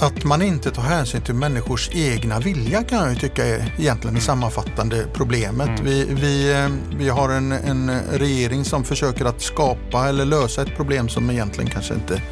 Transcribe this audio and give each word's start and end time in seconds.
Att 0.00 0.24
man 0.24 0.42
inte 0.42 0.70
tar 0.70 0.82
hänsyn 0.82 1.22
till 1.22 1.34
människors 1.34 1.90
egna 1.92 2.40
vilja 2.40 2.82
kan 2.82 2.98
jag 2.98 3.10
ju 3.10 3.16
tycka 3.16 3.46
är 3.46 3.74
egentligen 3.78 4.14
det 4.14 4.20
sammanfattande 4.20 5.06
problemet. 5.12 5.68
Mm. 5.68 5.84
Vi, 5.84 6.06
vi, 6.10 6.52
eh, 6.52 6.68
vi 6.98 7.08
har 7.08 7.28
en, 7.28 7.52
en 7.52 8.00
regering 8.12 8.64
som 8.64 8.84
försöker 8.84 9.24
att 9.24 9.42
skapa 9.42 10.08
eller 10.08 10.24
lösa 10.24 10.62
ett 10.62 10.76
problem 10.76 11.08
som 11.08 11.30
egentligen 11.30 11.70
kanske 11.70 11.94
inte 11.94 12.22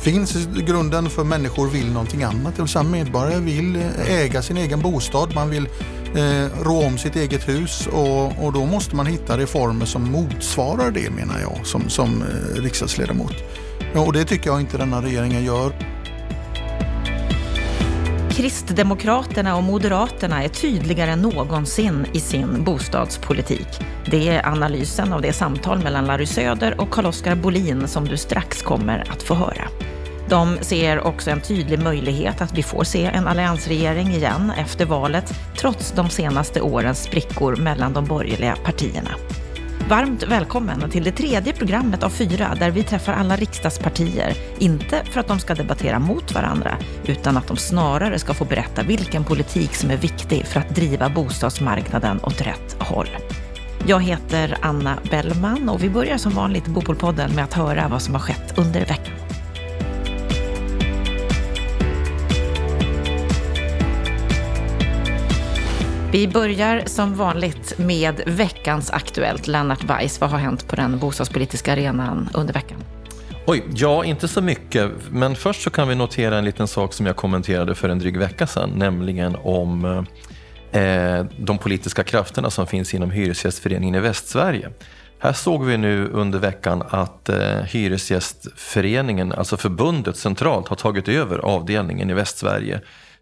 finns 0.00 0.36
i 0.36 0.62
grunden 0.62 1.10
för 1.10 1.24
människor 1.24 1.68
vill 1.68 1.92
någonting 1.92 2.22
annat. 2.22 2.56
Det 2.56 2.62
vill 2.62 2.68
säga 2.68 2.82
medborgare 2.82 3.40
vill 3.40 3.82
äga 4.08 4.42
sin 4.42 4.56
egen 4.56 4.80
bostad, 4.80 5.34
man 5.34 5.50
vill 5.50 5.68
eh, 6.14 6.62
rå 6.62 6.84
om 6.86 6.98
sitt 6.98 7.16
eget 7.16 7.48
hus 7.48 7.88
och, 7.92 8.44
och 8.44 8.52
då 8.52 8.66
måste 8.66 8.96
man 8.96 9.06
hitta 9.06 9.38
reformer 9.38 9.86
som 9.86 10.10
motsvarar 10.10 10.90
det 10.90 11.10
menar 11.10 11.40
jag 11.40 11.66
som, 11.66 11.88
som 11.88 12.22
eh, 12.22 12.62
riksdagsledamot. 12.62 13.34
Och 13.94 14.12
det 14.12 14.24
tycker 14.24 14.50
jag 14.50 14.60
inte 14.60 14.78
denna 14.78 15.02
regeringen 15.02 15.44
gör. 15.44 15.72
Kristdemokraterna 18.40 19.56
och 19.56 19.62
Moderaterna 19.62 20.44
är 20.44 20.48
tydligare 20.48 21.10
än 21.10 21.22
någonsin 21.22 22.06
i 22.12 22.20
sin 22.20 22.64
bostadspolitik. 22.64 23.66
Det 24.06 24.28
är 24.28 24.46
analysen 24.46 25.12
av 25.12 25.22
det 25.22 25.32
samtal 25.32 25.82
mellan 25.82 26.06
Larry 26.06 26.26
Söder 26.26 26.80
och 26.80 26.90
Carl-Oskar 26.90 27.34
Bolin 27.34 27.88
som 27.88 28.08
du 28.08 28.16
strax 28.16 28.62
kommer 28.62 29.04
att 29.10 29.22
få 29.22 29.34
höra. 29.34 29.68
De 30.28 30.58
ser 30.60 31.06
också 31.06 31.30
en 31.30 31.40
tydlig 31.40 31.78
möjlighet 31.78 32.40
att 32.40 32.58
vi 32.58 32.62
får 32.62 32.84
se 32.84 33.04
en 33.04 33.26
alliansregering 33.26 34.08
igen 34.08 34.52
efter 34.58 34.86
valet, 34.86 35.34
trots 35.56 35.92
de 35.92 36.10
senaste 36.10 36.60
årens 36.60 37.02
sprickor 37.02 37.56
mellan 37.56 37.92
de 37.92 38.04
borgerliga 38.04 38.56
partierna. 38.64 39.10
Varmt 39.90 40.22
välkommen 40.22 40.90
till 40.90 41.04
det 41.04 41.12
tredje 41.12 41.52
programmet 41.52 42.02
av 42.02 42.10
fyra 42.10 42.54
där 42.58 42.70
vi 42.70 42.82
träffar 42.82 43.12
alla 43.12 43.36
riksdagspartier. 43.36 44.34
Inte 44.58 45.04
för 45.04 45.20
att 45.20 45.28
de 45.28 45.38
ska 45.38 45.54
debattera 45.54 45.98
mot 45.98 46.34
varandra, 46.34 46.78
utan 47.06 47.36
att 47.36 47.48
de 47.48 47.56
snarare 47.56 48.18
ska 48.18 48.34
få 48.34 48.44
berätta 48.44 48.82
vilken 48.82 49.24
politik 49.24 49.74
som 49.74 49.90
är 49.90 49.96
viktig 49.96 50.46
för 50.46 50.60
att 50.60 50.74
driva 50.74 51.08
bostadsmarknaden 51.08 52.20
åt 52.22 52.40
rätt 52.40 52.76
håll. 52.78 53.08
Jag 53.86 54.02
heter 54.02 54.58
Anna 54.62 54.98
Bellman 55.10 55.68
och 55.68 55.82
vi 55.84 55.90
börjar 55.90 56.16
som 56.16 56.32
vanligt 56.32 56.66
Bopolpodden 56.66 57.34
med 57.34 57.44
att 57.44 57.54
höra 57.54 57.88
vad 57.88 58.02
som 58.02 58.14
har 58.14 58.20
skett 58.20 58.58
under 58.58 58.80
veckan. 58.80 59.19
Vi 66.12 66.28
börjar 66.28 66.82
som 66.86 67.14
vanligt 67.14 67.78
med 67.78 68.20
veckans 68.26 68.90
Aktuellt. 68.90 69.46
Lennart 69.46 69.84
Weiss, 69.84 70.20
vad 70.20 70.30
har 70.30 70.38
hänt 70.38 70.68
på 70.68 70.76
den 70.76 70.98
bostadspolitiska 70.98 71.72
arenan 71.72 72.28
under 72.34 72.54
veckan? 72.54 72.78
Oj, 73.46 73.64
ja, 73.74 74.04
inte 74.04 74.28
så 74.28 74.42
mycket. 74.42 74.90
Men 75.10 75.34
först 75.34 75.62
så 75.62 75.70
kan 75.70 75.88
vi 75.88 75.94
notera 75.94 76.38
en 76.38 76.44
liten 76.44 76.68
sak 76.68 76.92
som 76.92 77.06
jag 77.06 77.16
kommenterade 77.16 77.74
för 77.74 77.88
en 77.88 77.98
dryg 77.98 78.18
vecka 78.18 78.46
sedan, 78.46 78.70
nämligen 78.76 79.36
om 79.36 79.84
eh, 80.72 80.82
eh 80.82 81.26
de 81.38 81.58
politiska 81.58 82.04
krafterna 82.04 82.50
som 82.50 82.66
finns 82.66 82.94
inom 82.94 83.10
Hyresgästföreningen 83.10 83.94
i 83.94 84.00
Västsverige. 84.00 84.70
Här 85.18 85.32
såg 85.32 85.64
vi 85.64 85.76
nu 85.76 86.08
under 86.08 86.38
veckan 86.38 86.82
att 86.88 87.28
eh, 87.28 87.60
Hyresgästföreningen, 87.62 89.32
alltså 89.32 89.56
förbundet 89.56 90.16
centralt, 90.16 90.68
har 90.68 90.76
tagit 90.76 91.08
över 91.08 91.38
avdelningen 91.38 92.10
i 92.10 92.14
Västsverige 92.14 92.80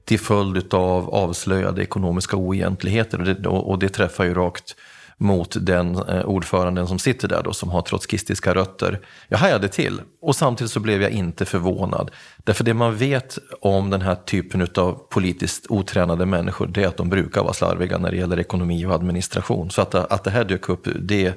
till 0.09 0.21
följd 0.21 0.75
av 0.75 1.11
avslöjade 1.15 1.83
ekonomiska 1.83 2.37
oegentligheter. 2.37 3.19
Och 3.21 3.25
det, 3.25 3.49
och 3.49 3.79
det 3.79 3.89
träffar 3.89 4.25
ju 4.25 4.35
rakt 4.35 4.77
mot 5.17 5.57
den 5.61 5.95
eh, 5.95 6.25
ordföranden 6.25 6.87
som 6.87 6.99
sitter 6.99 7.29
där 7.29 7.43
då, 7.43 7.53
som 7.53 7.71
har 7.71 7.83
trotskistiska 7.83 8.55
rötter. 8.55 9.01
Jag 9.29 9.39
hajade 9.39 9.69
till 9.69 10.01
och 10.23 10.37
samtidigt 10.37 10.71
så 10.71 10.81
blev 10.81 11.03
jag 11.03 11.11
inte 11.11 11.45
förvånad. 11.45 12.11
Därför 12.37 12.65
det 12.65 12.75
man 12.75 12.97
vet 12.97 13.39
om 13.61 13.91
den 13.91 14.03
här 14.03 14.15
typen 14.15 14.69
av 14.77 14.93
politiskt 15.11 15.67
otränade 15.69 16.27
människor, 16.27 16.67
det 16.67 16.83
är 16.83 16.89
att 16.89 16.97
de 16.97 17.09
brukar 17.11 17.43
vara 17.43 17.53
slarviga 17.53 17.99
när 17.99 18.11
det 18.11 18.17
gäller 18.17 18.41
ekonomi 18.41 18.87
och 18.87 18.95
administration. 18.95 19.71
Så 19.71 19.83
att, 19.83 19.95
att 19.95 20.25
det 20.25 20.31
här 20.31 20.45
dök 20.45 20.69
upp, 20.69 20.89
det 21.01 21.35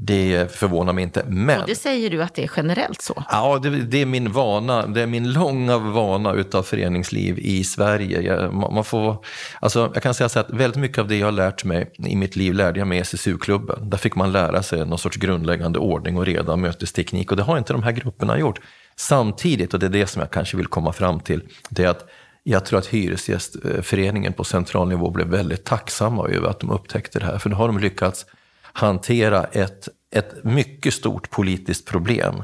det 0.00 0.52
förvånar 0.52 0.92
mig 0.92 1.04
inte. 1.04 1.24
Men, 1.28 1.60
och 1.60 1.66
det 1.66 1.74
säger 1.74 2.10
du 2.10 2.22
att 2.22 2.34
det 2.34 2.44
är 2.44 2.50
generellt 2.56 3.02
så? 3.02 3.24
Ja, 3.30 3.58
det, 3.62 3.70
det 3.70 4.02
är 4.02 4.06
min 4.06 4.32
vana. 4.32 4.86
Det 4.86 5.02
är 5.02 5.06
min 5.06 5.32
långa 5.32 5.78
vana 5.78 6.32
utav 6.32 6.62
föreningsliv 6.62 7.38
i 7.38 7.64
Sverige. 7.64 8.20
Jag, 8.20 8.54
man 8.54 8.84
får, 8.84 9.24
alltså, 9.60 9.90
jag 9.94 10.02
kan 10.02 10.14
säga 10.14 10.28
så 10.28 10.40
att 10.40 10.50
väldigt 10.50 10.80
mycket 10.80 10.98
av 10.98 11.08
det 11.08 11.16
jag 11.16 11.26
har 11.26 11.32
lärt 11.32 11.64
mig 11.64 11.90
i 11.96 12.16
mitt 12.16 12.36
liv 12.36 12.54
lärde 12.54 12.78
jag 12.78 12.88
mig 12.88 12.98
i 12.98 13.00
SSU-klubben. 13.00 13.90
Där 13.90 13.98
fick 13.98 14.14
man 14.14 14.32
lära 14.32 14.62
sig 14.62 14.86
någon 14.86 14.98
sorts 14.98 15.16
grundläggande 15.16 15.78
ordning 15.78 16.16
och 16.16 16.26
reda 16.26 16.52
och 16.52 16.58
mötesteknik 16.58 17.30
och 17.30 17.36
det 17.36 17.42
har 17.42 17.58
inte 17.58 17.72
de 17.72 17.82
här 17.82 17.92
grupperna 17.92 18.38
gjort. 18.38 18.60
Samtidigt, 18.96 19.74
och 19.74 19.80
det 19.80 19.86
är 19.86 19.90
det 19.90 20.06
som 20.06 20.20
jag 20.20 20.30
kanske 20.30 20.56
vill 20.56 20.66
komma 20.66 20.92
fram 20.92 21.20
till, 21.20 21.42
det 21.68 21.84
är 21.84 21.88
att 21.88 22.08
jag 22.42 22.64
tror 22.64 22.78
att 22.78 22.86
Hyresgästföreningen 22.86 24.32
på 24.32 24.44
central 24.44 24.88
nivå 24.88 25.10
blev 25.10 25.26
väldigt 25.26 25.64
tacksamma 25.64 26.28
över 26.28 26.48
att 26.48 26.60
de 26.60 26.70
upptäckte 26.70 27.18
det 27.18 27.26
här. 27.26 27.38
För 27.38 27.50
nu 27.50 27.56
har 27.56 27.66
de 27.66 27.78
lyckats 27.78 28.26
hantera 28.78 29.44
ett, 29.44 29.88
ett 30.14 30.44
mycket 30.44 30.94
stort 30.94 31.30
politiskt 31.30 31.86
problem 31.86 32.42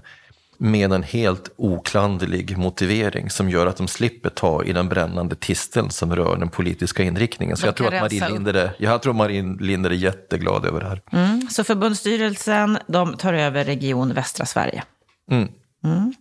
med 0.59 0.93
en 0.93 1.03
helt 1.03 1.51
oklanderlig 1.57 2.59
motivering 2.59 3.31
som 3.31 3.51
gör 3.51 3.67
att 3.67 3.77
de 3.77 3.89
slipper 3.89 4.31
ta 4.31 4.65
i 4.65 4.73
den 4.73 4.89
brännande 4.89 5.37
tisteln 5.37 5.91
som 5.91 6.17
rör 6.17 6.37
den 6.37 6.49
politiska 6.49 7.03
inriktningen. 7.03 7.57
Så 7.57 7.67
jag 7.67 7.77
tror, 7.77 7.95
att 7.95 8.01
Marie 8.01 8.29
Linder 8.29 8.55
är, 8.55 8.71
jag 8.79 9.03
tror 9.03 9.13
Marie 9.13 9.57
Linder 9.61 9.91
är 9.91 9.95
jätteglad 9.95 10.65
över 10.65 10.81
det 10.81 10.87
här. 10.87 11.03
Mm, 11.13 11.49
så 11.51 11.65
förbundsstyrelsen 11.65 12.79
de 12.87 13.17
tar 13.17 13.35
över 13.35 13.65
Region 13.65 14.15
Västra 14.15 14.47
Sverige? 14.47 14.85
Mm. 15.31 15.49
Mm. 15.85 16.15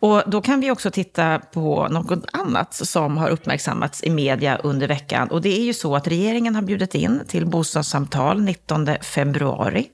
Och 0.00 0.22
då 0.26 0.40
kan 0.40 0.60
vi 0.60 0.70
också 0.70 0.90
titta 0.90 1.38
på 1.38 1.88
något 1.88 2.24
annat 2.32 2.74
som 2.74 3.16
har 3.16 3.28
uppmärksammats 3.28 4.02
i 4.02 4.10
media 4.10 4.56
under 4.56 4.88
veckan. 4.88 5.28
Och 5.28 5.42
det 5.42 5.58
är 5.60 5.64
ju 5.64 5.74
så 5.74 5.96
att 5.96 6.08
regeringen 6.08 6.54
har 6.54 6.62
bjudit 6.62 6.94
in 6.94 7.22
till 7.28 7.46
bostadssamtal 7.46 8.40
19 8.40 8.88
februari. 9.02 9.86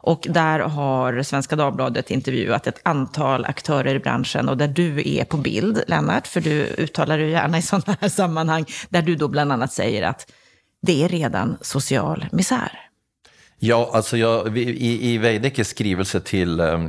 Och 0.00 0.26
där 0.30 0.58
har 0.58 1.22
Svenska 1.22 1.56
Dagbladet 1.56 2.10
intervjuat 2.10 2.66
ett 2.66 2.80
antal 2.82 3.44
aktörer 3.44 3.94
i 3.94 3.98
branschen 3.98 4.48
och 4.48 4.56
där 4.56 4.68
du 4.68 5.18
är 5.18 5.24
på 5.24 5.36
bild, 5.36 5.82
Lennart, 5.86 6.26
för 6.26 6.40
du 6.40 6.66
uttalar 6.78 7.18
dig 7.18 7.30
gärna 7.30 7.58
i 7.58 7.62
sådana 7.62 7.96
här 8.00 8.08
sammanhang, 8.08 8.64
där 8.88 9.02
du 9.02 9.16
då 9.16 9.28
bland 9.28 9.52
annat 9.52 9.72
säger 9.72 10.02
att 10.02 10.32
det 10.82 11.04
är 11.04 11.08
redan 11.08 11.58
social 11.60 12.26
misär. 12.32 12.87
Ja, 13.60 13.90
alltså 13.92 14.16
jag, 14.16 14.58
i, 14.58 15.12
i 15.12 15.18
Veidekkes 15.18 15.68
skrivelse 15.68 16.20
till 16.20 16.60
eh, 16.60 16.88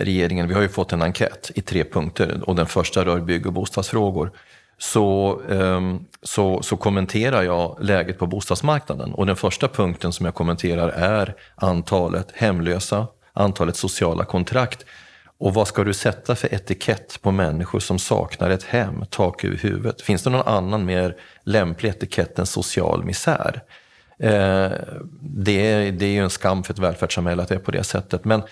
regeringen, 0.00 0.48
vi 0.48 0.54
har 0.54 0.62
ju 0.62 0.68
fått 0.68 0.92
en 0.92 1.02
enkät 1.02 1.50
i 1.54 1.62
tre 1.62 1.84
punkter 1.84 2.40
och 2.48 2.56
den 2.56 2.66
första 2.66 3.04
rör 3.04 3.20
bygg 3.20 3.46
och 3.46 3.52
bostadsfrågor. 3.52 4.30
Så, 4.78 5.40
eh, 5.50 5.80
så, 6.22 6.62
så 6.62 6.76
kommenterar 6.76 7.42
jag 7.42 7.78
läget 7.80 8.18
på 8.18 8.26
bostadsmarknaden 8.26 9.14
och 9.14 9.26
den 9.26 9.36
första 9.36 9.68
punkten 9.68 10.12
som 10.12 10.26
jag 10.26 10.34
kommenterar 10.34 10.88
är 10.88 11.34
antalet 11.54 12.28
hemlösa, 12.34 13.06
antalet 13.32 13.76
sociala 13.76 14.24
kontrakt. 14.24 14.84
Och 15.38 15.54
vad 15.54 15.68
ska 15.68 15.84
du 15.84 15.94
sätta 15.94 16.34
för 16.34 16.54
etikett 16.54 17.18
på 17.22 17.30
människor 17.30 17.80
som 17.80 17.98
saknar 17.98 18.50
ett 18.50 18.62
hem, 18.62 19.04
tak 19.10 19.44
över 19.44 19.56
huvudet? 19.56 20.02
Finns 20.02 20.22
det 20.22 20.30
någon 20.30 20.48
annan 20.48 20.84
mer 20.84 21.16
lämplig 21.44 21.90
etikett 21.90 22.38
än 22.38 22.46
social 22.46 23.04
misär? 23.04 23.62
Eh, 24.22 24.70
det, 25.20 25.70
är, 25.70 25.92
det 25.92 26.06
är 26.06 26.10
ju 26.10 26.22
en 26.22 26.30
skam 26.30 26.62
för 26.62 26.72
ett 26.72 26.78
välfärdssamhälle 26.78 27.42
att 27.42 27.48
det 27.48 27.54
är 27.54 27.58
på 27.58 27.70
det 27.70 27.84
sättet. 27.84 28.24
Men 28.24 28.42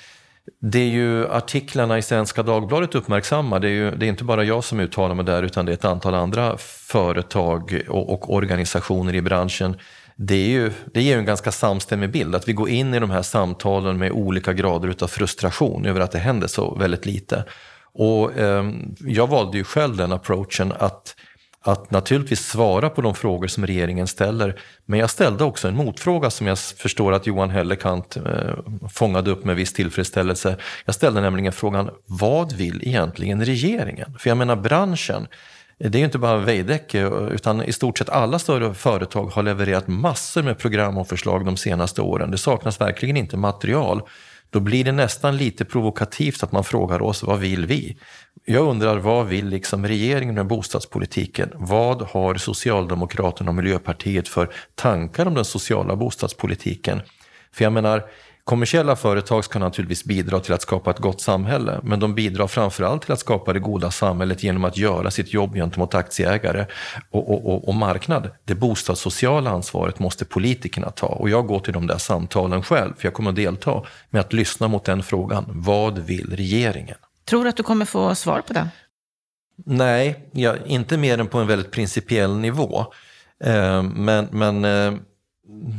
det 0.61 0.79
är 0.79 0.91
ju 0.91 1.29
artiklarna 1.29 1.99
i 1.99 2.03
Svenska 2.03 2.43
Dagbladet 2.43 2.95
uppmärksammar. 2.95 3.61
Det 3.61 3.69
är 3.69 3.73
ju 3.73 3.91
det 3.91 4.07
är 4.07 4.09
inte 4.09 4.25
bara 4.25 4.45
jag 4.45 4.65
som 4.65 4.81
uttalar 4.81 5.15
mig 5.15 5.25
där 5.25 5.43
utan 5.43 5.67
det 5.67 5.73
är 5.73 5.75
ett 5.75 5.85
antal 5.85 6.15
andra 6.15 6.57
företag 6.59 7.83
och, 7.89 8.13
och 8.13 8.35
organisationer 8.35 9.15
i 9.15 9.23
branschen. 9.23 9.77
Det, 10.17 10.35
är 10.35 10.49
ju, 10.49 10.73
det 10.95 11.03
ger 11.03 11.13
ju 11.13 11.19
en 11.19 11.25
ganska 11.25 11.53
samstämmig 11.53 12.11
bild 12.11 12.35
att 12.35 12.49
vi 12.49 12.53
går 12.53 12.69
in 12.69 12.95
i 12.95 12.99
de 12.99 13.11
här 13.11 13.23
samtalen 13.23 13.99
med 13.99 14.13
olika 14.13 14.53
grader 14.53 14.95
av 15.01 15.09
frustration 15.09 15.87
över 15.87 16.01
att 16.01 16.13
det 16.13 16.19
händer 16.19 16.47
så 16.47 16.75
väldigt 16.75 17.07
lite. 17.07 17.45
Och 17.93 18.39
eh, 18.39 18.71
jag 19.01 19.27
valde 19.27 19.59
ju 19.59 19.65
själv 19.65 19.97
den 19.97 20.13
approachen 20.13 20.73
att 20.79 21.15
att 21.65 21.91
naturligtvis 21.91 22.47
svara 22.47 22.91
på 22.91 23.03
de 23.03 23.15
frågor 23.15 23.47
som 23.47 23.67
regeringen 23.67 24.07
ställer. 24.07 24.61
Men 24.87 24.99
jag 24.99 25.11
ställde 25.11 25.45
också 25.45 25.69
en 25.69 25.77
motfråga 25.77 26.31
som 26.31 26.47
jag 26.47 26.59
förstår 26.59 27.13
att 27.13 27.27
Johan 27.27 27.51
Hellekant 27.51 28.17
eh, 28.17 28.55
fångade 28.91 29.31
upp 29.31 29.45
med 29.45 29.57
viss 29.57 29.73
tillfredsställelse. 29.73 30.57
Jag 30.85 30.95
ställde 30.95 31.21
nämligen 31.21 31.53
frågan, 31.53 31.91
vad 32.07 32.53
vill 32.53 32.89
egentligen 32.89 33.45
regeringen? 33.45 34.19
För 34.19 34.31
jag 34.31 34.37
menar 34.37 34.57
branschen, 34.57 35.27
det 35.79 35.95
är 35.95 35.99
ju 35.99 36.05
inte 36.05 36.19
bara 36.19 36.37
Veidekke 36.37 37.09
utan 37.31 37.63
i 37.63 37.73
stort 37.73 37.99
sett 37.99 38.09
alla 38.09 38.39
större 38.39 38.75
företag 38.75 39.27
har 39.27 39.43
levererat 39.43 39.89
massor 39.89 40.43
med 40.43 40.59
program 40.59 40.99
och 40.99 41.09
förslag 41.09 41.45
de 41.45 41.57
senaste 41.57 42.03
åren. 42.03 42.31
Det 42.31 42.39
saknas 42.39 42.81
verkligen 42.81 43.17
inte 43.17 43.37
material. 43.37 44.03
Då 44.51 44.61
blir 44.61 44.85
det 44.85 44.93
nästan 44.93 45.37
lite 45.37 45.65
provokativt 45.65 46.43
att 46.43 46.53
man 46.53 46.65
frågar 46.65 47.03
oss, 47.03 47.23
vad 47.23 47.39
vill 47.39 47.67
vi? 47.67 47.97
Jag 48.45 48.69
undrar, 48.69 48.99
vad 48.99 49.27
vill 49.27 49.49
liksom 49.49 49.87
regeringen 49.87 50.35
med 50.35 50.47
bostadspolitiken? 50.47 51.53
Vad 51.55 52.03
har 52.03 52.35
Socialdemokraterna 52.35 53.51
och 53.51 53.55
Miljöpartiet 53.55 54.29
för 54.29 54.53
tankar 54.75 55.27
om 55.27 55.35
den 55.35 55.45
sociala 55.45 55.97
bostadspolitiken? 55.97 57.03
För 57.53 57.65
jag 57.65 57.73
menar, 57.73 58.05
Kommersiella 58.45 58.97
företag 58.97 59.45
ska 59.45 59.59
naturligtvis 59.59 60.05
bidra 60.05 60.41
till 60.41 60.53
att 60.53 60.63
skapa 60.63 60.91
ett 60.91 60.99
gott 60.99 61.21
samhälle, 61.21 61.81
men 61.83 62.01
de 62.01 62.15
bidrar 62.15 62.47
framförallt 62.47 63.03
till 63.03 63.13
att 63.13 63.21
skapa 63.21 63.53
det 63.53 63.61
goda 63.61 63.91
samhället 63.91 64.43
genom 64.43 64.65
att 64.65 64.77
göra 64.77 65.11
sitt 65.11 65.33
jobb 65.33 65.55
gentemot 65.55 65.95
aktieägare 65.95 66.67
och, 67.11 67.31
och, 67.31 67.47
och, 67.47 67.69
och 67.69 67.75
marknad. 67.75 68.31
Det 68.45 68.55
bostadssociala 68.55 69.51
ansvaret 69.51 69.99
måste 69.99 70.25
politikerna 70.25 70.91
ta 70.91 71.07
och 71.07 71.31
jag 71.31 71.47
går 71.47 71.61
till 71.61 71.73
de 71.73 71.87
där 71.87 71.99
samtalen 71.99 72.63
själv, 72.63 72.93
för 72.99 73.07
jag 73.07 73.15
kommer 73.15 73.31
att 73.31 73.37
delta 73.37 73.83
med 74.11 74.21
att 74.21 74.33
lyssna 74.33 74.69
mot 74.69 74.85
den 74.85 75.03
frågan. 75.03 75.45
Vad 75.49 75.99
vill 75.99 76.37
regeringen? 76.37 76.97
Tror 77.31 77.45
du 77.45 77.51
att 77.51 77.57
du 77.57 77.63
kommer 77.63 77.85
få 77.85 78.15
svar 78.15 78.41
på 78.41 78.53
den? 78.53 78.69
Nej, 79.67 80.31
ja, 80.33 80.57
inte 80.67 80.97
mer 80.97 81.19
än 81.19 81.27
på 81.27 81.39
en 81.39 81.47
väldigt 81.47 81.71
principiell 81.71 82.37
nivå. 82.37 82.87
Eh, 83.45 83.83
men, 83.83 84.29
men 84.33 84.65
eh, 84.65 84.95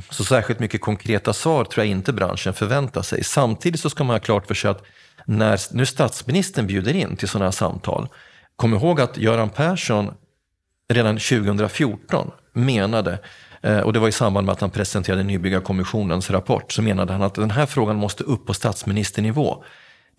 så 0.09 0.23
särskilt 0.23 0.59
mycket 0.59 0.81
konkreta 0.81 1.33
svar 1.33 1.65
tror 1.65 1.85
jag 1.85 1.91
inte 1.91 2.13
branschen 2.13 2.53
förväntar 2.53 3.01
sig. 3.01 3.23
Samtidigt 3.23 3.79
så 3.81 3.89
ska 3.89 4.03
man 4.03 4.13
ha 4.13 4.19
klart 4.19 4.47
för 4.47 4.53
sig 4.53 4.71
att 4.71 4.83
när 5.25 5.75
nu 5.75 5.85
statsministern 5.85 6.67
bjuder 6.67 6.95
in 6.95 7.15
till 7.15 7.27
sådana 7.27 7.45
här 7.45 7.51
samtal, 7.51 8.07
kom 8.55 8.73
ihåg 8.73 9.01
att 9.01 9.17
Göran 9.17 9.49
Persson 9.49 10.13
redan 10.93 11.17
2014 11.17 12.31
menade 12.53 13.19
eh, 13.61 13.79
och 13.79 13.93
det 13.93 13.99
var 13.99 14.07
i 14.07 14.11
samband 14.11 14.45
med 14.45 14.53
att 14.53 14.61
han 14.61 14.69
presenterade 14.69 15.23
Nybyggarkommissionens 15.23 16.29
rapport, 16.29 16.71
så 16.71 16.81
menade 16.81 17.13
han 17.13 17.21
att 17.21 17.35
den 17.35 17.51
här 17.51 17.65
frågan 17.65 17.95
måste 17.95 18.23
upp 18.23 18.45
på 18.45 18.53
statsministernivå. 18.53 19.63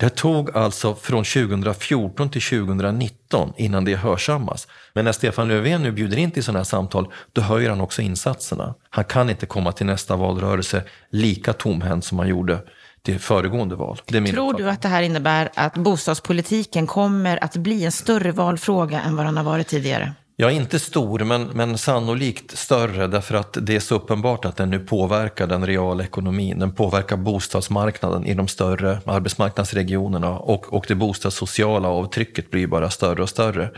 Det 0.03 0.09
tog 0.09 0.57
alltså 0.57 0.95
från 0.95 1.25
2014 1.25 2.31
till 2.31 2.43
2019 2.43 3.53
innan 3.57 3.85
det 3.85 3.97
hörsammas. 3.97 4.69
Men 4.93 5.05
när 5.05 5.13
Stefan 5.13 5.49
Löfven 5.49 5.83
nu 5.83 5.93
bjuder 5.93 6.17
in 6.17 6.31
till 6.31 6.45
sådana 6.45 6.59
här 6.59 6.65
samtal, 6.65 7.09
då 7.33 7.41
höjer 7.41 7.71
han 7.71 7.81
också 7.81 8.03
insatserna. 8.03 8.75
Han 8.91 9.05
kan 9.05 9.31
inte 9.31 9.47
komma 9.47 9.73
till 9.73 9.87
nästa 9.87 10.17
valrörelse 10.17 10.83
lika 11.11 11.53
tomhänt 11.53 12.05
som 12.05 12.19
han 12.19 12.29
gjorde 12.29 12.59
till 13.03 13.19
föregående 13.19 13.75
val. 13.75 13.97
Tror 13.97 14.59
du 14.59 14.71
att 14.71 14.83
det 14.83 14.89
här 14.89 15.03
innebär 15.03 15.51
att 15.55 15.75
bostadspolitiken 15.75 16.87
kommer 16.87 17.45
att 17.45 17.57
bli 17.57 17.85
en 17.85 17.93
större 17.93 18.33
valfråga 18.33 19.01
än 19.01 19.17
vad 19.17 19.27
den 19.27 19.37
har 19.37 19.45
varit 19.45 19.69
tidigare? 19.69 20.15
Ja, 20.37 20.51
inte 20.51 20.79
stor, 20.79 21.19
men, 21.19 21.43
men 21.43 21.79
sannolikt 21.79 22.59
större 22.59 23.07
därför 23.07 23.35
att 23.35 23.57
det 23.61 23.77
är 23.77 23.81
så 23.81 23.95
uppenbart 23.95 24.45
att 24.45 24.57
den 24.57 24.71
nu 24.71 24.79
påverkar 24.79 25.47
den 25.47 25.67
reala 25.67 26.05
ekonomin. 26.05 26.59
Den 26.59 26.75
påverkar 26.75 27.17
bostadsmarknaden 27.17 28.27
i 28.27 28.35
de 28.35 28.49
större 28.49 28.99
arbetsmarknadsregionerna 29.07 30.39
och, 30.39 30.73
och 30.73 30.85
det 30.89 30.95
bostadssociala 30.95 31.89
avtrycket 31.89 32.51
blir 32.51 32.67
bara 32.67 32.91
större 32.91 33.23
och 33.23 33.29
större. 33.29 33.71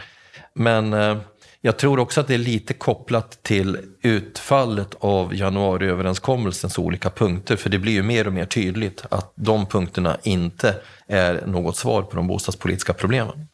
Men 0.54 0.92
eh, 0.92 1.16
jag 1.60 1.76
tror 1.76 1.98
också 1.98 2.20
att 2.20 2.26
det 2.26 2.34
är 2.34 2.38
lite 2.38 2.74
kopplat 2.74 3.42
till 3.42 3.78
utfallet 4.02 4.94
av 4.98 5.34
januariöverenskommelsens 5.34 6.78
olika 6.78 7.10
punkter, 7.10 7.56
för 7.56 7.70
det 7.70 7.78
blir 7.78 7.92
ju 7.92 8.02
mer 8.02 8.26
och 8.26 8.32
mer 8.32 8.46
tydligt 8.46 9.04
att 9.10 9.32
de 9.34 9.66
punkterna 9.66 10.16
inte 10.22 10.74
är 11.06 11.46
något 11.46 11.76
svar 11.76 12.02
på 12.02 12.16
de 12.16 12.26
bostadspolitiska 12.26 12.92
problemen. 12.92 13.46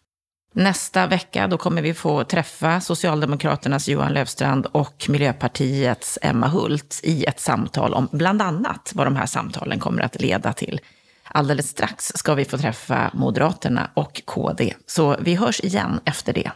Nästa 0.53 1.07
vecka 1.07 1.47
då 1.47 1.59
kommer 1.59 1.83
vi 1.83 1.95
få 1.95 2.25
träffa 2.25 2.81
Socialdemokraternas 2.81 3.89
Johan 3.89 4.13
Löfstrand 4.13 4.67
och 4.73 5.07
Miljöpartiets 5.09 6.19
Emma 6.23 6.49
Hult 6.49 7.01
i 7.03 7.25
ett 7.25 7.41
samtal 7.41 7.95
om 7.95 8.09
bland 8.13 8.43
annat 8.43 8.93
vad 8.95 9.07
de 9.07 9.17
här 9.17 9.27
samtalen 9.27 9.79
kommer 9.79 10.03
att 10.03 10.21
leda 10.21 10.53
till. 10.53 10.81
Alldeles 11.25 11.69
strax 11.69 12.13
ska 12.15 12.35
vi 12.35 12.45
få 12.45 12.59
träffa 12.59 13.11
Moderaterna 13.15 13.91
och 13.95 14.23
KD, 14.25 14.75
så 14.87 15.17
vi 15.21 15.35
hörs 15.35 15.61
igen 15.61 16.01
efter 16.05 16.33
det. 16.33 16.51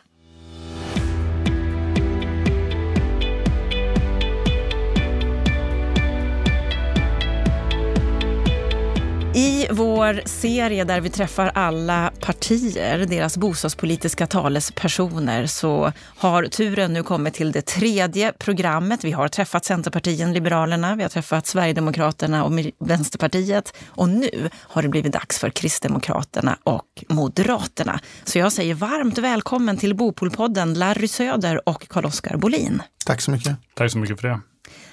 I 9.37 9.67
vår 9.71 10.21
serie 10.25 10.85
där 10.85 11.01
vi 11.01 11.11
träffar 11.11 11.51
alla 11.55 12.13
partier, 12.21 12.99
deras 12.99 13.37
bostadspolitiska 13.37 14.27
talespersoner, 14.27 15.47
så 15.47 15.93
har 15.99 16.45
turen 16.45 16.93
nu 16.93 17.03
kommit 17.03 17.35
till 17.35 17.53
det 17.53 17.63
tredje 17.63 18.33
programmet. 18.33 19.05
Vi 19.05 19.13
har 19.13 19.29
träffat 19.29 19.65
Centerpartiet, 19.65 20.35
Liberalerna, 20.35 20.95
vi 20.97 21.03
har 21.03 21.11
träffat 21.11 21.47
Sverigedemokraterna 21.47 22.45
och 22.45 22.53
Vänsterpartiet 22.79 23.77
och 23.87 24.09
nu 24.09 24.51
har 24.55 24.83
det 24.83 24.89
blivit 24.89 25.13
dags 25.13 25.39
för 25.39 25.51
Kristdemokraterna 25.51 26.59
och 26.65 27.05
Moderaterna. 27.09 28.01
Så 28.25 28.39
jag 28.39 28.53
säger 28.53 28.75
varmt 28.75 29.19
välkommen 29.19 29.77
till 29.77 29.95
Bopolpodden 29.95 30.75
Larry 30.75 31.09
Söder 31.09 31.69
och 31.69 31.89
Carl-Oskar 31.89 32.37
Bolin. 32.37 32.83
Tack 33.07 33.21
så 33.21 33.31
mycket. 33.31 33.57
Tack 33.75 33.91
så 33.93 33.99
mycket 33.99 34.21
för 34.21 34.29
det. 34.29 34.41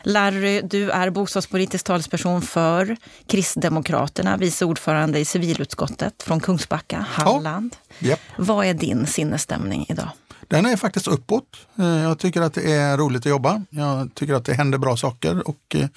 Larry, 0.03 0.61
du 0.61 0.91
är 0.91 1.09
bostadspolitisk 1.09 1.85
talesperson 1.85 2.41
för 2.41 2.97
Kristdemokraterna, 3.27 4.37
vice 4.37 4.65
ordförande 4.65 5.19
i 5.19 5.25
civilutskottet 5.25 6.23
från 6.23 6.39
Kungsbacka, 6.39 7.05
Halland. 7.09 7.75
Ja. 7.99 8.07
Yep. 8.07 8.19
Vad 8.37 8.65
är 8.65 8.73
din 8.73 9.07
sinnesstämning 9.07 9.85
idag? 9.89 10.09
Den 10.47 10.65
är 10.65 10.75
faktiskt 10.75 11.07
uppåt. 11.07 11.57
Eh, 11.79 11.85
jag 11.85 12.19
tycker 12.19 12.41
att 12.41 12.53
det 12.53 12.71
är 12.71 12.97
roligt 12.97 13.21
att 13.21 13.29
jobba. 13.29 13.63
Jag 13.69 14.15
tycker 14.15 14.33
att 14.33 14.45
det 14.45 14.53
händer 14.53 14.77
bra 14.77 14.97
saker 14.97 15.47
och 15.47 15.75
eh, 15.75 15.87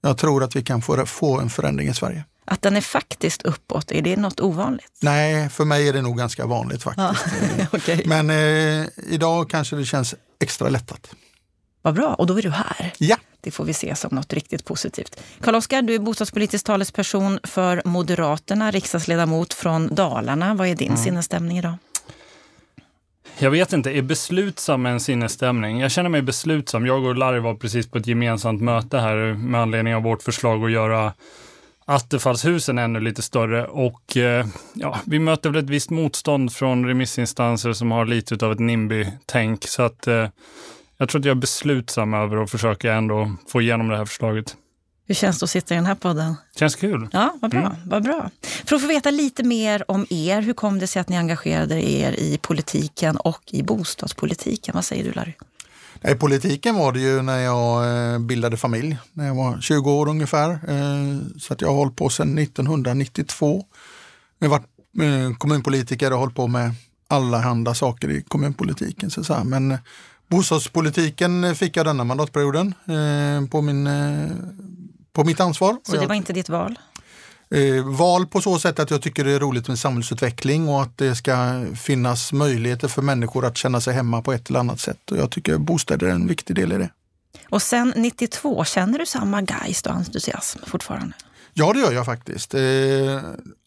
jag 0.00 0.18
tror 0.18 0.44
att 0.44 0.56
vi 0.56 0.62
kan 0.62 0.82
få 1.06 1.40
en 1.40 1.50
förändring 1.50 1.88
i 1.88 1.94
Sverige. 1.94 2.24
Att 2.44 2.62
den 2.62 2.76
är 2.76 2.80
faktiskt 2.80 3.42
uppåt, 3.42 3.92
är 3.92 4.02
det 4.02 4.16
något 4.16 4.40
ovanligt? 4.40 4.92
Nej, 5.00 5.48
för 5.48 5.64
mig 5.64 5.88
är 5.88 5.92
det 5.92 6.02
nog 6.02 6.18
ganska 6.18 6.46
vanligt 6.46 6.82
faktiskt. 6.82 7.34
Ja, 7.58 7.66
okay. 7.72 8.02
Men 8.06 8.30
eh, 8.30 8.86
idag 9.06 9.50
kanske 9.50 9.76
det 9.76 9.84
känns 9.84 10.14
extra 10.40 10.68
lättat. 10.68 11.10
Vad 11.82 11.94
bra, 11.94 12.14
och 12.14 12.26
då 12.26 12.38
är 12.38 12.42
du 12.42 12.50
här. 12.50 12.94
Ja. 12.98 13.16
Det 13.48 13.52
får 13.52 13.64
vi 13.64 13.74
se 13.74 13.94
som 13.94 14.14
något 14.14 14.32
riktigt 14.32 14.64
positivt. 14.64 15.20
Karl-Oskar, 15.40 15.82
du 15.82 15.94
är 15.94 15.98
bostadspolitisk 15.98 16.64
talesperson 16.64 17.38
för 17.42 17.82
Moderaterna, 17.84 18.70
riksdagsledamot 18.70 19.54
från 19.54 19.94
Dalarna. 19.94 20.54
Vad 20.54 20.68
är 20.68 20.74
din 20.74 20.88
mm. 20.88 20.98
sinnesstämning 20.98 21.58
idag? 21.58 21.74
Jag 23.38 23.50
vet 23.50 23.72
inte, 23.72 23.90
är 23.90 24.02
beslutsam 24.02 24.86
en 24.86 25.00
sinnesstämning? 25.00 25.80
Jag 25.80 25.90
känner 25.90 26.08
mig 26.08 26.22
beslutsam. 26.22 26.86
Jag 26.86 27.04
och 27.04 27.16
Larry 27.16 27.38
var 27.38 27.54
precis 27.54 27.90
på 27.90 27.98
ett 27.98 28.06
gemensamt 28.06 28.62
möte 28.62 28.98
här 28.98 29.34
med 29.34 29.60
anledning 29.60 29.94
av 29.94 30.02
vårt 30.02 30.22
förslag 30.22 30.64
att 30.64 30.72
göra 30.72 31.12
Attefallshusen 31.84 32.78
ännu 32.78 33.00
lite 33.00 33.22
större 33.22 33.66
och 33.66 34.16
eh, 34.16 34.46
ja, 34.74 34.98
vi 35.04 35.18
möter 35.18 35.50
väl 35.50 35.64
ett 35.64 35.70
visst 35.70 35.90
motstånd 35.90 36.52
från 36.52 36.86
remissinstanser 36.86 37.72
som 37.72 37.90
har 37.90 38.06
lite 38.06 38.46
av 38.46 38.52
ett 38.52 38.58
NIMBY-tänk. 38.58 39.64
Så 39.64 39.82
att 39.82 40.06
eh, 40.06 40.28
jag 40.98 41.08
tror 41.08 41.20
att 41.20 41.24
jag 41.24 41.36
är 41.36 41.40
beslutsam 41.40 42.14
över 42.14 42.36
att 42.36 42.50
försöka 42.50 42.94
ändå 42.94 43.32
få 43.48 43.60
igenom 43.60 43.88
det 43.88 43.96
här 43.96 44.04
förslaget. 44.04 44.56
Hur 45.06 45.14
känns 45.14 45.38
det 45.38 45.44
att 45.44 45.50
sitta 45.50 45.74
i 45.74 45.76
den 45.76 45.86
här 45.86 45.94
podden? 45.94 46.34
Känns 46.56 46.76
kul. 46.76 47.08
Ja, 47.12 47.36
vad 47.42 47.50
bra, 47.50 47.60
mm. 47.60 47.72
vad 47.84 48.02
bra. 48.02 48.30
För 48.64 48.76
att 48.76 48.82
få 48.82 48.88
veta 48.88 49.10
lite 49.10 49.42
mer 49.42 49.90
om 49.90 50.06
er, 50.10 50.42
hur 50.42 50.52
kom 50.52 50.78
det 50.78 50.86
sig 50.86 51.00
att 51.00 51.08
ni 51.08 51.16
engagerade 51.16 51.90
er 51.90 52.12
i 52.12 52.38
politiken 52.42 53.16
och 53.16 53.42
i 53.46 53.62
bostadspolitiken? 53.62 54.74
Vad 54.74 54.84
säger 54.84 55.04
du 55.04 55.12
Larry? 55.12 55.32
I 56.08 56.14
politiken 56.14 56.74
var 56.74 56.92
det 56.92 57.00
ju 57.00 57.22
när 57.22 57.38
jag 57.38 57.96
eh, 58.12 58.18
bildade 58.18 58.56
familj, 58.56 58.98
när 59.12 59.26
jag 59.26 59.34
var 59.34 59.60
20 59.60 59.90
år 59.90 60.08
ungefär. 60.08 60.50
Eh, 60.50 61.38
så 61.38 61.52
att 61.52 61.60
jag 61.60 61.68
har 61.68 61.74
hållit 61.74 61.96
på 61.96 62.08
sedan 62.08 62.38
1992. 62.38 63.64
Jag 64.38 64.48
har 64.48 64.58
varit 64.58 64.66
eh, 65.02 65.36
kommunpolitiker 65.38 66.12
och 66.12 66.18
hållit 66.18 66.34
på 66.34 66.46
med 66.46 66.74
alla 67.08 67.38
handa 67.38 67.74
saker 67.74 68.10
i 68.10 68.22
kommunpolitiken. 68.22 69.10
Så 69.10 69.24
så 69.24 69.44
Men 69.44 69.78
Bostadspolitiken 70.28 71.56
fick 71.56 71.76
jag 71.76 71.86
denna 71.86 72.04
mandatperioden 72.04 72.74
eh, 72.86 73.48
på, 73.48 73.62
min, 73.62 73.86
eh, 73.86 74.30
på 75.12 75.24
mitt 75.24 75.40
ansvar. 75.40 75.76
Så 75.82 75.96
det 75.96 76.06
var 76.06 76.14
inte 76.14 76.32
ditt 76.32 76.48
val? 76.48 76.78
Eh, 77.50 77.84
val 77.84 78.26
på 78.26 78.40
så 78.40 78.58
sätt 78.58 78.78
att 78.78 78.90
jag 78.90 79.02
tycker 79.02 79.24
det 79.24 79.32
är 79.32 79.40
roligt 79.40 79.68
med 79.68 79.78
samhällsutveckling 79.78 80.68
och 80.68 80.82
att 80.82 80.98
det 80.98 81.14
ska 81.14 81.64
finnas 81.76 82.32
möjligheter 82.32 82.88
för 82.88 83.02
människor 83.02 83.44
att 83.44 83.56
känna 83.56 83.80
sig 83.80 83.94
hemma 83.94 84.22
på 84.22 84.32
ett 84.32 84.48
eller 84.48 84.60
annat 84.60 84.80
sätt. 84.80 85.10
Och 85.10 85.16
jag 85.16 85.30
tycker 85.30 85.58
bostäder 85.58 86.06
är 86.06 86.10
en 86.10 86.26
viktig 86.26 86.56
del 86.56 86.72
i 86.72 86.76
det. 86.76 86.90
Och 87.48 87.62
sen 87.62 87.92
92, 87.96 88.64
känner 88.64 88.98
du 88.98 89.06
samma 89.06 89.42
geist 89.42 89.86
och 89.86 89.92
entusiasm 89.92 90.58
fortfarande? 90.66 91.14
Ja, 91.58 91.72
det 91.72 91.80
gör 91.80 91.92
jag 91.92 92.06
faktiskt. 92.06 92.54
Eh, 92.54 92.60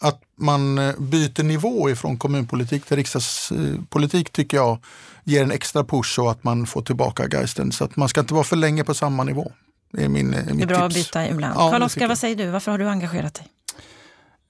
att 0.02 0.22
man 0.38 0.76
byter 0.98 1.44
nivå 1.44 1.90
ifrån 1.90 2.18
kommunpolitik 2.18 2.86
till 2.86 2.98
riksdagspolitik 2.98 4.32
tycker 4.32 4.58
jag 4.58 4.78
ger 5.24 5.44
en 5.44 5.52
extra 5.52 5.84
push 5.84 6.16
så 6.16 6.30
att 6.30 6.44
man 6.44 6.66
får 6.66 6.82
tillbaka 6.82 7.28
geisten. 7.28 7.72
Så 7.72 7.84
att 7.84 7.96
man 7.96 8.10
ska 8.10 8.20
inte 8.20 8.34
vara 8.34 8.44
för 8.44 8.56
länge 8.56 8.84
på 8.84 8.94
samma 8.94 9.24
nivå. 9.24 9.52
Det 9.94 10.04
är, 10.04 10.10
min, 10.10 10.34
eh, 10.34 10.46
det 10.46 10.64
är 10.64 10.68
bra 10.68 10.78
tips. 10.78 10.84
att 10.86 10.94
byta 10.94 11.30
ibland. 11.30 11.54
Ja, 11.58 11.72
Karl-Oskar, 11.72 12.08
vad 12.08 12.18
säger 12.18 12.36
du? 12.36 12.48
Varför 12.48 12.72
har 12.72 12.78
du 12.78 12.90
engagerat 12.90 13.34
dig? 13.34 13.48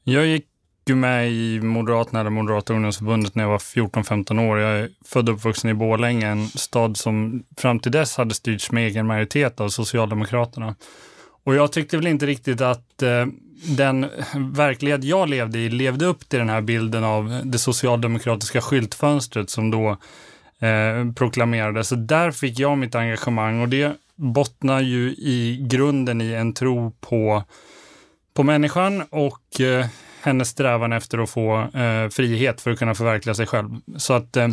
Jag 0.03 0.25
gick 0.25 0.45
ju 0.87 0.95
med 0.95 1.31
i 1.31 1.59
Moderaterna, 1.61 2.19
eller 2.19 2.29
Moderata 2.29 2.73
ungdomsförbundet, 2.73 3.35
när 3.35 3.43
jag 3.43 3.49
var 3.49 3.57
14-15 3.57 4.39
år. 4.49 4.59
Jag 4.59 4.79
är 4.79 4.89
född 5.05 5.29
och 5.29 5.35
uppvuxen 5.35 5.69
i 5.69 5.73
Borlänge, 5.73 6.27
en 6.27 6.47
stad 6.47 6.97
som 6.97 7.43
fram 7.57 7.79
till 7.79 7.91
dess 7.91 8.17
hade 8.17 8.33
styrts 8.33 8.71
med 8.71 8.87
egen 8.87 9.07
majoritet 9.07 9.59
av 9.59 9.69
Socialdemokraterna. 9.69 10.75
Och 11.43 11.55
jag 11.55 11.71
tyckte 11.71 11.97
väl 11.97 12.07
inte 12.07 12.25
riktigt 12.25 12.61
att 12.61 13.01
eh, 13.01 13.25
den 13.77 14.07
verklighet 14.35 15.03
jag 15.03 15.29
levde 15.29 15.59
i 15.59 15.69
levde 15.69 16.05
upp 16.05 16.29
till 16.29 16.39
den 16.39 16.49
här 16.49 16.61
bilden 16.61 17.03
av 17.03 17.41
det 17.43 17.57
socialdemokratiska 17.57 18.61
skyltfönstret 18.61 19.49
som 19.49 19.71
då 19.71 19.89
eh, 20.67 21.13
proklamerades. 21.15 21.87
Så 21.87 21.95
där 21.95 22.31
fick 22.31 22.59
jag 22.59 22.77
mitt 22.77 22.95
engagemang 22.95 23.61
och 23.61 23.69
det 23.69 23.95
bottnar 24.15 24.81
ju 24.81 25.09
i 25.09 25.65
grunden 25.69 26.21
i 26.21 26.33
en 26.33 26.53
tro 26.53 26.91
på 26.91 27.43
på 28.33 28.43
människan 28.43 29.03
och 29.09 29.61
eh, 29.61 29.85
hennes 30.21 30.49
strävan 30.49 30.93
efter 30.93 31.17
att 31.17 31.29
få 31.29 31.61
eh, 31.61 32.09
frihet 32.09 32.61
för 32.61 32.71
att 32.71 32.79
kunna 32.79 32.95
förverkliga 32.95 33.35
sig 33.35 33.47
själv. 33.47 33.69
Så 33.97 34.13
att 34.13 34.37
eh, 34.37 34.47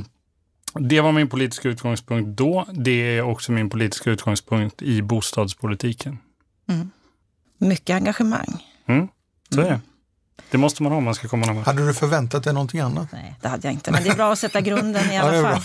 det 0.75 1.01
var 1.01 1.13
min 1.13 1.29
politiska 1.29 1.69
utgångspunkt 1.69 2.39
då. 2.39 2.67
Det 2.73 3.17
är 3.17 3.23
också 3.23 3.53
min 3.53 3.71
politiska 3.71 4.11
utgångspunkt 4.11 4.83
i 4.83 5.03
bostadspolitiken. 5.03 6.19
Mm. 6.69 6.91
Mycket 7.59 7.95
engagemang. 7.95 8.65
Mm, 8.87 9.09
så 9.51 9.61
är 9.61 9.71
det. 9.71 9.81
Det 10.51 10.59
måste 10.59 10.83
man 10.83 10.93
ha 10.93 10.99
om 10.99 11.05
man 11.05 11.15
ska 11.15 11.29
komma 11.29 11.47
någon 11.47 11.65
Hade 11.65 11.87
du 11.87 11.95
förväntat 11.95 12.45
dig 12.45 12.53
någonting 12.53 12.81
annat? 12.81 13.13
Nej, 13.13 13.35
det 13.41 13.49
hade 13.49 13.69
jag 13.69 13.73
inte. 13.73 13.91
Men 13.91 14.03
det 14.03 14.09
är 14.09 14.15
bra 14.15 14.33
att 14.33 14.39
sätta 14.39 14.61
grunden 14.61 15.11
i 15.11 15.19
alla 15.19 15.37
ja, 15.37 15.43
fall. 15.43 15.63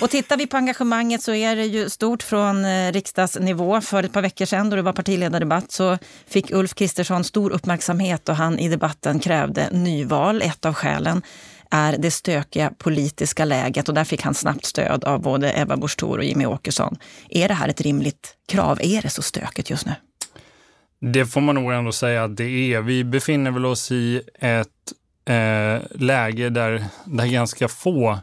Och 0.00 0.10
tittar 0.10 0.36
vi 0.36 0.46
på 0.46 0.56
engagemanget 0.56 1.22
så 1.22 1.34
är 1.34 1.56
det 1.56 1.64
ju 1.64 1.90
stort 1.90 2.22
från 2.22 2.64
eh, 2.64 2.92
riksdagsnivå. 2.92 3.80
För 3.80 4.02
ett 4.02 4.12
par 4.12 4.22
veckor 4.22 4.44
sedan 4.44 4.70
då 4.70 4.76
det 4.76 4.82
var 4.82 4.92
partiledardebatt 4.92 5.72
så 5.72 5.98
fick 6.26 6.50
Ulf 6.50 6.74
Kristersson 6.74 7.24
stor 7.24 7.50
uppmärksamhet 7.50 8.28
och 8.28 8.36
han 8.36 8.58
i 8.58 8.68
debatten 8.68 9.18
krävde 9.18 9.68
nyval. 9.70 10.42
Ett 10.42 10.64
av 10.64 10.74
skälen 10.74 11.22
är 11.70 11.96
det 11.98 12.10
stökiga 12.10 12.72
politiska 12.78 13.44
läget 13.44 13.88
och 13.88 13.94
där 13.94 14.04
fick 14.04 14.22
han 14.22 14.34
snabbt 14.34 14.64
stöd 14.64 15.04
av 15.04 15.20
både 15.20 15.60
Ebba 15.60 15.76
Busch 15.76 16.02
och 16.02 16.24
Jimmy 16.24 16.46
Åkesson. 16.46 16.96
Är 17.28 17.48
det 17.48 17.54
här 17.54 17.68
ett 17.68 17.80
rimligt 17.80 18.34
krav? 18.48 18.78
Är 18.82 19.02
det 19.02 19.10
så 19.10 19.22
stökigt 19.22 19.70
just 19.70 19.86
nu? 19.86 19.92
Det 21.12 21.26
får 21.26 21.40
man 21.40 21.54
nog 21.54 21.72
ändå 21.72 21.92
säga 21.92 22.24
att 22.24 22.36
det 22.36 22.74
är. 22.74 22.80
Vi 22.80 23.04
befinner 23.04 23.50
väl 23.50 23.66
oss 23.66 23.92
i 23.92 24.22
ett 24.40 24.68
eh, 25.24 25.82
läge 25.90 26.48
där, 26.48 26.84
där 27.04 27.26
ganska 27.26 27.68
få 27.68 28.18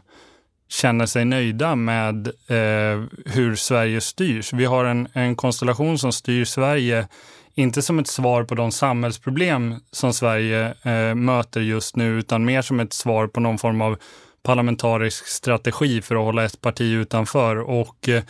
känner 0.68 1.06
sig 1.06 1.24
nöjda 1.24 1.74
med 1.74 2.26
eh, 2.26 3.04
hur 3.26 3.54
Sverige 3.56 4.00
styrs. 4.00 4.52
Vi 4.52 4.64
har 4.64 4.84
en, 4.84 5.08
en 5.12 5.36
konstellation 5.36 5.98
som 5.98 6.12
styr 6.12 6.44
Sverige, 6.44 7.08
inte 7.54 7.82
som 7.82 7.98
ett 7.98 8.08
svar 8.08 8.44
på 8.44 8.54
de 8.54 8.72
samhällsproblem 8.72 9.74
som 9.90 10.12
Sverige 10.12 10.74
eh, 10.82 11.14
möter 11.14 11.60
just 11.60 11.96
nu, 11.96 12.18
utan 12.18 12.44
mer 12.44 12.62
som 12.62 12.80
ett 12.80 12.92
svar 12.92 13.26
på 13.26 13.40
någon 13.40 13.58
form 13.58 13.80
av 13.80 13.98
parlamentarisk 14.42 15.26
strategi 15.26 16.02
för 16.02 16.14
att 16.14 16.24
hålla 16.24 16.44
ett 16.44 16.60
parti 16.60 16.92
utanför. 16.92 17.56
Och 17.56 18.08
eh, 18.08 18.22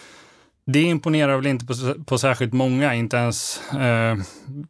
det 0.66 0.82
imponerar 0.82 1.36
väl 1.36 1.46
inte 1.46 1.66
på, 1.66 1.74
på 2.04 2.18
särskilt 2.18 2.52
många, 2.52 2.94
inte 2.94 3.16
ens 3.16 3.60
eh, 3.72 4.16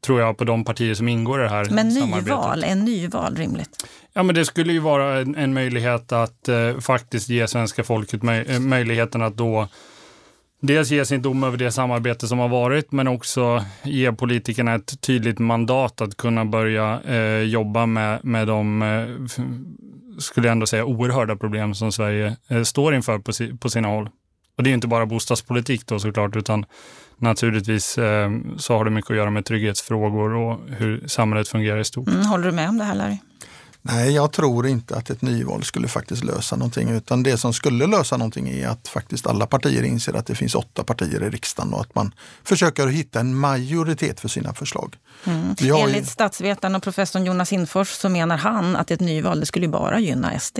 tror 0.00 0.20
jag 0.20 0.36
på 0.38 0.44
de 0.44 0.64
partier 0.64 0.94
som 0.94 1.08
ingår 1.08 1.40
i 1.40 1.42
det 1.42 1.48
här 1.50 1.66
Men 1.70 1.92
samarbetet. 1.92 2.24
nyval, 2.26 2.64
är 2.64 2.74
nyval 2.74 3.36
rimligt? 3.36 3.86
Ja, 4.12 4.22
men 4.22 4.34
det 4.34 4.44
skulle 4.44 4.72
ju 4.72 4.78
vara 4.78 5.18
en, 5.20 5.34
en 5.36 5.54
möjlighet 5.54 6.12
att 6.12 6.48
eh, 6.48 6.78
faktiskt 6.80 7.28
ge 7.28 7.48
svenska 7.48 7.84
folket 7.84 8.22
möj, 8.22 8.44
eh, 8.48 8.60
möjligheten 8.60 9.22
att 9.22 9.36
då 9.36 9.68
dels 10.60 10.90
ge 10.90 11.04
sin 11.04 11.22
dom 11.22 11.44
över 11.44 11.56
det 11.56 11.70
samarbete 11.72 12.26
som 12.28 12.38
har 12.38 12.48
varit, 12.48 12.92
men 12.92 13.08
också 13.08 13.64
ge 13.82 14.12
politikerna 14.12 14.74
ett 14.74 15.00
tydligt 15.00 15.38
mandat 15.38 16.00
att 16.00 16.16
kunna 16.16 16.44
börja 16.44 17.00
eh, 17.06 17.38
jobba 17.42 17.86
med, 17.86 18.24
med 18.24 18.46
de, 18.46 18.82
eh, 18.82 19.26
skulle 20.18 20.46
jag 20.46 20.52
ändå 20.52 20.66
säga, 20.66 20.84
oerhörda 20.84 21.36
problem 21.36 21.74
som 21.74 21.92
Sverige 21.92 22.36
eh, 22.48 22.62
står 22.62 22.94
inför 22.94 23.18
på, 23.18 23.32
si, 23.32 23.56
på 23.56 23.70
sina 23.70 23.88
håll. 23.88 24.08
Och 24.56 24.62
det 24.62 24.70
är 24.70 24.74
inte 24.74 24.86
bara 24.86 25.06
bostadspolitik 25.06 25.86
då 25.86 25.98
såklart, 25.98 26.36
utan 26.36 26.66
naturligtvis 27.16 27.98
eh, 27.98 28.30
så 28.58 28.76
har 28.76 28.84
det 28.84 28.90
mycket 28.90 29.10
att 29.10 29.16
göra 29.16 29.30
med 29.30 29.44
trygghetsfrågor 29.44 30.34
och 30.34 30.60
hur 30.66 31.08
samhället 31.08 31.48
fungerar 31.48 31.78
i 31.78 31.84
stort. 31.84 32.08
Mm, 32.08 32.26
håller 32.26 32.46
du 32.46 32.52
med 32.52 32.68
om 32.68 32.78
det 32.78 32.84
här 32.84 32.94
Larry? 32.94 33.18
Nej, 33.86 34.14
jag 34.14 34.32
tror 34.32 34.66
inte 34.66 34.96
att 34.96 35.10
ett 35.10 35.22
nyval 35.22 35.64
skulle 35.64 35.88
faktiskt 35.88 36.24
lösa 36.24 36.56
någonting, 36.56 36.90
utan 36.90 37.22
det 37.22 37.36
som 37.36 37.52
skulle 37.52 37.86
lösa 37.86 38.16
någonting 38.16 38.48
är 38.48 38.68
att 38.68 38.88
faktiskt 38.88 39.26
alla 39.26 39.46
partier 39.46 39.82
inser 39.82 40.16
att 40.16 40.26
det 40.26 40.34
finns 40.34 40.54
åtta 40.54 40.84
partier 40.84 41.22
i 41.22 41.30
riksdagen 41.30 41.74
och 41.74 41.80
att 41.80 41.94
man 41.94 42.14
försöker 42.44 42.86
hitta 42.86 43.20
en 43.20 43.34
majoritet 43.34 44.20
för 44.20 44.28
sina 44.28 44.54
förslag. 44.54 44.96
Mm. 45.24 45.54
Enligt 45.60 46.02
ju... 46.02 46.06
statsvetaren 46.06 46.74
och 46.74 46.82
professorn 46.82 47.24
Jonas 47.24 47.52
Infors 47.52 47.88
så 47.88 48.08
menar 48.08 48.36
han 48.36 48.76
att 48.76 48.90
ett 48.90 49.00
nyval 49.00 49.40
det 49.40 49.46
skulle 49.46 49.68
bara 49.68 50.00
gynna 50.00 50.40
SD. 50.40 50.58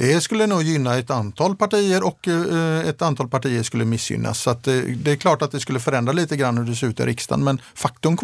Det 0.00 0.20
skulle 0.20 0.46
nog 0.46 0.62
gynna 0.62 0.98
ett 0.98 1.10
antal 1.10 1.56
partier 1.56 2.06
och 2.06 2.28
eh, 2.28 2.88
ett 2.88 3.02
antal 3.02 3.28
partier 3.28 3.62
skulle 3.62 3.84
missgynnas. 3.84 4.40
Så 4.40 4.56
det, 4.62 4.78
eh, 4.78 4.84
det 4.84 5.12
är 5.12 5.16
klart 5.16 5.42
att 5.42 5.52
det 5.52 5.60
skulle 5.60 5.80
förändra 5.80 6.12
lite 6.12 6.36
grann 6.36 6.58
hur 6.58 6.64
det 6.64 6.76
ser 6.76 6.86
ut 6.86 7.00
i 7.00 7.02
riksdagen. 7.02 7.44
Men 7.44 7.60
faktum 7.74 8.16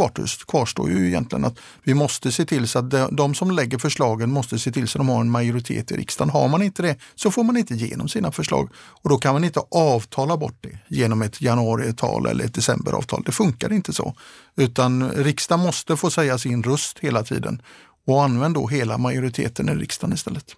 kvarstår 0.46 0.90
ju 0.90 1.06
egentligen 1.06 1.44
att 1.44 1.58
vi 1.82 1.94
måste 1.94 2.32
se 2.32 2.44
till 2.44 2.68
så 2.68 2.78
att 2.78 3.16
de 3.16 3.34
som 3.34 3.50
lägger 3.50 3.78
förslagen 3.78 4.30
måste 4.30 4.58
se 4.58 4.72
till 4.72 4.88
så 4.88 4.98
att 4.98 5.00
de 5.00 5.08
har 5.08 5.20
en 5.20 5.30
majoritet 5.30 5.92
i 5.92 5.96
riksdagen. 5.96 6.30
Har 6.30 6.48
man 6.48 6.62
inte 6.62 6.82
det 6.82 6.96
så 7.14 7.30
får 7.30 7.44
man 7.44 7.56
inte 7.56 7.74
igenom 7.74 8.08
sina 8.08 8.32
förslag. 8.32 8.70
Och 8.76 9.10
då 9.10 9.18
kan 9.18 9.34
man 9.34 9.44
inte 9.44 9.60
avtala 9.70 10.36
bort 10.36 10.58
det 10.60 10.78
genom 10.88 11.22
ett 11.22 11.40
januariavtal 11.40 12.26
eller 12.26 12.44
ett 12.44 12.54
decemberavtal. 12.54 13.22
Det 13.26 13.32
funkar 13.32 13.72
inte 13.72 13.92
så. 13.92 14.14
Utan 14.56 15.10
riksdagen 15.10 15.64
måste 15.64 15.96
få 15.96 16.10
säga 16.10 16.38
sin 16.38 16.62
röst 16.62 16.98
hela 16.98 17.22
tiden. 17.22 17.62
Och 18.06 18.24
använd 18.24 18.54
då 18.54 18.66
hela 18.66 18.98
majoriteten 18.98 19.68
i 19.68 19.72
riksdagen 19.74 20.14
istället. 20.14 20.56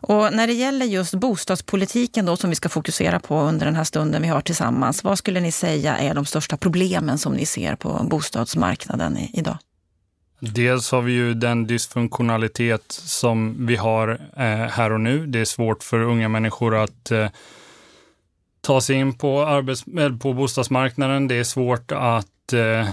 Och 0.00 0.32
när 0.32 0.46
det 0.46 0.52
gäller 0.52 0.86
just 0.86 1.14
bostadspolitiken 1.14 2.26
då 2.26 2.36
som 2.36 2.50
vi 2.50 2.56
ska 2.56 2.68
fokusera 2.68 3.20
på 3.20 3.40
under 3.40 3.66
den 3.66 3.76
här 3.76 3.84
stunden 3.84 4.22
vi 4.22 4.28
har 4.28 4.40
tillsammans, 4.40 5.04
vad 5.04 5.18
skulle 5.18 5.40
ni 5.40 5.52
säga 5.52 5.98
är 5.98 6.14
de 6.14 6.24
största 6.24 6.56
problemen 6.56 7.18
som 7.18 7.32
ni 7.32 7.46
ser 7.46 7.76
på 7.76 8.06
bostadsmarknaden 8.10 9.18
idag? 9.18 9.58
Dels 10.40 10.92
har 10.92 11.02
vi 11.02 11.12
ju 11.12 11.34
den 11.34 11.66
dysfunktionalitet 11.66 12.84
som 12.92 13.66
vi 13.66 13.76
har 13.76 14.08
eh, 14.36 14.44
här 14.46 14.92
och 14.92 15.00
nu. 15.00 15.26
Det 15.26 15.40
är 15.40 15.44
svårt 15.44 15.82
för 15.82 16.00
unga 16.00 16.28
människor 16.28 16.76
att 16.76 17.10
eh, 17.10 17.28
ta 18.60 18.80
sig 18.80 18.96
in 18.96 19.14
på, 19.14 19.42
arbets 19.42 19.84
på 20.20 20.32
bostadsmarknaden. 20.32 21.28
Det 21.28 21.34
är 21.34 21.44
svårt 21.44 21.92
att 21.92 22.26
Eh, 22.52 22.88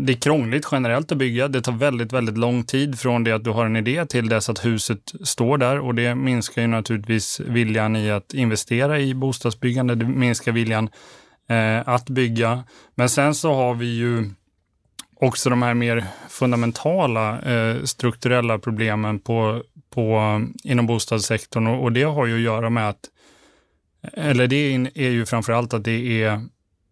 det 0.00 0.12
är 0.12 0.20
krångligt 0.20 0.68
generellt 0.72 1.12
att 1.12 1.18
bygga. 1.18 1.48
Det 1.48 1.60
tar 1.62 1.72
väldigt, 1.72 2.12
väldigt 2.12 2.38
lång 2.38 2.64
tid 2.64 2.98
från 2.98 3.24
det 3.24 3.32
att 3.32 3.44
du 3.44 3.50
har 3.50 3.66
en 3.66 3.76
idé 3.76 4.06
till 4.06 4.28
dess 4.28 4.48
att 4.48 4.64
huset 4.64 5.12
står 5.24 5.58
där 5.58 5.78
och 5.78 5.94
det 5.94 6.14
minskar 6.14 6.62
ju 6.62 6.68
naturligtvis 6.68 7.40
viljan 7.40 7.96
i 7.96 8.10
att 8.10 8.34
investera 8.34 9.00
i 9.00 9.14
bostadsbyggande. 9.14 9.94
Det 9.94 10.04
minskar 10.04 10.52
viljan 10.52 10.88
eh, 11.48 11.88
att 11.88 12.08
bygga. 12.08 12.64
Men 12.94 13.08
sen 13.08 13.34
så 13.34 13.54
har 13.54 13.74
vi 13.74 13.96
ju 13.96 14.30
också 15.20 15.50
de 15.50 15.62
här 15.62 15.74
mer 15.74 16.04
fundamentala 16.28 17.40
eh, 17.40 17.82
strukturella 17.82 18.58
problemen 18.58 19.18
på, 19.18 19.62
på, 19.94 20.40
inom 20.64 20.86
bostadssektorn 20.86 21.66
och, 21.66 21.82
och 21.82 21.92
det 21.92 22.02
har 22.02 22.26
ju 22.26 22.34
att 22.34 22.40
göra 22.40 22.70
med 22.70 22.88
att 22.88 23.10
eller 24.12 24.46
det 24.46 24.90
är 24.94 25.10
ju 25.10 25.26
framför 25.26 25.52
allt 25.52 25.74
att 25.74 25.84
det 25.84 26.22
är 26.22 26.42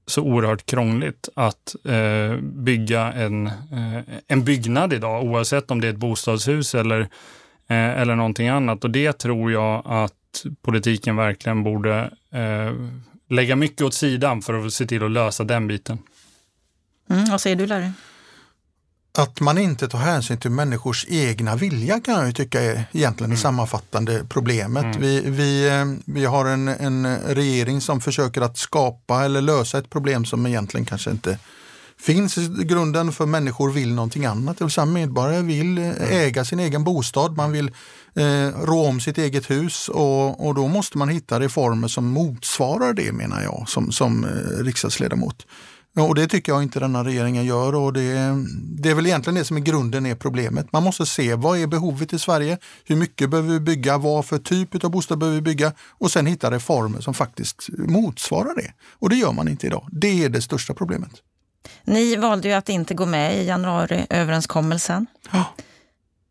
så 0.06 0.22
oerhört 0.22 0.66
krångligt 0.66 1.28
att 1.34 1.76
eh, 1.84 2.36
bygga 2.40 3.12
en, 3.12 3.46
eh, 3.46 3.98
en 4.28 4.44
byggnad 4.44 4.92
idag, 4.92 5.24
oavsett 5.24 5.70
om 5.70 5.80
det 5.80 5.86
är 5.86 5.92
ett 5.92 5.96
bostadshus 5.96 6.74
eller, 6.74 7.00
eh, 7.68 8.00
eller 8.00 8.16
någonting 8.16 8.48
annat. 8.48 8.84
Och 8.84 8.90
det 8.90 9.12
tror 9.12 9.52
jag 9.52 9.82
att 9.86 10.44
politiken 10.62 11.16
verkligen 11.16 11.62
borde 11.62 12.10
eh, 12.32 12.72
lägga 13.28 13.56
mycket 13.56 13.82
åt 13.82 13.94
sidan 13.94 14.42
för 14.42 14.66
att 14.66 14.72
se 14.72 14.86
till 14.86 15.04
att 15.04 15.10
lösa 15.10 15.44
den 15.44 15.68
biten. 15.68 15.98
Mm, 17.10 17.24
vad 17.30 17.40
säger 17.40 17.56
du 17.56 17.66
Larry? 17.66 17.88
Att 19.18 19.40
man 19.40 19.58
inte 19.58 19.88
tar 19.88 19.98
hänsyn 19.98 20.38
till 20.38 20.50
människors 20.50 21.06
egna 21.08 21.56
vilja 21.56 22.00
kan 22.00 22.26
jag 22.26 22.34
tycka 22.34 22.62
är 22.62 22.84
egentligen 22.92 23.30
det 23.30 23.34
mm. 23.34 23.36
sammanfattande 23.36 24.24
problemet. 24.28 24.84
Mm. 24.84 25.00
Vi, 25.00 25.20
vi, 25.30 25.68
eh, 25.68 25.84
vi 26.04 26.24
har 26.24 26.46
en, 26.46 26.68
en 26.68 27.18
regering 27.18 27.80
som 27.80 28.00
försöker 28.00 28.40
att 28.40 28.58
skapa 28.58 29.24
eller 29.24 29.40
lösa 29.40 29.78
ett 29.78 29.90
problem 29.90 30.24
som 30.24 30.46
egentligen 30.46 30.86
kanske 30.86 31.10
inte 31.10 31.38
finns 32.00 32.38
i 32.38 32.48
grunden 32.64 33.12
för 33.12 33.26
människor 33.26 33.70
vill 33.70 33.94
någonting 33.94 34.24
annat. 34.24 34.58
Det 34.58 34.64
vill 34.64 34.72
säga 34.72 34.84
medborgare 34.84 35.42
vill 35.42 35.78
eh, 35.78 35.84
mm. 35.84 35.96
äga 36.10 36.44
sin 36.44 36.60
egen 36.60 36.84
bostad, 36.84 37.36
man 37.36 37.52
vill 37.52 37.70
eh, 38.14 38.48
rå 38.64 38.86
om 38.86 39.00
sitt 39.00 39.18
eget 39.18 39.50
hus 39.50 39.88
och, 39.88 40.46
och 40.46 40.54
då 40.54 40.68
måste 40.68 40.98
man 40.98 41.08
hitta 41.08 41.40
reformer 41.40 41.88
som 41.88 42.06
motsvarar 42.06 42.92
det 42.92 43.12
menar 43.12 43.42
jag 43.42 43.64
som, 43.68 43.92
som 43.92 44.24
eh, 44.24 44.64
riksdagsledamot. 44.64 45.46
Ja, 45.96 46.02
och 46.02 46.14
det 46.14 46.26
tycker 46.26 46.52
jag 46.52 46.62
inte 46.62 46.80
denna 46.80 47.04
regeringen 47.04 47.44
gör 47.44 47.74
och 47.74 47.92
det, 47.92 48.14
det 48.78 48.90
är 48.90 48.94
väl 48.94 49.06
egentligen 49.06 49.34
det 49.34 49.44
som 49.44 49.58
i 49.58 49.60
grunden 49.60 50.06
är 50.06 50.14
problemet. 50.14 50.72
Man 50.72 50.82
måste 50.82 51.06
se 51.06 51.34
vad 51.34 51.58
är 51.58 51.66
behovet 51.66 52.12
i 52.12 52.18
Sverige? 52.18 52.58
Hur 52.84 52.96
mycket 52.96 53.30
behöver 53.30 53.52
vi 53.52 53.60
bygga? 53.60 53.98
Vad 53.98 54.26
för 54.26 54.38
typ 54.38 54.84
av 54.84 54.90
bostad 54.90 55.18
behöver 55.18 55.36
vi 55.36 55.42
bygga? 55.42 55.72
Och 55.90 56.10
sen 56.10 56.26
hitta 56.26 56.50
reformer 56.50 57.00
som 57.00 57.14
faktiskt 57.14 57.68
motsvarar 57.78 58.54
det. 58.56 58.72
Och 58.98 59.08
det 59.08 59.16
gör 59.16 59.32
man 59.32 59.48
inte 59.48 59.66
idag. 59.66 59.88
Det 59.92 60.24
är 60.24 60.28
det 60.28 60.42
största 60.42 60.74
problemet. 60.74 61.10
Ni 61.84 62.16
valde 62.16 62.48
ju 62.48 62.54
att 62.54 62.68
inte 62.68 62.94
gå 62.94 63.06
med 63.06 63.36
i 63.36 63.46
januariöverenskommelsen. 63.46 65.06
Ja. 65.30 65.44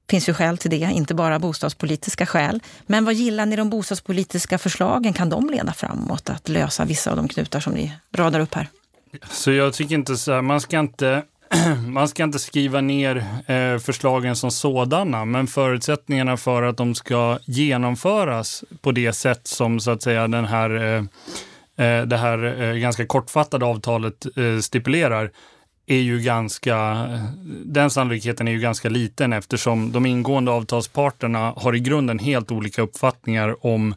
finns 0.10 0.29
ju 0.29 0.34
skäl 0.34 0.58
till 0.58 0.72
det, 0.72 0.75
inte 0.75 1.13
bara 1.13 1.39
bostadspolitiska 1.39 2.25
skäl. 2.25 2.63
Men 2.86 3.05
vad 3.05 3.13
gillar 3.13 3.46
ni 3.46 3.55
de 3.55 3.70
bostadspolitiska 3.70 4.58
förslagen? 4.58 5.13
Kan 5.13 5.29
de 5.29 5.50
leda 5.50 5.74
framåt 5.74 6.29
att 6.29 6.50
lösa 6.50 6.86
vissa 6.86 7.10
av 7.12 7.17
de 7.17 7.27
knutar 7.27 7.60
som 7.60 7.74
ni 7.74 7.93
radar 8.12 8.39
upp 8.39 8.53
här? 8.53 8.70
Så 9.29 9.51
jag 9.51 9.74
tycker 9.74 9.96
inte 9.96 10.17
så 10.17 10.32
här, 10.32 10.41
man 10.41 10.62
ska 10.62 10.79
inte 10.79 11.24
man 11.88 12.08
ska 12.08 12.24
inte 12.24 12.39
skriva 12.39 12.82
ner 12.82 13.25
eh, 13.48 13.79
förslagen 13.79 14.36
som 14.36 14.51
sådana, 14.51 15.25
men 15.25 15.48
förutsättningarna 15.48 16.38
för 16.38 16.63
att 16.63 16.77
de 16.77 16.96
ska 16.96 17.39
genomföras 17.46 18.63
på 18.82 18.91
det 18.91 19.13
sätt 19.13 19.48
som 19.48 19.79
så 19.79 19.91
att 19.91 20.01
säga 20.01 20.27
den 20.27 20.46
här, 20.46 20.70
eh, 20.75 21.86
eh, 21.88 22.05
det 22.05 22.17
här 22.17 22.62
eh, 22.62 22.75
ganska 22.75 23.05
kortfattade 23.05 23.65
avtalet 23.65 24.25
eh, 24.38 24.60
stipulerar 24.60 25.32
är 25.86 26.00
ju 26.00 26.20
ganska, 26.20 27.08
den 27.65 27.89
sannolikheten 27.89 28.48
är 28.48 28.51
ju 28.51 28.60
ganska 28.60 28.89
liten 28.89 29.34
eftersom 29.34 29.91
de 29.91 30.05
ingående 30.05 30.51
avtalsparterna 30.51 31.53
har 31.55 31.75
i 31.75 31.79
grunden 31.79 32.20
helt 32.20 32.51
olika 32.51 32.82
uppfattningar 32.82 33.65
om 33.65 33.96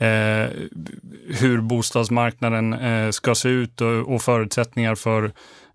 eh, 0.00 0.50
hur 1.28 1.60
bostadsmarknaden 1.60 2.72
eh, 2.72 3.10
ska 3.10 3.34
se 3.34 3.48
ut 3.48 3.80
och, 3.80 4.14
och 4.14 4.22
förutsättningar 4.22 4.94
för, 4.94 5.24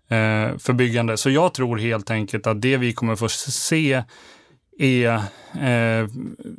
eh, 0.08 0.58
för 0.58 0.72
byggande. 0.72 1.16
Så 1.16 1.30
jag 1.30 1.54
tror 1.54 1.78
helt 1.78 2.10
enkelt 2.10 2.46
att 2.46 2.62
det 2.62 2.76
vi 2.76 2.92
kommer 2.92 3.16
få 3.16 3.28
se 3.28 4.02
är 4.78 5.14
eh, 5.60 6.08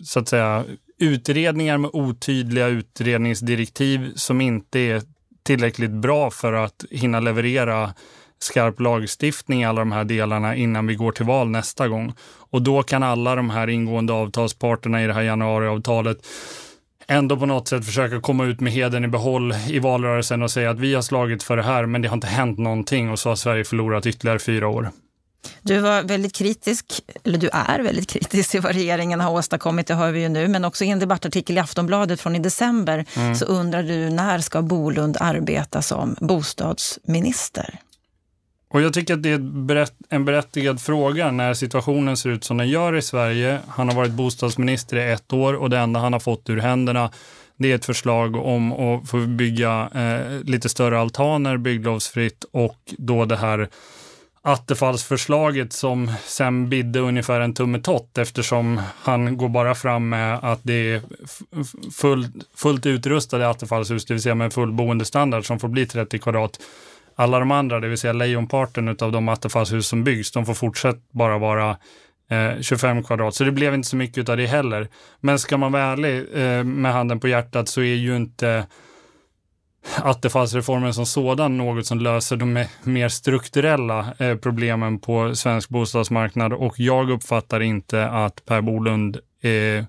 så 0.04 0.20
att 0.20 0.28
säga 0.28 0.66
utredningar 1.00 1.78
med 1.78 1.90
otydliga 1.94 2.68
utredningsdirektiv 2.68 4.12
som 4.16 4.42
inte 4.42 4.80
är 4.80 5.02
tillräckligt 5.44 5.92
bra 5.92 6.32
för 6.32 6.54
att 6.54 6.86
hinna 6.92 7.20
leverera 7.20 7.94
skarp 8.40 8.80
lagstiftning 8.80 9.62
i 9.62 9.66
alla 9.66 9.82
de 9.82 9.92
här 9.92 10.04
delarna 10.04 10.56
innan 10.56 10.88
vi 10.88 10.96
går 10.96 11.12
till 11.12 11.26
val 11.26 11.50
nästa 11.50 11.88
gång. 11.88 12.14
Och 12.50 12.62
då 12.62 12.84
kan 12.84 13.04
alla 13.04 13.36
de 13.36 13.50
här 13.50 13.68
ingående 13.68 14.14
avtalsparterna 14.14 15.04
i 15.04 15.08
det 15.08 15.14
här 15.14 15.22
januariavtalet 15.22 16.18
ändå 17.08 17.38
på 17.38 17.46
något 17.46 17.68
sätt 17.68 17.86
försöka 17.86 18.22
komma 18.22 18.46
ut 18.46 18.60
med 18.60 18.74
heden 18.74 19.06
i 19.06 19.08
behåll 19.08 19.54
i 19.68 19.80
valrörelsen 19.80 20.44
och 20.44 20.52
säga 20.52 20.70
att 20.70 20.80
vi 20.80 20.96
har 20.96 21.02
slagit 21.02 21.44
för 21.44 21.58
det 21.58 21.64
här 21.64 21.86
men 21.86 22.02
det 22.02 22.08
har 22.08 22.18
inte 22.18 22.28
hänt 22.28 22.58
någonting 22.58 23.12
och 23.12 23.20
så 23.20 23.30
har 23.30 23.36
Sverige 23.36 23.64
förlorat 23.64 24.06
ytterligare 24.06 24.40
fyra 24.40 24.68
år. 24.68 24.92
Du 25.62 25.80
var 25.80 26.04
väldigt 26.04 26.36
kritisk, 26.36 26.86
eller 27.24 27.38
du 27.38 27.50
är 27.54 27.80
väldigt 27.80 28.10
kritisk 28.10 28.52
till 28.52 28.62
vad 28.62 28.74
regeringen 28.74 29.20
har 29.20 29.32
åstadkommit, 29.32 29.88
det 29.88 29.94
hör 29.94 30.12
vi 30.12 30.22
ju 30.22 30.30
nu, 30.30 30.48
men 30.48 30.66
också 30.66 30.84
i 30.84 30.90
en 30.90 31.00
debattartikel 31.00 31.58
i 31.58 31.60
Aftonbladet 31.60 32.22
från 32.22 32.36
i 32.36 32.40
december 32.40 33.06
mm. 33.16 33.36
så 33.36 33.46
undrar 33.46 33.84
du 33.84 34.10
när 34.10 34.40
ska 34.40 34.62
Bolund 34.62 35.18
arbeta 35.20 35.82
som 35.82 36.16
bostadsminister? 36.20 37.80
Och 38.70 38.82
jag 38.82 38.94
tycker 38.94 39.14
att 39.14 39.24
det 39.24 39.30
är 39.30 39.88
en 40.10 40.26
berättigad 40.26 40.82
fråga 40.82 41.32
när 41.32 41.54
situationen 41.54 42.18
ser 42.18 42.30
ut 42.30 42.44
som 42.44 42.58
den 42.58 42.70
gör 42.70 42.96
i 42.96 43.02
Sverige. 43.02 43.60
Han 43.68 43.90
har 43.90 43.96
varit 43.96 44.12
bostadsminister 44.12 44.98
i 44.98 45.12
ett 45.12 45.34
år 45.34 45.54
och 45.54 45.70
det 45.70 45.78
enda 45.78 46.00
han 46.00 46.14
har 46.14 46.20
fått 46.20 46.50
ur 46.50 46.58
händerna 46.58 47.12
det 47.58 47.72
är 47.72 47.76
ett 47.76 47.86
förslag 47.86 48.36
om 48.36 48.74
att 48.74 49.10
få 49.10 49.18
bygga 49.18 49.90
eh, 49.96 50.44
lite 50.44 50.70
större 50.70 51.00
altaner 51.00 51.58
bygglovsfritt 51.58 52.46
och 52.52 52.78
då 52.98 53.26
det 53.26 53.38
här 53.38 53.70
Attefallsförslaget 54.42 55.74
som 55.74 56.12
sen 56.26 56.70
bidde 56.70 57.00
ungefär 57.00 57.40
en 57.40 57.54
tummetott 57.54 58.18
eftersom 58.18 58.82
han 59.02 59.38
går 59.38 59.50
bara 59.50 59.76
fram 59.76 60.10
med 60.10 60.40
att 60.42 60.60
det 60.64 60.74
är 60.74 61.02
full, 61.92 62.28
fullt 62.56 62.86
utrustade 62.86 63.50
attefallshus, 63.50 64.06
det 64.06 64.14
vill 64.14 64.24
säga 64.24 64.36
med 64.36 64.54
full 64.54 64.72
boendestandard 64.72 65.46
som 65.46 65.60
får 65.60 65.68
bli 65.68 65.86
30 65.86 66.20
kvadrat 66.20 66.60
alla 67.20 67.40
de 67.40 67.52
andra, 67.52 67.80
det 67.80 67.88
vill 67.88 67.98
säga 67.98 68.14
lejonparten 68.14 68.88
av 68.88 69.12
de 69.12 69.30
attefallshus 69.30 69.88
som 69.88 70.04
byggs, 70.04 70.32
de 70.32 70.46
får 70.46 70.54
fortsatt 70.54 71.12
bara 71.12 71.38
vara 71.38 71.78
eh, 72.30 72.62
25 72.62 73.04
kvadrat. 73.04 73.36
Så 73.36 73.44
det 73.44 73.52
blev 73.52 73.74
inte 73.74 73.88
så 73.88 73.96
mycket 73.96 74.30
av 74.30 74.38
det 74.38 74.46
heller. 74.46 74.88
Men 75.20 75.40
ska 75.40 75.58
man 75.58 75.72
vara 75.72 75.84
ärlig 75.84 76.26
eh, 76.34 76.64
med 76.64 76.94
handen 76.94 77.20
på 77.20 77.28
hjärtat 77.28 77.68
så 77.68 77.82
är 77.82 77.96
ju 77.96 78.16
inte 78.16 78.66
attefallsreformen 79.96 80.94
som 80.94 81.06
sådan 81.06 81.58
något 81.58 81.86
som 81.86 82.00
löser 82.00 82.36
de 82.36 82.66
mer 82.84 83.10
strukturella 83.10 84.14
eh, 84.20 84.36
problemen 84.36 85.00
på 85.00 85.36
svensk 85.36 85.70
bostadsmarknad 85.70 86.54
och 86.54 86.80
jag 86.80 87.10
uppfattar 87.10 87.60
inte 87.60 88.08
att 88.08 88.46
Per 88.46 88.62
Bolund 88.62 89.18
eh, 89.42 89.86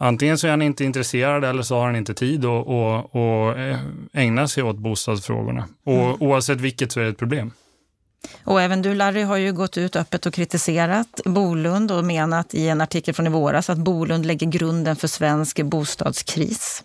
Antingen 0.00 0.38
så 0.38 0.46
är 0.46 0.50
han 0.50 0.62
inte 0.62 0.84
intresserad 0.84 1.44
eller 1.44 1.62
så 1.62 1.74
har 1.74 1.86
han 1.86 1.96
inte 1.96 2.14
tid 2.14 2.44
att 2.44 2.66
och 3.14 3.58
eh, 3.58 3.78
ägna 4.12 4.48
sig 4.48 4.62
åt 4.62 4.78
bostadsfrågorna. 4.78 5.68
Och 5.84 5.92
mm. 5.92 6.16
oavsett 6.20 6.60
vilket 6.60 6.92
så 6.92 7.00
är 7.00 7.04
det 7.04 7.10
ett 7.10 7.18
problem. 7.18 7.52
Och 8.44 8.62
även 8.62 8.82
du 8.82 8.94
Larry 8.94 9.22
har 9.22 9.36
ju 9.36 9.52
gått 9.52 9.78
ut 9.78 9.96
öppet 9.96 10.26
och 10.26 10.34
kritiserat 10.34 11.20
Bolund 11.24 11.90
och 11.90 12.04
menat 12.04 12.54
i 12.54 12.68
en 12.68 12.80
artikel 12.80 13.14
från 13.14 13.26
i 13.26 13.30
våras 13.30 13.70
att 13.70 13.78
Bolund 13.78 14.26
lägger 14.26 14.46
grunden 14.46 14.96
för 14.96 15.08
svensk 15.08 15.62
bostadskris. 15.62 16.82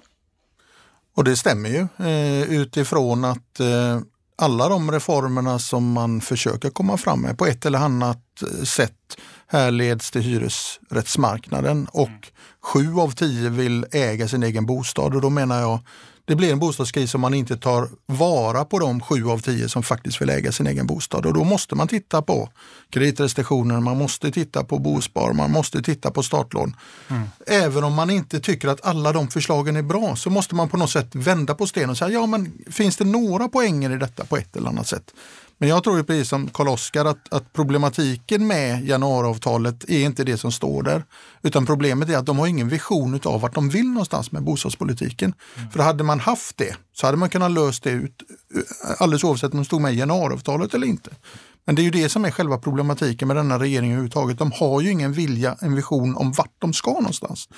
Och 1.16 1.24
det 1.24 1.36
stämmer 1.36 1.70
ju 1.70 1.88
eh, 2.08 2.54
utifrån 2.54 3.26
att 3.26 3.60
eh, 3.60 4.00
alla 4.38 4.70
de 4.70 4.92
reformerna 4.92 5.60
som 5.60 5.92
man 5.92 6.22
försöker 6.22 6.70
komma 6.70 6.98
fram 6.98 7.22
med 7.22 7.38
på 7.38 7.46
ett 7.46 7.66
eller 7.66 7.80
annat 7.80 8.44
sätt 8.64 9.18
härleds 9.48 10.12
till 10.12 10.22
hyresrättsmarknaden 10.22 11.88
och 11.92 12.08
mm. 12.08 12.22
sju 12.62 13.00
av 13.00 13.12
tio 13.12 13.50
vill 13.50 13.86
äga 13.92 14.28
sin 14.28 14.44
egen 14.44 14.66
bostad 14.66 15.16
och 15.16 15.22
då 15.22 15.30
menar 15.30 15.60
jag 15.60 15.80
det 16.26 16.36
blir 16.36 16.52
en 16.52 16.60
bostadskris 16.60 17.16
om 17.16 17.22
man 17.22 17.34
inte 17.34 17.58
tar 17.58 17.90
vara 18.06 18.66
på 18.66 18.80
de 18.80 19.02
sju 19.02 19.30
av 19.30 19.40
tio 19.40 19.70
som 19.70 19.84
faktiskt 19.84 20.22
vill 20.22 20.30
äga 20.30 20.52
sin 20.52 20.68
egen 20.68 20.88
bostad. 20.88 21.26
Och 21.26 21.34
då 21.34 21.44
måste 21.44 21.76
man 21.76 21.88
titta 21.88 22.22
på 22.22 22.50
kreditrestriktioner, 22.90 23.80
man 23.80 23.98
måste 23.98 24.32
titta 24.32 24.64
på 24.64 24.80
bospar, 24.80 25.34
man 25.34 25.52
måste 25.52 25.82
titta 25.82 26.12
på 26.12 26.24
startlån. 26.24 26.76
Mm. 27.10 27.24
Även 27.48 27.84
om 27.84 27.94
man 27.94 28.10
inte 28.10 28.40
tycker 28.40 28.68
att 28.68 28.86
alla 28.86 29.12
de 29.12 29.28
förslagen 29.28 29.76
är 29.76 29.82
bra 29.82 30.16
så 30.16 30.30
måste 30.30 30.56
man 30.56 30.70
på 30.70 30.78
något 30.78 30.92
sätt 30.92 31.16
vända 31.16 31.56
på 31.56 31.68
stenen 31.68 31.90
och 31.90 31.98
säga, 31.98 32.12
ja 32.12 32.26
men 32.26 32.52
finns 32.72 32.98
det 32.98 33.06
några 33.06 33.50
poänger 33.50 33.92
i 33.92 33.98
detta 33.98 34.26
på 34.26 34.38
ett 34.38 34.56
eller 34.56 34.70
annat 34.70 34.88
sätt? 34.88 35.14
Men 35.58 35.70
jag 35.70 35.84
tror 35.84 36.04
precis 36.04 36.30
som 36.30 36.50
Karl-Oskar 36.50 37.06
att, 37.06 37.34
att, 37.34 37.54
problematiken 37.54 38.48
med 38.48 38.88
januariavtalet 38.88 39.90
är 39.90 40.06
inte 40.06 40.24
det 40.24 40.38
som 40.38 40.52
står 40.52 40.84
där. 40.84 41.06
Utan 41.42 41.66
problemet 41.66 42.10
är 42.10 42.18
att 42.18 42.26
de 42.26 42.40
har 42.40 42.48
ingen 42.48 42.70
vision 42.70 43.20
av 43.24 43.42
vart 43.42 43.56
de 43.56 43.70
vill 43.70 43.88
någonstans 43.88 44.32
med 44.32 44.44
bostadspolitiken. 44.44 45.34
Mm. 45.58 45.72
För 45.72 45.80
hade 45.80 46.04
man 46.04 46.20
haft 46.20 46.58
det 46.58 46.76
så 46.94 47.06
hade 47.06 47.18
man 47.18 47.30
kunnat 47.30 47.52
lösa 47.52 47.80
det 47.84 47.90
ut 47.90 48.24
alldeles 48.98 49.24
oavsett 49.24 49.52
om 49.52 49.58
de 49.58 49.66
stod 49.66 49.82
med 49.82 49.94
i 49.94 49.98
januariavtalet 49.98 50.74
eller 50.74 50.88
inte. 50.88 51.10
Men 51.66 51.76
det 51.76 51.82
är 51.82 51.84
ju 51.84 51.92
det 51.92 52.10
som 52.10 52.26
är 52.26 52.32
själva 52.32 52.58
problematiken 52.58 53.28
med 53.28 53.38
denna 53.38 53.60
regering 53.60 53.92
överhuvudtaget. 53.92 54.38
De 54.38 54.52
har 54.52 54.82
ju 54.82 54.92
ingen 54.92 55.14
vilja, 55.14 55.58
en 55.62 55.76
vision 55.76 56.16
om 56.16 56.32
vart 56.32 56.56
de 56.60 56.74
ska 56.74 56.92
någonstans. 56.92 57.50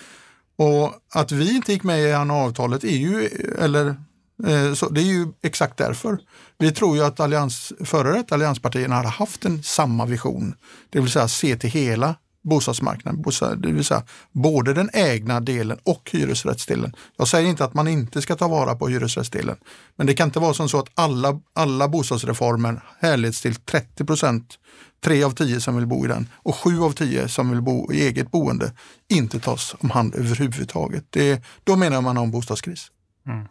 Och 0.58 0.94
att 1.14 1.32
vi 1.32 1.56
inte 1.56 1.74
gick 1.74 1.84
med 1.84 2.00
i 2.00 2.10
januariavtalet 2.10 2.84
är 2.84 2.98
ju, 2.98 3.26
eller 3.60 3.96
Eh, 4.44 4.74
så 4.74 4.90
det 4.90 5.02
är 5.02 5.06
ju 5.06 5.28
exakt 5.44 5.78
därför. 5.78 6.18
Vi 6.58 6.72
tror 6.72 6.98
ju 6.98 7.04
att 7.04 7.20
allians, 7.20 7.74
före 7.80 8.12
detta 8.12 8.36
allianspartierna 8.36 8.96
hade 8.96 9.08
haft 9.08 9.46
en 9.46 9.64
samma 9.64 10.06
vision, 10.06 10.56
det 10.90 11.00
vill 11.00 11.12
säga 11.12 11.28
se 11.28 11.56
till 11.56 11.70
hela 11.70 12.16
bostadsmarknaden, 12.44 13.24
det 13.62 13.72
vill 13.72 13.86
säga 13.86 14.04
både 14.32 14.74
den 14.74 14.90
ägna 14.94 15.40
delen 15.40 15.80
och 15.84 16.10
hyresrättsdelen. 16.12 16.96
Jag 17.18 17.28
säger 17.28 17.50
inte 17.50 17.66
att 17.66 17.74
man 17.74 17.88
inte 17.88 18.22
ska 18.22 18.36
ta 18.36 18.48
vara 18.48 18.76
på 18.76 18.88
hyresrättsdelen, 18.88 19.58
men 19.96 20.08
det 20.08 20.14
kan 20.14 20.28
inte 20.28 20.40
vara 20.40 20.54
som 20.54 20.70
så 20.70 20.80
att 20.80 20.90
alla, 20.94 21.42
alla 21.54 21.88
bostadsreformer 21.88 22.84
härleds 23.00 23.42
till 23.42 23.56
30 23.56 24.06
procent, 24.06 24.60
tre 25.04 25.24
av 25.24 25.32
tio 25.32 25.62
som 25.62 25.76
vill 25.76 25.88
bo 25.88 26.06
i 26.06 26.08
den 26.08 26.30
och 26.34 26.56
sju 26.56 26.80
av 26.80 26.92
tio 26.92 27.28
som 27.28 27.50
vill 27.50 27.62
bo 27.62 27.94
i 27.94 28.02
eget 28.02 28.32
boende 28.32 28.72
inte 29.10 29.40
tas 29.40 29.76
om 29.80 29.90
hand 29.90 30.16
överhuvudtaget. 30.16 31.06
Det, 31.10 31.44
då 31.64 31.76
menar 31.76 32.02
man 32.02 32.18
om 32.18 32.32
bostadskris. 32.32 32.92
Mm. 33.28 33.46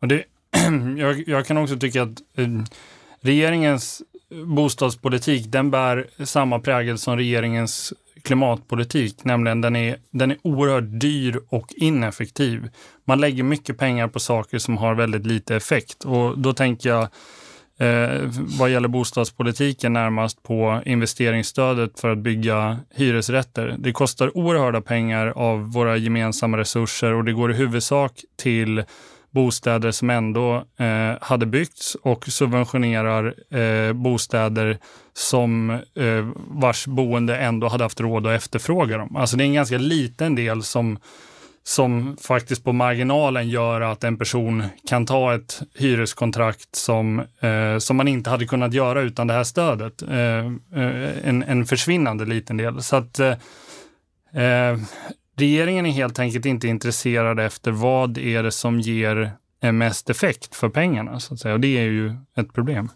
Och 0.00 0.08
det, 0.08 0.24
jag, 0.96 1.28
jag, 1.28 1.46
kan 1.46 1.58
också 1.58 1.76
tycka 1.76 2.02
att 2.02 2.22
eh, 2.36 2.48
regeringens 3.20 4.02
bostadspolitik, 4.46 5.52
den 5.52 5.70
bär 5.70 6.06
samma 6.24 6.58
prägel 6.58 6.98
som 6.98 7.16
regeringens 7.16 7.92
klimatpolitik, 8.22 9.24
nämligen 9.24 9.60
den 9.60 9.76
är, 9.76 9.96
den 10.10 10.30
är 10.30 10.36
oerhört 10.42 11.00
dyr 11.00 11.40
och 11.48 11.72
ineffektiv. 11.76 12.68
Man 13.04 13.20
lägger 13.20 13.42
mycket 13.42 13.78
pengar 13.78 14.08
på 14.08 14.20
saker 14.20 14.58
som 14.58 14.76
har 14.76 14.94
väldigt 14.94 15.26
lite 15.26 15.56
effekt 15.56 16.04
och 16.04 16.38
då 16.38 16.52
tänker 16.52 16.88
jag 16.88 17.02
eh, 17.78 18.20
vad 18.58 18.70
gäller 18.70 18.88
bostadspolitiken 18.88 19.92
närmast 19.92 20.42
på 20.42 20.82
investeringsstödet 20.84 22.00
för 22.00 22.10
att 22.10 22.18
bygga 22.18 22.78
hyresrätter. 22.94 23.76
Det 23.78 23.92
kostar 23.92 24.36
oerhörda 24.36 24.80
pengar 24.80 25.26
av 25.26 25.72
våra 25.72 25.96
gemensamma 25.96 26.58
resurser 26.58 27.14
och 27.14 27.24
det 27.24 27.32
går 27.32 27.50
i 27.50 27.54
huvudsak 27.54 28.12
till 28.36 28.84
bostäder 29.30 29.90
som 29.90 30.10
ändå 30.10 30.64
eh, 30.76 31.12
hade 31.20 31.46
byggts 31.46 31.94
och 31.94 32.24
subventionerar 32.28 33.34
eh, 33.58 33.92
bostäder 33.92 34.78
som 35.12 35.70
eh, 35.70 36.28
vars 36.34 36.86
boende 36.86 37.36
ändå 37.36 37.68
hade 37.68 37.84
haft 37.84 38.00
råd 38.00 38.26
att 38.26 38.32
efterfråga 38.32 38.98
dem. 38.98 39.16
Alltså 39.16 39.36
det 39.36 39.44
är 39.44 39.46
en 39.46 39.54
ganska 39.54 39.78
liten 39.78 40.34
del 40.34 40.62
som, 40.62 40.98
som 41.62 42.16
faktiskt 42.20 42.64
på 42.64 42.72
marginalen 42.72 43.48
gör 43.48 43.80
att 43.80 44.04
en 44.04 44.18
person 44.18 44.64
kan 44.88 45.06
ta 45.06 45.34
ett 45.34 45.62
hyreskontrakt 45.74 46.74
som, 46.74 47.18
eh, 47.40 47.78
som 47.78 47.96
man 47.96 48.08
inte 48.08 48.30
hade 48.30 48.46
kunnat 48.46 48.72
göra 48.72 49.00
utan 49.00 49.26
det 49.26 49.34
här 49.34 49.44
stödet. 49.44 50.02
Eh, 50.02 50.46
eh 50.82 51.28
en, 51.28 51.42
en 51.42 51.66
försvinnande 51.66 52.24
liten 52.24 52.56
del. 52.56 52.82
Så 52.82 52.96
att 52.96 53.20
eh, 53.20 53.34
eh, 54.44 54.78
Regeringen 55.38 55.86
är 55.86 55.90
helt 55.90 56.18
enkelt 56.18 56.46
inte 56.46 56.68
intresserad 56.68 57.40
efter 57.40 57.70
vad 57.70 58.18
är 58.18 58.42
det 58.42 58.52
som 58.52 58.80
ger 58.80 59.32
mest 59.72 60.10
effekt 60.10 60.54
för 60.54 60.68
pengarna. 60.68 61.20
Så 61.20 61.34
att 61.34 61.40
säga. 61.40 61.54
Och 61.54 61.60
det 61.60 61.78
är 61.78 61.82
ju 61.82 62.16
ett 62.36 62.52
problem. 62.52 62.90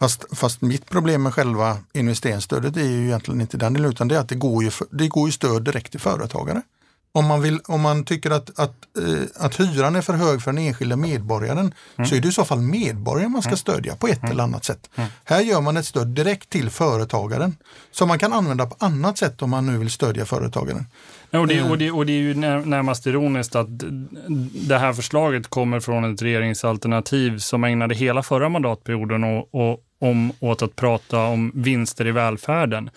Fast, 0.00 0.36
fast 0.36 0.62
mitt 0.62 0.90
problem 0.90 1.22
med 1.22 1.34
själva 1.34 1.78
investeringsstödet 1.92 2.76
är 2.76 2.84
ju 2.84 3.04
egentligen 3.04 3.40
inte 3.40 3.56
den 3.56 3.72
delen 3.72 3.90
utan 3.90 4.08
det 4.08 4.16
är 4.16 4.20
att 4.20 4.28
det 4.28 4.34
går 4.34 4.64
ju, 4.64 4.70
det 4.90 5.08
går 5.08 5.28
ju 5.28 5.32
stöd 5.32 5.62
direkt 5.62 5.90
till 5.90 6.00
företagare. 6.00 6.62
Om 7.12 7.26
man, 7.26 7.42
vill, 7.42 7.60
om 7.66 7.80
man 7.80 8.04
tycker 8.04 8.30
att, 8.30 8.58
att, 8.58 8.74
eh, 8.98 9.44
att 9.44 9.60
hyran 9.60 9.96
är 9.96 10.02
för 10.02 10.12
hög 10.12 10.42
för 10.42 10.52
den 10.52 10.64
enskilda 10.64 10.96
medborgaren 10.96 11.74
så 12.08 12.14
är 12.14 12.20
det 12.20 12.28
i 12.28 12.32
så 12.32 12.44
fall 12.44 12.60
medborgaren 12.60 13.32
man 13.32 13.42
ska 13.42 13.56
stödja 13.56 13.96
på 13.96 14.06
ett 14.06 14.24
eller 14.24 14.44
annat 14.44 14.64
sätt. 14.64 14.90
Här 15.24 15.40
gör 15.40 15.60
man 15.60 15.76
ett 15.76 15.86
stöd 15.86 16.06
direkt 16.06 16.50
till 16.50 16.70
företagaren 16.70 17.56
som 17.90 18.08
man 18.08 18.18
kan 18.18 18.32
använda 18.32 18.66
på 18.66 18.76
annat 18.78 19.18
sätt 19.18 19.42
om 19.42 19.50
man 19.50 19.66
nu 19.66 19.78
vill 19.78 19.90
stödja 19.90 20.26
företagaren. 20.26 20.86
Och, 21.38 21.48
det, 21.48 21.62
och, 21.62 21.78
det, 21.78 21.90
och 21.90 22.06
det 22.06 22.12
är 22.12 22.20
ju 22.20 22.34
närmast 22.34 23.06
ironiskt 23.06 23.56
att 23.56 23.68
det 24.68 24.78
här 24.78 24.92
förslaget 24.92 25.48
kommer 25.48 25.80
från 25.80 26.14
ett 26.14 26.22
regeringsalternativ 26.22 27.38
som 27.38 27.64
ägnade 27.64 27.94
hela 27.94 28.22
förra 28.22 28.48
mandatperioden 28.48 29.24
och, 29.24 29.54
och, 29.54 29.80
om, 29.98 30.32
åt 30.40 30.62
att 30.62 30.76
prata 30.76 31.24
om 31.24 31.52
vinster 31.54 32.06
i 32.06 32.12
välfärden. 32.12 32.90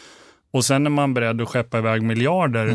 Och 0.52 0.66
sen 0.66 0.86
är 0.86 0.90
man 0.90 1.14
beredd 1.14 1.42
att 1.42 1.48
skeppa 1.48 1.78
iväg 1.78 2.02
miljarder 2.02 2.68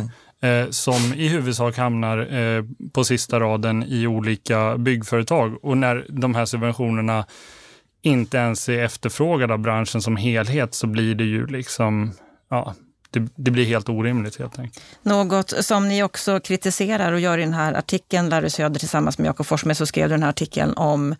mm. 0.42 0.64
eh, 0.64 0.70
som 0.70 1.14
i 1.16 1.28
huvudsak 1.28 1.76
hamnar 1.76 2.34
eh, 2.34 2.64
på 2.92 3.04
sista 3.04 3.40
raden 3.40 3.84
i 3.88 4.06
olika 4.06 4.78
byggföretag. 4.78 5.64
Och 5.64 5.76
när 5.76 6.06
de 6.08 6.34
här 6.34 6.44
subventionerna 6.44 7.26
inte 8.02 8.36
ens 8.36 8.68
är 8.68 8.82
efterfrågade 8.82 9.52
av 9.52 9.58
branschen 9.58 10.02
som 10.02 10.16
helhet 10.16 10.74
så 10.74 10.86
blir 10.86 11.14
det 11.14 11.24
ju 11.24 11.46
liksom, 11.46 12.12
ja, 12.50 12.74
det, 13.14 13.28
det, 13.36 13.50
blir 13.50 13.64
helt 13.64 13.88
orimligt 13.88 14.38
helt 14.38 14.58
enkelt. 14.58 14.84
Något 15.02 15.64
som 15.64 15.88
ni 15.88 16.02
också 16.02 16.40
kritiserar 16.40 17.12
och 17.12 17.20
gör 17.20 17.38
i 17.38 17.40
den 17.40 17.54
här 17.54 17.74
artikeln, 17.74 18.28
Larry 18.28 18.50
Söder 18.50 18.78
tillsammans 18.80 19.18
med 19.18 19.26
Jakob 19.26 19.46
Forssmed, 19.46 19.76
så 19.76 19.86
skrev 19.86 20.08
du 20.08 20.14
den 20.14 20.22
här 20.22 20.30
artikeln 20.30 20.74
om 20.74 21.14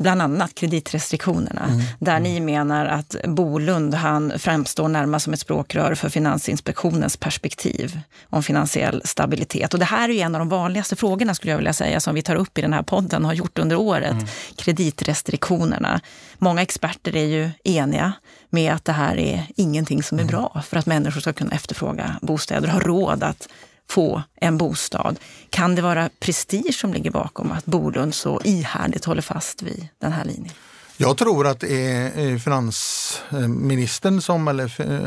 bland 0.00 0.22
annat 0.22 0.54
kreditrestriktionerna, 0.54 1.64
mm. 1.64 1.82
där 1.98 2.20
ni 2.20 2.36
mm. 2.36 2.44
menar 2.44 2.86
att 2.86 3.16
Bolund 3.24 3.94
han 3.94 4.32
framstår 4.38 4.88
närmast 4.88 5.24
som 5.24 5.32
ett 5.32 5.40
språkrör 5.40 5.94
för 5.94 6.08
Finansinspektionens 6.08 7.16
perspektiv 7.16 8.00
om 8.30 8.42
finansiell 8.42 9.02
stabilitet. 9.04 9.74
Och 9.74 9.80
det 9.80 9.84
här 9.84 10.08
är 10.08 10.12
ju 10.12 10.20
en 10.20 10.34
av 10.34 10.38
de 10.38 10.48
vanligaste 10.48 10.96
frågorna 10.96 11.34
skulle 11.34 11.50
jag 11.50 11.58
vilja 11.58 11.72
säga 11.72 12.00
som 12.00 12.14
vi 12.14 12.22
tar 12.22 12.36
upp 12.36 12.58
i 12.58 12.62
den 12.62 12.72
här 12.72 12.82
podden 12.82 13.22
och 13.22 13.28
har 13.28 13.34
gjort 13.34 13.58
under 13.58 13.76
året. 13.76 14.12
Mm. 14.12 14.26
Kreditrestriktionerna. 14.56 16.00
Många 16.38 16.62
experter 16.62 17.16
är 17.16 17.26
ju 17.26 17.50
eniga 17.64 18.12
med 18.52 18.72
att 18.72 18.84
det 18.84 18.92
här 18.92 19.18
är 19.18 19.46
ingenting 19.56 20.02
som 20.02 20.18
är 20.18 20.22
mm. 20.22 20.32
bra 20.32 20.62
för 20.66 20.76
att 20.76 20.86
människor 20.86 21.20
ska 21.20 21.32
kunna 21.32 21.50
efterfråga 21.50 22.16
bostäder 22.22 22.68
och 22.68 22.72
ha 22.72 22.80
råd 22.80 23.22
att 23.22 23.48
få 23.88 24.22
en 24.36 24.58
bostad. 24.58 25.18
Kan 25.50 25.74
det 25.74 25.82
vara 25.82 26.10
prestige 26.20 26.74
som 26.74 26.92
ligger 26.92 27.10
bakom 27.10 27.52
att 27.52 27.64
Bolund 27.64 28.14
så 28.14 28.40
ihärdigt 28.44 29.04
håller 29.04 29.22
fast 29.22 29.62
vid 29.62 29.88
den 29.98 30.12
här 30.12 30.24
linjen? 30.24 30.54
Jag 30.96 31.16
tror 31.16 31.46
att 31.46 31.60
det 31.60 31.92
är 31.92 32.38
finansministern 32.38 34.20
som, 34.20 34.48
eller 34.48 34.80
eh, 34.80 34.98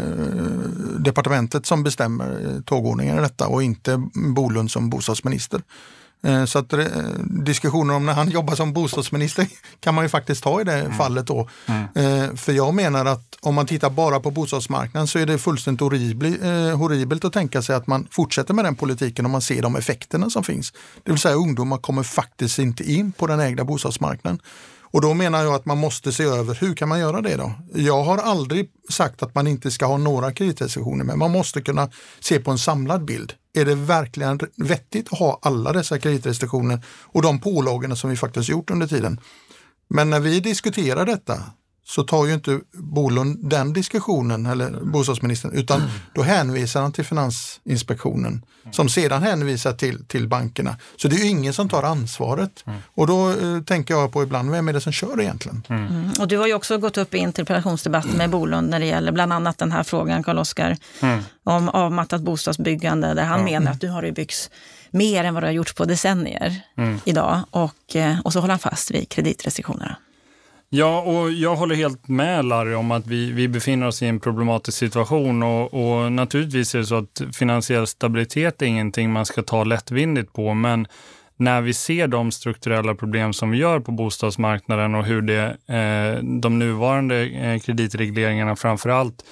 departementet 0.99 1.65
som 1.65 1.84
bestämmer 1.84 2.62
tågordningen 2.65 3.17
i 3.17 3.21
detta 3.21 3.47
och 3.47 3.63
inte 3.63 4.03
Bolund 4.36 4.71
som 4.71 4.89
bostadsminister. 4.89 5.62
Eh, 6.26 6.46
så 6.46 6.60
att 6.60 6.74
eh, 6.74 6.86
diskussioner 7.24 7.94
om 7.94 8.06
när 8.06 8.14
han 8.14 8.30
jobbar 8.38 8.56
som 8.56 8.74
bostadsminister 8.74 9.48
kan 9.80 9.96
man 9.96 10.06
ju 10.06 10.10
faktiskt 10.10 10.44
ta 10.44 10.62
i 10.62 10.64
det 10.64 10.74
mm. 10.74 10.98
fallet 10.98 11.28
då. 11.28 11.50
Mm. 11.66 11.84
Eh, 11.96 12.36
för 12.36 12.54
jag 12.54 12.74
menar 12.74 13.06
att 13.06 13.38
om 13.42 13.56
man 13.56 13.66
tittar 13.66 13.90
bara 13.90 14.20
på 14.20 14.32
bostadsmarknaden 14.32 15.08
så 15.08 15.20
är 15.20 15.26
det 15.26 15.38
fullständigt 15.38 15.82
horribelt, 15.82 16.42
horribelt 16.78 17.26
att 17.26 17.34
tänka 17.34 17.62
sig 17.62 17.76
att 17.76 17.88
man 17.88 18.08
fortsätter 18.12 18.54
med 18.54 18.66
den 18.66 18.76
politiken 18.76 19.26
om 19.26 19.32
man 19.32 19.42
ser 19.42 19.62
de 19.62 19.76
effekterna 19.76 20.30
som 20.30 20.44
finns. 20.44 20.74
Det 21.04 21.12
vill 21.12 21.20
säga 21.20 21.36
ungdomar 21.36 21.78
kommer 21.78 22.04
faktiskt 22.04 22.60
inte 22.60 22.92
in 22.92 23.12
på 23.12 23.28
den 23.28 23.40
ägda 23.40 23.64
bostadsmarknaden. 23.64 24.40
Och 24.91 25.02
då 25.02 25.13
menar 25.13 25.43
jag 25.43 25.54
att 25.54 25.65
man 25.65 25.78
måste 25.78 26.12
se 26.12 26.24
över 26.24 26.56
hur 26.56 26.76
kan 26.76 26.89
man 26.89 27.00
göra 27.00 27.21
det 27.21 27.36
då? 27.36 27.52
Jag 27.74 28.04
har 28.04 28.17
aldrig 28.17 28.69
sagt 28.89 29.24
att 29.24 29.36
man 29.36 29.48
inte 29.48 29.71
ska 29.71 29.86
ha 29.86 29.98
några 29.98 30.32
kreditrestriktioner 30.32 31.06
men 31.06 31.19
man 31.19 31.32
måste 31.32 31.62
kunna 31.62 31.89
se 32.19 32.39
på 32.39 32.52
en 32.52 32.58
samlad 32.58 33.06
bild. 33.06 33.34
Är 33.54 33.65
det 33.65 33.76
verkligen 33.76 34.39
vettigt 34.56 35.13
att 35.13 35.19
ha 35.19 35.39
alla 35.41 35.74
dessa 35.74 36.00
kreditrestriktioner 36.00 36.86
och 37.02 37.21
de 37.21 37.39
pålagorna 37.39 37.95
som 37.95 38.10
vi 38.10 38.15
faktiskt 38.15 38.50
gjort 38.50 38.69
under 38.69 38.88
tiden? 38.88 39.19
Men 39.88 40.10
när 40.10 40.19
vi 40.19 40.39
diskuterar 40.39 41.06
detta 41.06 41.43
så 41.88 42.04
tar 42.04 42.26
ju 42.26 42.34
inte 42.34 42.60
Bolund 42.74 43.50
den 43.50 43.74
diskussionen, 43.74 44.45
eller 44.45 44.69
bostadsministern, 44.82 45.52
utan 45.52 45.80
mm. 45.80 45.91
då 46.13 46.21
hänvisar 46.21 46.82
han 46.82 46.91
till 46.91 47.06
Finansinspektionen 47.06 48.45
som 48.71 48.89
sedan 48.89 49.24
hänvisar 49.24 49.74
till, 49.74 50.06
till 50.06 50.28
bankerna. 50.28 50.78
Så 50.95 51.08
det 51.08 51.15
är 51.15 51.30
ingen 51.30 51.54
som 51.54 51.69
tar 51.69 51.84
ansvaret. 51.84 52.63
Mm. 52.65 52.80
Och 52.95 53.08
då 53.08 53.30
eh, 53.30 53.62
tänker 53.62 53.93
jag 53.93 54.12
på 54.12 54.24
ibland, 54.24 54.52
vem 54.52 54.67
är 54.67 54.74
det 54.74 54.82
som 54.82 54.91
kör 54.91 55.21
egentligen? 55.21 55.63
Mm. 55.69 55.88
mm. 55.88 56.12
Och 56.19 56.28
du 56.28 56.38
har 56.38 56.48
ju 56.48 56.54
också 56.54 56.78
gått 56.78 56.98
upp 56.98 57.13
i 57.13 57.17
interpellationsdebatt 57.17 58.13
med 58.17 58.30
Bolund 58.30 58.69
när 58.69 58.80
det 58.80 58.86
gäller 58.86 59.12
bland 59.12 59.34
annat 59.34 59.58
den 59.58 59.71
här 59.71 59.84
frågan, 59.84 60.24
Karl-Oskar, 60.24 60.78
mm. 61.02 61.24
om 61.43 61.69
avmattat 61.69 62.21
bostadsbyggande, 62.21 63.13
där 63.13 63.24
han 63.24 63.43
menar 63.43 63.71
att 63.71 63.82
nu 63.82 63.89
har 63.89 64.02
det 64.02 64.12
byggts 64.12 64.50
mer 64.91 65.24
än 65.24 65.34
vad 65.34 65.43
det 65.43 65.48
har 65.48 65.54
gjorts 65.54 65.74
på 65.74 65.86
decennier 65.86 66.62
mm. 66.78 67.00
idag. 67.06 67.41
Och, 67.50 67.95
eh, 67.95 68.19
och 68.19 68.34
så 68.34 68.39
håller 68.39 68.52
han 68.52 68.60
fast 68.60 68.91
vid 68.91 69.10
kreditrestriktionerna. 69.10 69.98
Ja, 70.69 71.01
och 71.01 71.32
jag 71.32 71.56
håller 71.56 71.75
helt 71.75 72.08
med 72.08 72.45
Larry 72.45 72.73
om 72.73 72.91
att 72.91 73.08
vi, 73.08 73.32
vi 73.32 73.47
befinner 73.47 73.88
oss 73.88 74.01
i 74.01 74.06
en 74.06 74.19
problematisk 74.19 74.78
situation 74.78 75.43
och, 75.43 75.73
och 75.73 76.12
naturligtvis 76.12 76.75
är 76.75 76.80
det 76.80 76.86
så 76.86 76.95
att 76.95 77.21
finansiell 77.34 77.88
stabilitet 77.88 78.62
är 78.62 78.65
ingenting 78.65 79.12
man 79.12 79.25
ska 79.25 79.41
ta 79.41 79.63
lättvindigt 79.63 80.34
på, 80.34 80.54
men 80.54 80.88
när 81.38 81.62
vi 81.62 81.73
ser 81.73 82.08
de 82.08 82.32
strukturella 82.32 82.95
problem 82.95 83.34
som 83.34 83.51
vi 83.51 83.58
gör 83.58 83.80
på 83.80 83.91
bostadsmarknaden 83.91 84.95
och 84.95 85.06
hur 85.06 85.21
det, 85.21 85.45
eh, 85.67 86.23
de 86.23 86.60
nuvarande 86.60 87.15
eh, 87.25 87.60
kreditregleringarna 87.60 88.56
framför 88.56 88.89
allt 88.89 89.25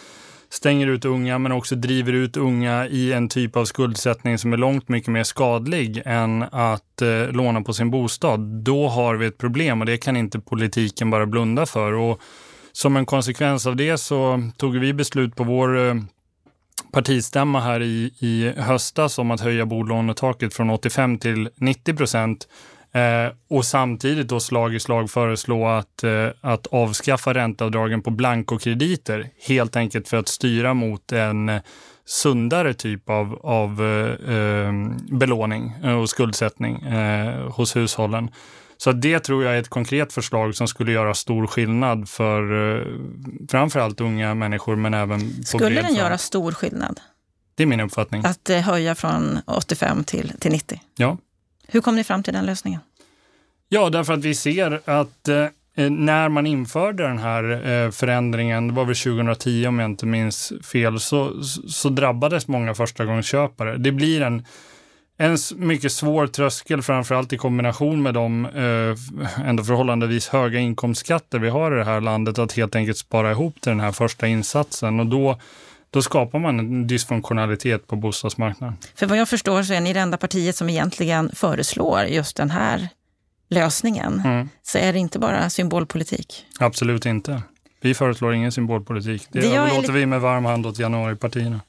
stänger 0.53 0.87
ut 0.87 1.05
unga 1.05 1.39
men 1.39 1.51
också 1.51 1.75
driver 1.75 2.13
ut 2.13 2.37
unga 2.37 2.87
i 2.87 3.13
en 3.13 3.29
typ 3.29 3.55
av 3.55 3.65
skuldsättning 3.65 4.37
som 4.37 4.53
är 4.53 4.57
långt 4.57 4.89
mycket 4.89 5.09
mer 5.09 5.23
skadlig 5.23 6.01
än 6.05 6.43
att 6.51 7.01
eh, 7.01 7.27
låna 7.31 7.61
på 7.61 7.73
sin 7.73 7.91
bostad. 7.91 8.39
Då 8.39 8.87
har 8.87 9.15
vi 9.15 9.25
ett 9.25 9.37
problem 9.37 9.79
och 9.81 9.85
det 9.85 9.97
kan 9.97 10.17
inte 10.17 10.39
politiken 10.39 11.09
bara 11.09 11.25
blunda 11.25 11.65
för. 11.65 11.93
Och 11.93 12.21
som 12.71 12.97
en 12.97 13.05
konsekvens 13.05 13.67
av 13.67 13.75
det 13.75 13.97
så 13.97 14.49
tog 14.57 14.77
vi 14.77 14.93
beslut 14.93 15.35
på 15.35 15.43
vår 15.43 15.87
eh, 15.87 15.95
partistämma 16.91 17.59
här 17.59 17.81
i, 17.81 18.13
i 18.19 18.53
höstas 18.57 19.19
om 19.19 19.31
att 19.31 19.41
höja 19.41 19.65
bolånetaket 19.65 20.53
från 20.53 20.69
85 20.69 21.17
till 21.17 21.49
90 21.55 21.93
procent 21.93 22.47
Eh, 22.93 23.33
och 23.49 23.65
samtidigt 23.65 24.27
då 24.27 24.39
slag 24.39 24.75
i 24.75 24.79
slag 24.79 25.11
föreslå 25.11 25.67
att, 25.67 26.03
eh, 26.03 26.27
att 26.41 26.67
avskaffa 26.67 27.33
ränteavdragen 27.33 28.01
på 28.01 28.11
blankokrediter. 28.11 29.29
Helt 29.47 29.75
enkelt 29.75 30.07
för 30.07 30.17
att 30.17 30.27
styra 30.27 30.73
mot 30.73 31.11
en 31.11 31.51
sundare 32.05 32.73
typ 32.73 33.09
av, 33.09 33.39
av 33.43 33.81
eh, 33.81 34.35
eh 34.35 34.73
belåning 35.11 35.73
och 36.01 36.09
skuldsättning 36.09 36.81
eh, 36.81 37.51
hos 37.51 37.75
hushållen. 37.75 38.29
Så 38.77 38.91
det 38.91 39.19
tror 39.19 39.43
jag 39.43 39.55
är 39.55 39.59
ett 39.59 39.69
konkret 39.69 40.13
förslag 40.13 40.55
som 40.55 40.67
skulle 40.67 40.91
göra 40.91 41.13
stor 41.13 41.47
skillnad 41.47 42.09
för 42.09 42.41
eh, 42.77 42.87
framförallt 43.49 44.01
unga 44.01 44.33
människor 44.33 44.75
men 44.75 44.93
även 44.93 45.19
på 45.19 45.43
Skulle 45.45 45.81
den 45.81 45.95
göra 45.95 46.17
stor 46.17 46.51
skillnad? 46.51 46.99
Det 47.55 47.63
är 47.63 47.67
min 47.67 47.79
uppfattning. 47.79 48.25
Att 48.25 48.49
eh, 48.49 48.59
höja 48.59 48.95
från 48.95 49.39
85 49.45 50.03
till, 50.03 50.31
till 50.39 50.51
90? 50.51 50.81
Ja. 50.95 51.17
Hur 51.67 51.81
kom 51.81 51.95
ni 51.95 52.03
fram 52.03 52.23
till 52.23 52.33
den 52.33 52.45
lösningen? 52.45 52.79
Ja, 53.69 53.89
därför 53.89 54.13
att 54.13 54.23
vi 54.23 54.35
ser 54.35 54.81
att 54.85 55.27
eh, 55.27 55.47
när 55.89 56.29
man 56.29 56.47
införde 56.47 57.03
den 57.03 57.17
här 57.17 57.67
eh, 57.67 57.91
förändringen, 57.91 58.67
det 58.67 58.73
var 58.73 58.85
väl 58.85 58.95
2010 58.95 59.67
om 59.67 59.79
jag 59.79 59.89
inte 59.89 60.05
minns 60.05 60.53
fel, 60.71 60.99
så, 60.99 61.43
så 61.67 61.89
drabbades 61.89 62.47
många 62.47 62.73
förstagångsköpare. 62.73 63.77
Det 63.77 63.91
blir 63.91 64.21
en, 64.21 64.45
en 65.17 65.37
mycket 65.55 65.91
svår 65.91 66.27
tröskel, 66.27 66.81
framförallt 66.81 67.33
i 67.33 67.37
kombination 67.37 68.03
med 68.03 68.13
de 68.13 68.45
eh, 68.45 69.47
ändå 69.49 69.63
förhållandevis 69.63 70.27
höga 70.27 70.59
inkomstskatter 70.59 71.39
vi 71.39 71.49
har 71.49 71.71
i 71.71 71.77
det 71.77 71.85
här 71.85 72.01
landet, 72.01 72.39
att 72.39 72.53
helt 72.53 72.75
enkelt 72.75 72.97
spara 72.97 73.31
ihop 73.31 73.61
till 73.61 73.69
den 73.69 73.79
här 73.79 73.91
första 73.91 74.27
insatsen. 74.27 74.99
Och 74.99 75.07
då 75.07 75.39
då 75.93 76.01
skapar 76.01 76.39
man 76.39 76.59
en 76.59 76.87
dysfunktionalitet 76.87 77.87
på 77.87 77.95
bostadsmarknaden. 77.95 78.77
För 78.95 79.05
vad 79.05 79.17
jag 79.17 79.29
förstår 79.29 79.63
så 79.63 79.73
är 79.73 79.81
ni 79.81 79.93
det 79.93 79.99
enda 79.99 80.17
partiet 80.17 80.55
som 80.55 80.69
egentligen 80.69 81.31
föreslår 81.33 82.03
just 82.03 82.35
den 82.37 82.49
här 82.51 82.89
lösningen. 83.49 84.21
Mm. 84.25 84.49
Så 84.63 84.77
är 84.77 84.93
det 84.93 84.99
inte 84.99 85.19
bara 85.19 85.49
symbolpolitik. 85.49 86.45
Absolut 86.59 87.05
inte. 87.05 87.41
Vi 87.81 87.93
föreslår 87.93 88.33
ingen 88.33 88.51
symbolpolitik. 88.51 89.27
Det, 89.29 89.39
det 89.39 89.55
överlåter 89.55 89.81
lite... 89.81 89.91
vi 89.91 90.05
med 90.05 90.21
varm 90.21 90.45
hand 90.45 90.65
åt 90.65 90.79
januaripartierna. 90.79 91.59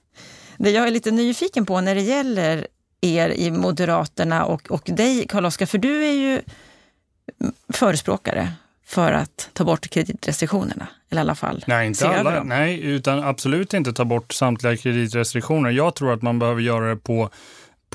Det 0.57 0.71
jag 0.71 0.87
är 0.87 0.91
lite 0.91 1.11
nyfiken 1.11 1.67
på 1.67 1.81
när 1.81 1.95
det 1.95 2.01
gäller 2.01 2.67
er 3.01 3.29
i 3.29 3.51
Moderaterna 3.51 4.45
och, 4.45 4.71
och 4.71 4.83
dig, 4.85 5.27
Karl-Oskar, 5.29 5.67
för 5.67 5.79
du 5.79 6.05
är 6.05 6.13
ju 6.13 6.41
förespråkare 7.73 8.53
för 8.87 9.13
att 9.13 9.51
ta 9.53 9.65
bort 9.65 9.91
kreditrestriktionerna. 9.91 10.87
Eller 11.11 11.21
i 11.21 11.25
alla 11.25 11.35
fall 11.35 11.65
Nej, 11.67 11.87
inte 11.87 12.09
alla. 12.09 12.43
Nej, 12.43 12.81
utan 12.81 13.25
absolut 13.25 13.75
inte 13.75 13.93
ta 13.93 14.05
bort 14.05 14.33
samtliga 14.33 14.77
kreditrestriktioner. 14.77 15.71
Jag 15.71 15.95
tror 15.95 16.13
att 16.13 16.23
man 16.23 16.39
behöver 16.39 16.61
göra 16.61 16.89
det 16.89 16.97
på 16.97 17.31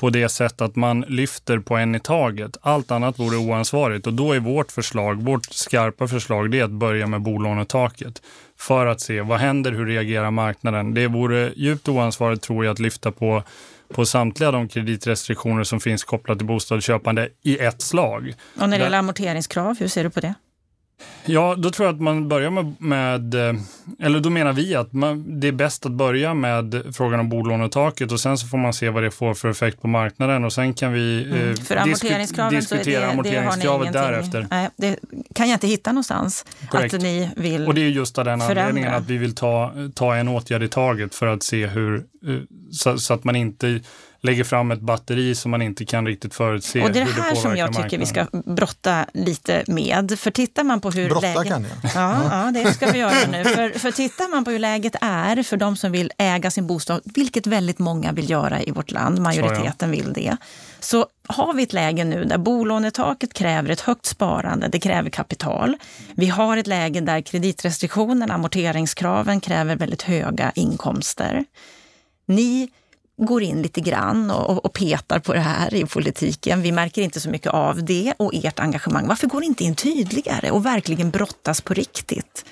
på 0.00 0.10
det 0.10 0.28
sätt 0.28 0.60
att 0.60 0.76
man 0.76 1.00
lyfter 1.08 1.58
på 1.58 1.76
en 1.76 1.94
i 1.94 2.00
taget. 2.00 2.56
Allt 2.60 2.90
annat 2.90 3.18
vore 3.18 3.36
oansvarigt 3.36 4.06
och 4.06 4.14
då 4.14 4.32
är 4.32 4.40
vårt 4.40 4.72
förslag, 4.72 5.22
vårt 5.22 5.44
skarpa 5.44 6.08
förslag, 6.08 6.50
det 6.50 6.60
är 6.60 6.64
att 6.64 6.70
börja 6.70 7.06
med 7.06 7.22
bolånetaket 7.22 8.22
för 8.58 8.86
att 8.86 9.00
se 9.00 9.20
vad 9.20 9.40
händer, 9.40 9.72
hur 9.72 9.86
reagerar 9.86 10.30
marknaden. 10.30 10.94
Det 10.94 11.06
vore 11.06 11.52
djupt 11.56 11.88
oansvarigt 11.88 12.42
tror 12.42 12.64
jag 12.64 12.72
att 12.72 12.78
lyfta 12.78 13.12
på 13.12 13.42
på 13.94 14.06
samtliga 14.06 14.50
de 14.50 14.68
kreditrestriktioner 14.68 15.64
som 15.64 15.80
finns 15.80 16.04
kopplat 16.04 16.38
till 16.38 16.46
bostadsköpande 16.46 17.28
i 17.42 17.58
ett 17.58 17.82
slag. 17.82 18.34
Och 18.60 18.68
när 18.68 18.78
det 18.78 18.84
gäller 18.84 18.98
amorteringskrav, 18.98 19.78
hur 19.78 19.88
ser 19.88 20.04
du 20.04 20.10
på 20.10 20.20
det? 20.20 20.34
Ja, 21.24 21.54
då 21.58 21.70
tror 21.70 21.86
jag 21.86 21.94
att 21.94 22.00
man 22.00 22.28
börjar 22.28 22.50
med, 22.50 22.74
med 22.78 23.34
eh, 23.34 23.54
eller 23.98 24.20
då 24.20 24.30
menar 24.30 24.52
vi 24.52 24.74
att 24.74 24.92
man, 24.92 25.40
det 25.40 25.48
är 25.48 25.52
bäst 25.52 25.86
att 25.86 25.92
börja 25.92 26.34
med 26.34 26.82
frågan 26.92 27.20
om 27.20 27.28
bolånetaket 27.28 28.12
och 28.12 28.20
sen 28.20 28.38
så 28.38 28.46
får 28.46 28.58
man 28.58 28.72
se 28.72 28.90
vad 28.90 29.02
det 29.02 29.10
får 29.10 29.34
för 29.34 29.48
effekt 29.48 29.82
på 29.82 29.88
marknaden 29.88 30.44
och 30.44 30.52
sen 30.52 30.74
kan 30.74 30.92
vi 30.92 31.24
mm. 31.24 31.50
eh, 31.50 31.56
för 31.56 31.76
amorteringskraven 31.76 32.54
diskutera 32.54 33.00
det, 33.00 33.10
amorteringskravet 33.10 33.92
det 33.92 33.98
därefter. 33.98 34.46
Nej, 34.50 34.68
det 34.76 34.98
kan 35.34 35.48
jag 35.48 35.56
inte 35.56 35.66
hitta 35.66 35.92
någonstans 35.92 36.44
Korrekt. 36.68 36.94
att 36.94 37.02
ni 37.02 37.30
vill 37.36 37.66
Och 37.66 37.74
det 37.74 37.80
är 37.80 37.88
just 37.88 38.18
av 38.18 38.24
den 38.24 38.40
förändra. 38.40 38.62
anledningen 38.62 38.94
att 38.94 39.06
vi 39.06 39.18
vill 39.18 39.34
ta, 39.34 39.72
ta 39.94 40.16
en 40.16 40.28
åtgärd 40.28 40.62
i 40.62 40.68
taget 40.68 41.14
för 41.14 41.26
att 41.26 41.42
se 41.42 41.66
hur, 41.66 41.96
eh, 41.96 42.34
så, 42.72 42.98
så 42.98 43.14
att 43.14 43.24
man 43.24 43.36
inte 43.36 43.80
lägger 44.22 44.44
fram 44.44 44.70
ett 44.70 44.80
batteri 44.80 45.34
som 45.34 45.50
man 45.50 45.62
inte 45.62 45.84
kan 45.84 46.06
riktigt 46.06 46.34
förutse 46.34 46.82
Och 46.82 46.92
det 46.92 47.00
är 47.00 47.04
det 47.04 47.10
här 47.10 47.34
som 47.34 47.56
jag 47.56 47.76
tycker 47.76 47.98
vi 47.98 48.06
ska 48.06 48.26
brotta 48.32 49.06
lite 49.14 49.64
med. 49.66 50.18
För 50.18 50.30
tittar 50.30 50.64
man 50.64 50.80
på 50.80 50.90
hur 50.90 51.08
Brotta 51.08 51.26
läget... 51.26 51.52
kan 51.52 51.62
jag. 51.62 51.90
Ja, 51.94 52.44
ja, 52.44 52.50
det 52.50 52.72
ska 52.72 52.92
vi 52.92 52.98
göra 52.98 53.30
nu. 53.30 53.44
För, 53.44 53.78
för 53.78 53.90
tittar 53.90 54.30
man 54.30 54.44
på 54.44 54.50
hur 54.50 54.58
läget 54.58 54.96
är 55.00 55.42
för 55.42 55.56
de 55.56 55.76
som 55.76 55.92
vill 55.92 56.12
äga 56.18 56.50
sin 56.50 56.66
bostad, 56.66 57.00
vilket 57.04 57.46
väldigt 57.46 57.78
många 57.78 58.12
vill 58.12 58.30
göra 58.30 58.62
i 58.62 58.70
vårt 58.70 58.90
land, 58.90 59.18
majoriteten 59.18 59.90
vill 59.90 60.12
det, 60.12 60.36
så 60.80 61.06
har 61.26 61.54
vi 61.54 61.62
ett 61.62 61.72
läge 61.72 62.04
nu 62.04 62.24
där 62.24 62.38
bolånetaket 62.38 63.34
kräver 63.34 63.70
ett 63.70 63.80
högt 63.80 64.06
sparande, 64.06 64.68
det 64.68 64.80
kräver 64.80 65.10
kapital. 65.10 65.76
Vi 66.14 66.26
har 66.26 66.56
ett 66.56 66.66
läge 66.66 67.00
där 67.00 67.20
kreditrestriktionerna, 67.20 68.34
amorteringskraven 68.34 69.40
kräver 69.40 69.76
väldigt 69.76 70.02
höga 70.02 70.52
inkomster. 70.54 71.44
Ni 72.26 72.70
går 73.20 73.42
in 73.42 73.62
lite 73.62 73.80
grann 73.80 74.30
och, 74.30 74.64
och, 74.64 74.72
petar 74.72 75.18
på 75.18 75.32
det 75.32 75.40
här 75.40 75.74
i 75.74 75.84
politiken. 75.84 76.62
Vi 76.62 76.72
märker 76.72 77.02
inte 77.02 77.20
så 77.20 77.30
mycket 77.30 77.52
av 77.52 77.84
det 77.84 78.14
och 78.16 78.34
ert 78.34 78.60
engagemang. 78.60 79.06
Varför 79.06 79.26
går 79.26 79.40
ni 79.40 79.46
inte 79.46 79.64
in 79.64 79.74
tydligare 79.74 80.50
och 80.50 80.66
verkligen 80.66 81.10
brottas 81.10 81.60
på 81.60 81.74
riktigt 81.74 82.44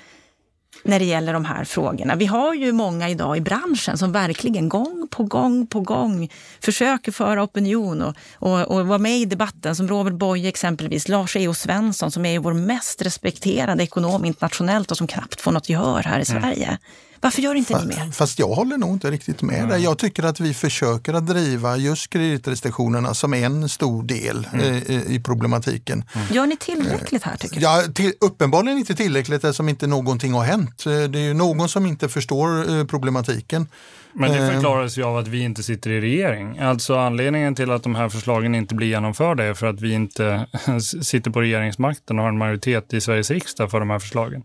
när 0.83 0.99
det 0.99 1.05
gäller 1.05 1.33
de 1.33 1.45
här 1.45 1.63
frågorna? 1.63 2.15
Vi 2.15 2.25
har 2.25 2.53
ju 2.53 2.71
många 2.71 3.09
idag 3.09 3.37
i 3.37 3.41
branschen 3.41 3.97
som 3.97 4.11
verkligen 4.11 4.69
gång 4.69 5.07
på 5.11 5.23
gång 5.23 5.67
på 5.67 5.79
gång 5.79 6.29
försöker 6.63 7.11
föra 7.11 7.43
opinion 7.43 8.01
och, 8.01 8.15
och, 8.33 8.61
och 8.61 8.87
vara 8.87 8.97
med 8.97 9.19
i 9.19 9.25
debatten, 9.25 9.75
som 9.75 9.87
Robert 9.87 10.13
Boye 10.13 10.47
exempelvis, 10.47 11.07
Lars 11.07 11.35
E.O. 11.35 11.53
Svensson 11.53 12.11
som 12.11 12.25
är 12.25 12.39
vår 12.39 12.53
mest 12.53 13.01
respekterade 13.01 13.83
ekonom 13.83 14.25
internationellt 14.25 14.91
och 14.91 14.97
som 14.97 15.07
knappt 15.07 15.41
får 15.41 15.51
något 15.51 15.69
gehör 15.69 16.03
här 16.03 16.19
i 16.19 16.25
Mm. 16.63 16.77
Varför 17.21 17.41
gör 17.41 17.55
inte 17.55 17.79
ni 17.79 17.85
mer? 17.85 18.11
Fast 18.11 18.39
jag 18.39 18.47
håller 18.47 18.77
nog 18.77 18.89
inte 18.93 19.11
riktigt 19.11 19.41
med 19.41 19.55
Mm. 19.57 19.69
där. 19.69 19.77
Jag 19.77 19.97
tycker 19.97 20.23
att 20.23 20.39
vi 20.39 20.53
försöker 20.53 21.13
att 21.13 21.27
driva 21.27 21.77
just 21.77 22.09
kreditrestriktionerna 22.09 23.13
som 23.13 23.33
en 23.33 23.69
stor 23.69 24.03
del 24.03 24.47
Mm. 24.53 24.65
eh, 24.87 25.11
i 25.11 25.21
problematiken. 25.25 26.03
Gör 26.31 26.45
ni 26.45 26.57
tillräckligt 26.57 27.23
här 27.23 27.37
tycker 27.37 27.55
du? 27.55 27.61
Ja, 27.61 27.83
till, 27.95 28.13
uppenbarligen 28.21 28.77
inte 28.77 28.95
tillräckligt 28.95 29.43
eftersom 29.43 29.69
inte 29.69 29.87
någonting 29.87 30.33
har 30.33 30.43
hänt. 30.43 30.85
Eh, 30.85 30.91
Det 30.91 31.19
är 31.19 31.23
ju 31.23 31.33
någon 31.33 31.69
som 31.69 31.85
inte 31.85 32.09
förstår 32.09 32.77
eh, 32.79 32.85
problematiken. 32.85 33.67
Men 34.13 34.31
det 34.31 34.37
Eh. 34.37 34.51
förklaras 34.53 34.97
ju 34.97 35.03
av 35.03 35.17
att 35.17 35.27
vi 35.27 35.39
inte 35.39 35.63
sitter 35.63 35.89
i 35.89 36.01
regering. 36.01 36.59
Alltså 36.59 36.97
anledningen 36.97 37.55
till 37.55 37.71
att 37.71 37.83
de 37.83 37.95
här 37.95 38.09
förslagen 38.09 38.55
inte 38.55 38.75
blir 38.75 38.87
genomförda 38.87 39.43
är 39.43 39.53
för 39.53 39.67
att 39.67 39.81
vi 39.81 39.91
inte 39.93 40.47
sitter 41.03 41.31
på 41.31 41.41
regeringsmakten 41.41 42.17
och 42.19 42.23
har 42.23 42.29
en 42.31 42.37
majoritet 42.37 42.93
i 42.93 43.01
Sveriges 43.01 43.31
riksdag 43.31 43.71
för 43.71 43.79
de 43.79 43.89
här 43.89 43.99
förslagen. 43.99 44.43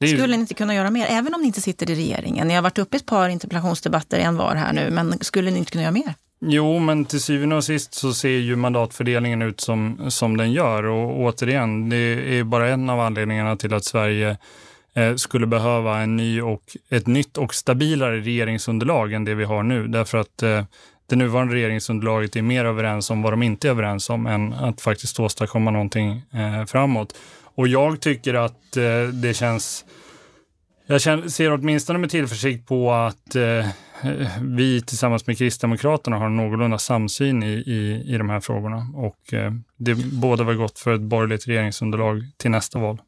Ju- 0.00 0.08
Skulle 0.16 0.36
ni 0.36 0.40
inte 0.40 0.54
kunna 0.54 0.74
göra 0.74 0.90
mer, 0.90 1.06
även 1.10 1.34
om 1.34 1.40
ni 1.40 1.46
inte 1.46 1.60
sitter 1.60 1.90
i 1.90 1.94
regeringen? 1.94 2.48
Ni 2.48 2.54
har 2.54 2.62
varit 2.62 2.78
uppe 2.78 2.96
i 2.96 3.00
ett 3.00 3.06
par 3.06 3.28
interpellationsdebatter, 3.28 4.18
en 4.18 4.36
var 4.36 4.54
här 4.54 4.72
nu, 4.72 4.90
men 4.90 5.18
skulle 5.20 5.50
ni 5.50 5.58
inte 5.58 5.70
kunna 5.70 5.82
göra 5.82 5.92
mer? 5.92 6.14
Jo, 6.40 6.78
men 6.78 7.04
till 7.04 7.20
syvende 7.20 7.56
och 7.56 7.64
sist 7.64 7.94
så 7.94 8.12
ser 8.14 8.28
ju 8.28 8.56
mandatfördelningen 8.56 9.42
ut 9.42 9.60
som, 9.60 10.10
som 10.10 10.36
den 10.36 10.52
gör. 10.52 10.84
Och 10.84 11.20
återigen, 11.20 11.88
det 11.88 11.96
är 12.38 12.44
bara 12.44 12.68
en 12.68 12.90
av 12.90 13.00
anledningarna 13.00 13.56
till 13.56 13.74
att 13.74 13.84
Sverige 13.84 14.36
eh, 14.94 15.14
skulle 15.14 15.46
behöva 15.46 15.98
en 16.00 16.16
ny 16.16 16.40
och, 16.42 16.62
ett 16.90 17.06
nytt 17.06 17.36
och 17.38 17.54
stabilare 17.54 18.20
regeringsunderlag 18.20 19.12
än 19.12 19.24
det 19.24 19.34
vi 19.34 19.44
har 19.44 19.62
nu. 19.62 19.86
Därför 19.88 20.18
att 20.18 20.42
eh, 20.42 20.64
det 21.08 21.16
nuvarande 21.16 21.54
regeringsunderlaget 21.54 22.36
är 22.36 22.42
mer 22.42 22.64
överens 22.64 23.10
om 23.10 23.22
vad 23.22 23.32
de 23.32 23.42
inte 23.42 23.68
är 23.68 23.70
överens 23.70 24.10
om 24.10 24.26
än 24.26 24.52
att 24.52 24.80
faktiskt 24.80 25.20
åstadkomma 25.20 25.70
någonting 25.70 26.22
eh, 26.32 26.64
framåt. 26.66 27.14
Och 27.56 27.68
jag 27.68 28.00
tycker 28.00 28.34
att 28.34 28.76
eh, 28.76 29.08
det 29.12 29.34
känns 29.34 29.84
jag 30.88 31.00
känner, 31.00 31.28
ser 31.28 31.52
åtminstone 31.52 31.98
med 31.98 32.10
tillförsikt 32.10 32.68
på 32.68 32.92
att 32.92 33.36
eh, 33.36 33.66
vi 34.40 34.82
tillsammans 34.82 35.26
med 35.26 35.38
Kristdemokraterna 35.38 36.16
har 36.16 36.28
någorlunda 36.28 36.78
samsyn 36.78 37.42
i, 37.42 37.46
i, 37.46 38.02
i 38.14 38.18
de 38.18 38.30
här 38.30 38.40
frågorna. 38.40 38.86
Och 38.94 39.34
eh, 39.34 39.52
det 39.76 39.94
båda 39.94 40.44
var 40.44 40.54
gott 40.54 40.78
för 40.78 40.94
ett 40.94 41.00
borgerligt 41.00 41.48
regeringsunderlag 41.48 42.22
till 42.36 42.50
nästa 42.50 42.78
val. 42.78 43.00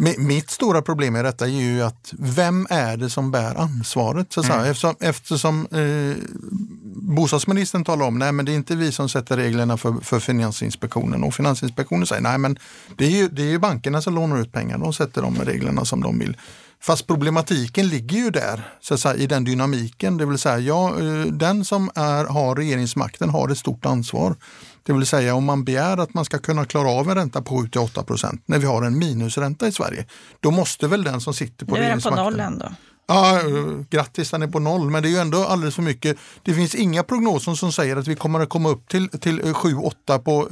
Mi- 0.00 0.18
Mitt 0.18 0.50
stora 0.50 0.82
problem 0.82 1.12
med 1.12 1.24
detta 1.24 1.44
är 1.44 1.50
ju 1.50 1.82
att 1.82 2.12
vem 2.18 2.66
är 2.70 2.96
det 2.96 3.10
som 3.10 3.30
bär 3.30 3.54
ansvaret? 3.54 4.32
Så 4.32 4.42
säga? 4.42 4.66
Eftersom, 4.66 4.94
eftersom 5.00 5.66
eh, 5.70 6.16
bostadsministern 7.16 7.84
talar 7.84 8.06
om 8.06 8.18
nej 8.18 8.32
men 8.32 8.44
det 8.46 8.52
är 8.52 8.56
inte 8.56 8.76
vi 8.76 8.92
som 8.92 9.08
sätter 9.08 9.36
reglerna 9.36 9.76
för, 9.76 9.92
för 10.02 10.20
Finansinspektionen 10.20 11.24
och 11.24 11.34
Finansinspektionen 11.34 12.06
säger 12.06 12.22
nej 12.22 12.38
men 12.38 12.58
det 12.96 13.04
är 13.04 13.10
ju, 13.10 13.28
det 13.28 13.42
är 13.42 13.46
ju 13.46 13.58
bankerna 13.58 14.02
som 14.02 14.14
lånar 14.14 14.40
ut 14.40 14.52
pengar, 14.52 14.78
de 14.78 14.92
sätter 14.92 15.22
de 15.22 15.36
reglerna 15.44 15.84
som 15.84 16.00
de 16.02 16.18
vill. 16.18 16.36
Fast 16.82 17.06
problematiken 17.06 17.88
ligger 17.88 18.16
ju 18.18 18.30
där, 18.30 18.68
så 18.80 18.96
säga, 18.98 19.14
i 19.14 19.26
den 19.26 19.44
dynamiken. 19.44 20.16
Det 20.16 20.26
vill 20.26 20.38
säga, 20.38 20.58
ja, 20.58 20.88
eh, 21.00 21.22
den 21.32 21.64
som 21.64 21.90
är, 21.94 22.24
har 22.24 22.54
regeringsmakten 22.56 23.30
har 23.30 23.48
ett 23.48 23.58
stort 23.58 23.86
ansvar. 23.86 24.36
Det 24.90 24.94
vill 24.94 25.06
säga 25.06 25.34
om 25.34 25.44
man 25.44 25.64
begär 25.64 25.96
att 25.96 26.14
man 26.14 26.24
ska 26.24 26.38
kunna 26.38 26.64
klara 26.64 26.88
av 26.90 27.08
en 27.08 27.14
ränta 27.14 27.42
på 27.42 27.62
7-8 27.62 28.04
procent 28.04 28.42
när 28.46 28.58
vi 28.58 28.66
har 28.66 28.82
en 28.82 28.98
minusränta 28.98 29.68
i 29.68 29.72
Sverige. 29.72 30.06
Då 30.40 30.50
måste 30.50 30.88
väl 30.88 31.04
den 31.04 31.20
som 31.20 31.34
sitter 31.34 31.66
på 31.66 31.74
Nu 31.74 31.80
är 31.80 31.88
den 31.88 32.00
på 32.00 32.08
regeringsmakten... 32.08 32.24
noll 32.24 32.40
ändå. 32.40 32.68
Ja, 33.10 33.40
eh, 33.40 33.84
grattis, 33.90 34.30
den 34.30 34.42
är 34.42 34.46
på 34.46 34.58
noll, 34.58 34.90
men 34.90 35.02
det 35.02 35.08
är 35.08 35.10
ju 35.10 35.18
ändå 35.18 35.44
alldeles 35.44 35.74
för 35.74 35.82
mycket. 35.82 36.16
Det 36.42 36.54
finns 36.54 36.74
inga 36.74 37.02
prognoser 37.02 37.54
som 37.54 37.72
säger 37.72 37.96
att 37.96 38.08
vi 38.08 38.16
kommer 38.16 38.40
att 38.40 38.48
komma 38.48 38.68
upp 38.68 38.88
till, 38.88 39.08
till 39.08 39.42
7-8 39.42 40.18
på 40.18 40.48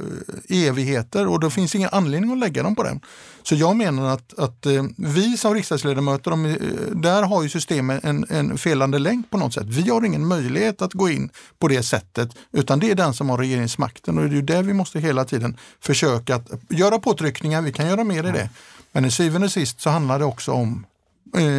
eh, 0.49 0.67
evigheter 0.67 1.27
och 1.27 1.39
det 1.39 1.49
finns 1.49 1.75
ingen 1.75 1.89
anledning 1.91 2.31
att 2.31 2.37
lägga 2.37 2.63
dem 2.63 2.75
på 2.75 2.83
den. 2.83 2.99
Så 3.43 3.55
jag 3.55 3.75
menar 3.75 4.13
att, 4.13 4.39
att 4.39 4.65
eh, 4.65 4.83
vi 4.97 5.37
som 5.37 5.53
riksdagsledamöter, 5.53 6.31
de, 6.31 6.45
eh, 6.45 6.55
där 6.91 7.23
har 7.23 7.43
ju 7.43 7.49
systemet 7.49 8.03
en, 8.03 8.25
en 8.29 8.57
felande 8.57 8.99
länk 8.99 9.29
på 9.29 9.37
något 9.37 9.53
sätt. 9.53 9.67
Vi 9.67 9.89
har 9.89 10.05
ingen 10.05 10.27
möjlighet 10.27 10.81
att 10.81 10.93
gå 10.93 11.09
in 11.09 11.29
på 11.59 11.67
det 11.67 11.83
sättet, 11.83 12.29
utan 12.51 12.79
det 12.79 12.91
är 12.91 12.95
den 12.95 13.13
som 13.13 13.29
har 13.29 13.37
regeringsmakten 13.37 14.17
och 14.17 14.23
det 14.23 14.29
är 14.29 14.35
ju 14.35 14.41
där 14.41 14.63
vi 14.63 14.73
måste 14.73 14.99
hela 14.99 15.25
tiden 15.25 15.57
försöka 15.81 16.35
att 16.35 16.47
göra 16.69 16.99
påtryckningar. 16.99 17.61
Vi 17.61 17.71
kan 17.71 17.87
göra 17.87 18.03
mer 18.03 18.27
i 18.27 18.31
det. 18.31 18.49
Men 18.91 19.05
i 19.05 19.11
syvende 19.11 19.45
och 19.45 19.51
sist 19.51 19.81
så 19.81 19.89
handlar 19.89 20.19
det 20.19 20.25
också 20.25 20.51
om 20.51 20.69
eh, 20.69 20.98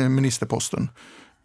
ministerposten. 0.08 0.88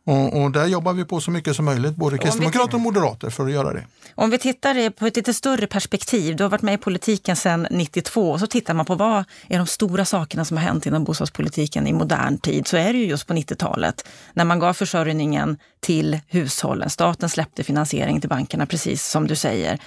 Och, 0.05 0.41
och 0.41 0.51
där 0.51 0.67
jobbar 0.67 0.93
vi 0.93 1.05
på 1.05 1.21
så 1.21 1.31
mycket 1.31 1.55
som 1.55 1.65
möjligt, 1.65 1.95
både 1.95 2.17
kristdemokrater 2.17 2.75
och 2.75 2.81
moderater, 2.81 3.29
för 3.29 3.45
att 3.45 3.51
göra 3.51 3.73
det. 3.73 3.83
Om 4.15 4.29
vi 4.29 4.37
tittar 4.37 4.89
på 4.89 5.05
ett 5.05 5.15
lite 5.15 5.33
större 5.33 5.67
perspektiv, 5.67 6.35
du 6.35 6.43
har 6.43 6.49
varit 6.49 6.61
med 6.61 6.73
i 6.73 6.77
politiken 6.77 7.35
sedan 7.35 7.67
92, 7.71 8.31
och 8.31 8.39
så 8.39 8.47
tittar 8.47 8.73
man 8.73 8.85
på 8.85 8.95
vad 8.95 9.23
är 9.49 9.57
de 9.57 9.67
stora 9.67 10.05
sakerna 10.05 10.45
som 10.45 10.57
har 10.57 10.63
hänt 10.63 10.85
inom 10.85 11.03
bostadspolitiken 11.03 11.87
i 11.87 11.93
modern 11.93 12.37
tid, 12.37 12.67
så 12.67 12.77
är 12.77 12.93
det 12.93 12.99
ju 12.99 13.05
just 13.05 13.27
på 13.27 13.33
90-talet 13.33 14.07
när 14.33 14.45
man 14.45 14.59
gav 14.59 14.73
försörjningen 14.73 15.57
till 15.79 16.19
hushållen. 16.27 16.89
Staten 16.89 17.29
släppte 17.29 17.63
finansiering 17.63 18.21
till 18.21 18.29
bankerna, 18.29 18.65
precis 18.65 19.07
som 19.07 19.27
du 19.27 19.35
säger. 19.35 19.79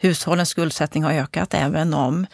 Hushållens 0.00 0.48
skuldsättning 0.48 1.04
har 1.04 1.12
ökat, 1.12 1.54
även 1.54 1.94
om 1.94 2.26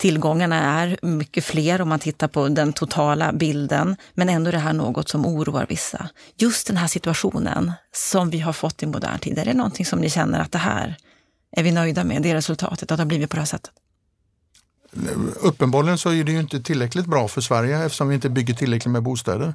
tillgångarna 0.00 0.80
är 0.80 0.98
mycket 1.02 1.44
fler 1.44 1.80
om 1.80 1.88
man 1.88 1.98
tittar 1.98 2.28
på 2.28 2.48
den 2.48 2.72
totala 2.72 3.32
bilden. 3.32 3.96
Men 4.14 4.28
ändå 4.28 4.48
är 4.48 4.52
det 4.52 4.58
här 4.58 4.72
något 4.72 5.08
som 5.08 5.26
oroar 5.26 5.66
vissa. 5.68 6.08
Just 6.36 6.66
den 6.66 6.76
här 6.76 6.86
situationen 6.86 7.72
som 7.92 8.30
vi 8.30 8.38
har 8.38 8.52
fått 8.52 8.82
i 8.82 8.86
modern 8.86 9.18
tid, 9.18 9.38
är 9.38 9.44
det 9.44 9.54
någonting 9.54 9.86
som 9.86 9.98
ni 9.98 10.10
känner 10.10 10.40
att 10.40 10.52
det 10.52 10.58
här 10.58 10.96
är 11.56 11.62
vi 11.62 11.72
nöjda 11.72 12.04
med, 12.04 12.22
det 12.22 12.34
resultatet, 12.34 12.92
att 12.92 12.98
det 12.98 13.02
har 13.02 13.06
blivit 13.06 13.30
på 13.30 13.36
det 13.36 13.40
här 13.40 13.46
sättet? 13.46 13.70
Uppenbarligen 15.40 15.98
så 15.98 16.10
är 16.10 16.24
det 16.24 16.32
ju 16.32 16.40
inte 16.40 16.60
tillräckligt 16.60 17.06
bra 17.06 17.28
för 17.28 17.40
Sverige 17.40 17.84
eftersom 17.84 18.08
vi 18.08 18.14
inte 18.14 18.30
bygger 18.30 18.54
tillräckligt 18.54 18.92
med 18.92 19.02
bostäder. 19.02 19.54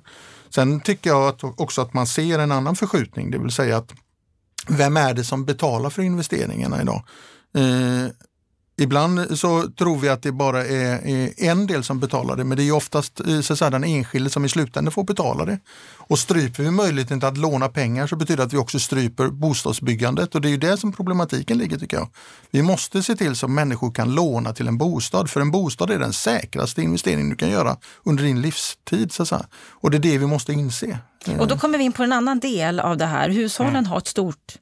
Sen 0.49 0.79
tycker 0.79 1.09
jag 1.09 1.27
att, 1.27 1.43
också 1.43 1.81
att 1.81 1.93
man 1.93 2.07
ser 2.07 2.39
en 2.39 2.51
annan 2.51 2.75
förskjutning, 2.75 3.31
det 3.31 3.37
vill 3.37 3.51
säga 3.51 3.77
att 3.77 3.93
vem 4.67 4.97
är 4.97 5.13
det 5.13 5.23
som 5.23 5.45
betalar 5.45 5.89
för 5.89 6.01
investeringarna 6.01 6.81
idag? 6.81 7.03
Eh, 7.55 8.11
Ibland 8.77 9.39
så 9.39 9.69
tror 9.71 9.97
vi 9.97 10.09
att 10.09 10.21
det 10.21 10.31
bara 10.31 10.65
är, 10.65 11.33
en 11.37 11.67
del 11.67 11.83
som 11.83 11.99
betalar 11.99 12.35
det, 12.35 12.43
men 12.43 12.57
det 12.57 12.63
är 12.63 12.71
oftast 12.71 13.19
eh, 13.19 13.41
så 13.41 13.53
att 13.53 13.59
säga, 13.59 13.69
den 13.69 13.83
enskilde 13.83 14.29
som 14.29 14.45
i 14.45 14.49
slutändan 14.49 14.91
får 14.91 15.03
betala 15.03 15.45
det. 15.45 15.59
Och 15.97 16.19
stryper 16.19 16.63
vi 16.63 16.71
möjligheten 16.71 17.23
att 17.23 17.37
låna 17.37 17.69
pengar 17.69 18.07
så 18.07 18.15
betyder 18.15 18.37
det 18.37 18.43
att 18.43 18.53
vi 18.53 18.57
också 18.57 18.79
stryper 18.79 19.27
bostadsbyggandet 19.27 20.35
och 20.35 20.41
det 20.41 20.47
är 20.47 20.51
ju 20.51 20.57
det 20.57 20.77
som 20.77 20.93
problematiken 20.93 21.57
ligger 21.57 21.77
tycker 21.77 21.97
jag. 21.97 22.09
Vi 22.51 22.61
måste 22.61 23.03
se 23.03 23.15
till 23.15 23.35
så 23.35 23.45
att 23.45 23.51
människor 23.51 23.91
kan 23.91 24.15
låna 24.15 24.53
till 24.53 24.67
en 24.67 24.77
bostad, 24.77 25.29
för 25.29 25.41
en 25.41 25.51
bostad 25.51 25.91
är 25.91 25.99
den 25.99 26.13
säkraste 26.13 26.81
investering 26.81 27.29
du 27.29 27.35
kan 27.35 27.49
göra 27.49 27.77
under 28.03 28.23
din 28.23 28.41
livstid. 28.41 29.11
Så 29.11 29.21
att 29.21 29.29
säga. 29.29 29.45
Och 29.71 29.91
det 29.91 29.97
är 29.97 29.99
det 29.99 30.17
vi 30.17 30.25
måste 30.25 30.53
inse. 30.53 30.99
Och 31.39 31.47
då 31.47 31.57
kommer 31.57 31.77
vi 31.77 31.83
in 31.83 31.91
på 31.91 32.03
en 32.03 32.13
annan 32.13 32.39
del 32.39 32.79
av 32.79 32.97
det 32.97 33.05
här. 33.05 33.29
Hushållen 33.29 33.85
har 33.85 33.97
ett 33.97 34.07
stort 34.07 34.57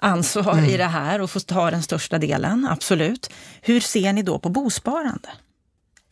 ansvar 0.00 0.52
mm. 0.52 0.64
i 0.64 0.76
det 0.76 0.84
här 0.84 1.20
och 1.20 1.30
få 1.30 1.40
ta 1.40 1.70
den 1.70 1.82
största 1.82 2.18
delen, 2.18 2.68
absolut. 2.70 3.30
Hur 3.60 3.80
ser 3.80 4.12
ni 4.12 4.22
då 4.22 4.38
på 4.38 4.48
bosparande? 4.48 5.28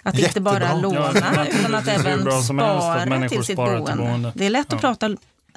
Att 0.02 0.18
Jättebra. 0.18 0.52
inte 0.52 0.66
bara 0.66 0.80
låna 0.80 1.34
ja, 1.36 1.46
utan 1.46 1.74
att 1.74 1.88
även 1.88 2.42
spara 2.42 3.28
till 3.28 3.44
sitt 3.44 3.56
boende. 3.56 3.96
boende. 3.96 4.32
Det 4.34 4.46
är 4.46 4.50
lätt 4.50 4.66
ja. 4.70 4.74
att 4.74 4.80
prata 4.80 5.16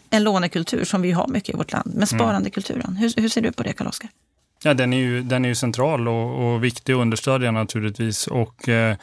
en 0.09 0.23
lånekultur 0.23 0.83
som 0.85 1.01
vi 1.01 1.11
har 1.11 1.27
mycket 1.27 1.55
i 1.55 1.57
vårt 1.57 1.71
land, 1.71 1.85
men 1.85 1.95
mm. 1.95 2.07
sparandekulturen. 2.07 2.95
Hur, 2.95 3.21
hur 3.21 3.29
ser 3.29 3.41
du 3.41 3.51
på 3.51 3.63
det, 3.63 3.73
Karl-Oskar? 3.73 4.09
Ja, 4.63 4.73
den 4.73 4.93
är 4.93 4.97
ju, 4.97 5.21
den 5.21 5.45
är 5.45 5.49
ju 5.49 5.55
central 5.55 6.07
och, 6.07 6.53
och 6.53 6.63
viktig 6.63 6.93
att 6.93 6.99
understödja 6.99 7.51
naturligtvis. 7.51 8.27
Och, 8.27 8.69
eh, 8.69 8.95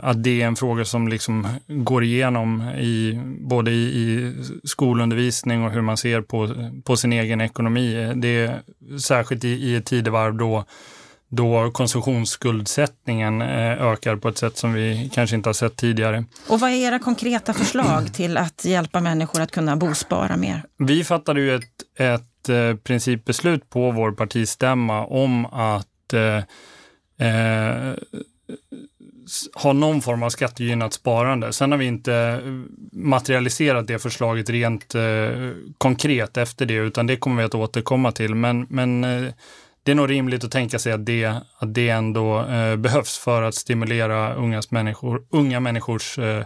att 0.00 0.22
det 0.24 0.42
är 0.42 0.46
en 0.46 0.56
fråga 0.56 0.84
som 0.84 1.08
liksom 1.08 1.46
går 1.66 2.04
igenom 2.04 2.62
i, 2.62 3.20
både 3.40 3.70
i, 3.70 3.74
i, 3.74 4.34
skolundervisning 4.64 5.64
och 5.64 5.70
hur 5.70 5.80
man 5.80 5.96
ser 5.96 6.20
på, 6.20 6.70
på 6.84 6.96
sin 6.96 7.12
egen 7.12 7.40
ekonomi. 7.40 8.12
Det 8.16 8.28
är 8.28 8.60
särskilt 8.98 9.44
i, 9.44 9.48
i 9.48 9.76
ett 9.76 9.86
tidevarv 9.86 10.34
då 10.34 10.64
då 11.28 11.70
konsumtionsskuldsättningen 11.70 13.42
eh, 13.42 13.82
ökar 13.82 14.16
på 14.16 14.28
ett 14.28 14.38
sätt 14.38 14.56
som 14.56 14.72
vi 14.72 15.10
kanske 15.14 15.36
inte 15.36 15.48
har 15.48 15.54
sett 15.54 15.76
tidigare. 15.76 16.24
Och 16.48 16.60
vad 16.60 16.70
är 16.70 16.74
era 16.74 16.98
konkreta 16.98 17.54
förslag 17.54 18.14
till 18.14 18.36
att 18.36 18.64
hjälpa 18.64 19.00
människor 19.00 19.40
att 19.40 19.50
kunna 19.50 19.76
bospara 19.76 20.36
mer? 20.36 20.62
Vi 20.78 21.04
fattade 21.04 21.40
ju 21.40 21.54
ett, 21.54 21.64
ett 21.98 22.48
eh, 22.48 22.76
principbeslut 22.76 23.70
på 23.70 23.90
vår 23.90 24.12
partistämma 24.12 25.06
om 25.06 25.46
att 25.46 26.12
eh, 26.12 26.36
eh, 27.28 27.94
ha 29.54 29.72
någon 29.72 30.02
form 30.02 30.22
av 30.22 30.30
skattegynnat 30.30 30.92
sparande. 30.92 31.52
Sen 31.52 31.70
har 31.70 31.78
vi 31.78 31.86
inte 31.86 32.40
materialiserat 32.92 33.86
det 33.86 33.98
förslaget 33.98 34.50
rent 34.50 34.94
eh, 34.94 35.02
konkret 35.78 36.36
efter 36.36 36.66
det, 36.66 36.74
utan 36.74 37.06
det 37.06 37.16
kommer 37.16 37.36
vi 37.36 37.42
att 37.42 37.54
återkomma 37.54 38.12
till. 38.12 38.34
Men, 38.34 38.66
men 38.68 39.04
eh, 39.04 39.32
det 39.82 39.90
är 39.90 39.94
nog 39.94 40.10
rimligt 40.10 40.44
att 40.44 40.52
tänka 40.52 40.78
sig 40.78 40.92
att 40.92 41.06
det, 41.06 41.24
att 41.58 41.74
det 41.74 41.88
ändå 41.88 42.40
eh, 42.44 42.76
behövs 42.76 43.18
för 43.18 43.42
att 43.42 43.54
stimulera 43.54 44.34
ungas 44.34 44.70
människor, 44.70 45.22
unga 45.30 45.60
människors 45.60 46.18
eh, 46.18 46.44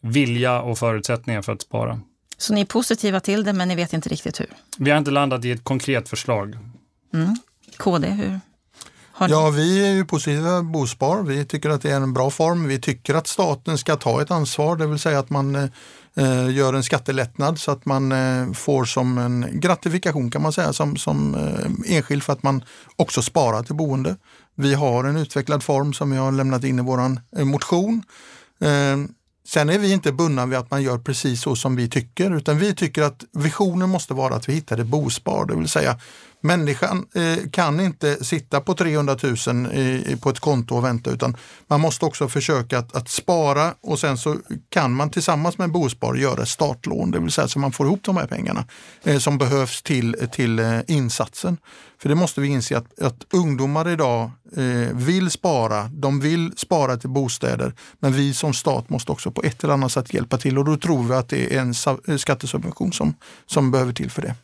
vilja 0.00 0.60
och 0.60 0.78
förutsättningar 0.78 1.42
för 1.42 1.52
att 1.52 1.62
spara. 1.62 2.00
Så 2.38 2.54
ni 2.54 2.60
är 2.60 2.64
positiva 2.64 3.20
till 3.20 3.44
det, 3.44 3.52
men 3.52 3.68
ni 3.68 3.74
vet 3.74 3.92
inte 3.92 4.08
riktigt 4.08 4.40
hur? 4.40 4.46
Vi 4.78 4.90
har 4.90 4.98
inte 4.98 5.10
landat 5.10 5.44
i 5.44 5.50
ett 5.50 5.64
konkret 5.64 6.08
förslag. 6.08 6.58
Mm. 7.14 7.36
KD, 7.76 8.08
hur? 8.08 8.40
Ja, 9.20 9.50
vi 9.50 9.86
är 9.86 9.92
ju 9.92 10.04
positiva 10.04 10.62
Bospar. 10.62 11.22
Vi 11.22 11.44
tycker 11.44 11.70
att 11.70 11.82
det 11.82 11.90
är 11.90 12.00
en 12.00 12.12
bra 12.12 12.30
form. 12.30 12.68
Vi 12.68 12.80
tycker 12.80 13.14
att 13.14 13.26
staten 13.26 13.78
ska 13.78 13.96
ta 13.96 14.22
ett 14.22 14.30
ansvar, 14.30 14.76
det 14.76 14.86
vill 14.86 14.98
säga 14.98 15.18
att 15.18 15.30
man 15.30 15.54
eh, 15.54 15.68
eh, 16.14 16.50
gör 16.50 16.74
en 16.74 16.82
skattelättnad 16.82 17.60
så 17.60 17.70
att 17.70 17.86
man 17.86 18.12
eh, 18.12 18.52
får 18.52 18.84
som 18.84 19.18
en 19.18 19.46
gratifikation 19.52 20.30
kan 20.30 20.42
man 20.42 20.52
säga 20.52 20.72
som, 20.72 20.96
som 20.96 21.34
eh, 21.34 21.96
enskild 21.96 22.22
för 22.22 22.32
att 22.32 22.42
man 22.42 22.64
också 22.96 23.22
sparar 23.22 23.62
till 23.62 23.74
boende. 23.74 24.16
Vi 24.54 24.74
har 24.74 25.04
en 25.04 25.16
utvecklad 25.16 25.62
form 25.62 25.92
som 25.92 26.10
vi 26.10 26.16
har 26.16 26.32
lämnat 26.32 26.64
in 26.64 26.78
i 26.78 26.82
våran 26.82 27.20
eh, 27.36 27.44
motion. 27.44 28.02
Eh, 28.60 28.96
sen 29.48 29.68
är 29.68 29.78
vi 29.78 29.92
inte 29.92 30.12
bundna 30.12 30.46
vid 30.46 30.58
att 30.58 30.70
man 30.70 30.82
gör 30.82 30.98
precis 30.98 31.42
så 31.42 31.56
som 31.56 31.76
vi 31.76 31.88
tycker, 31.88 32.36
utan 32.36 32.58
vi 32.58 32.74
tycker 32.74 33.02
att 33.02 33.24
visionen 33.32 33.88
måste 33.88 34.14
vara 34.14 34.34
att 34.34 34.48
vi 34.48 34.52
hittar 34.52 34.78
ett 34.78 34.86
bospar, 34.86 35.46
det 35.46 35.56
vill 35.56 35.68
säga 35.68 35.98
Människan 36.40 37.06
eh, 37.14 37.50
kan 37.50 37.80
inte 37.80 38.24
sitta 38.24 38.60
på 38.60 38.74
300 38.74 39.16
000 39.22 39.66
i, 39.72 40.16
på 40.22 40.30
ett 40.30 40.40
konto 40.40 40.76
och 40.76 40.84
vänta 40.84 41.10
utan 41.10 41.36
man 41.66 41.80
måste 41.80 42.04
också 42.04 42.28
försöka 42.28 42.78
att, 42.78 42.96
att, 42.96 43.08
spara 43.08 43.74
och 43.80 43.98
sen 43.98 44.18
så 44.18 44.36
kan 44.68 44.92
man 44.92 45.10
tillsammans 45.10 45.58
med 45.58 45.72
Bospar 45.72 46.14
göra 46.14 46.42
ett 46.42 46.48
startlån, 46.48 47.10
det 47.10 47.18
vill 47.18 47.32
säga 47.32 47.48
så 47.48 47.58
man 47.58 47.72
får 47.72 47.86
ihop 47.86 48.00
de 48.02 48.16
här 48.16 48.26
pengarna 48.26 48.64
eh, 49.02 49.18
som 49.18 49.38
behövs 49.38 49.82
till, 49.82 50.16
till 50.32 50.58
eh, 50.58 50.80
insatsen. 50.86 51.56
För 51.98 52.08
det 52.08 52.14
måste 52.14 52.40
vi 52.40 52.48
inse 52.48 52.78
att, 52.78 53.00
att 53.00 53.26
ungdomar 53.32 53.88
idag 53.88 54.30
eh, 54.56 54.96
vill 54.96 55.30
spara, 55.30 55.90
de 55.92 56.20
vill 56.20 56.52
spara 56.56 56.96
till 56.96 57.10
bostäder 57.10 57.74
men 57.98 58.12
vi 58.12 58.34
som 58.34 58.54
stat 58.54 58.90
måste 58.90 59.12
också 59.12 59.30
på 59.30 59.42
ett 59.42 59.64
eller 59.64 59.74
annat 59.74 59.92
sätt 59.92 60.14
hjälpa 60.14 60.38
till 60.38 60.58
och 60.58 60.64
då 60.64 60.76
tror 60.76 61.02
vi 61.02 61.14
att 61.14 61.28
det 61.28 61.54
är 61.54 61.60
en 61.60 61.74
eh, 62.08 62.16
skattesubvention 62.16 62.92
som, 62.92 63.14
som 63.46 63.70
behöver 63.70 63.92
till 63.92 64.10
för 64.10 64.22
det. 64.22 64.34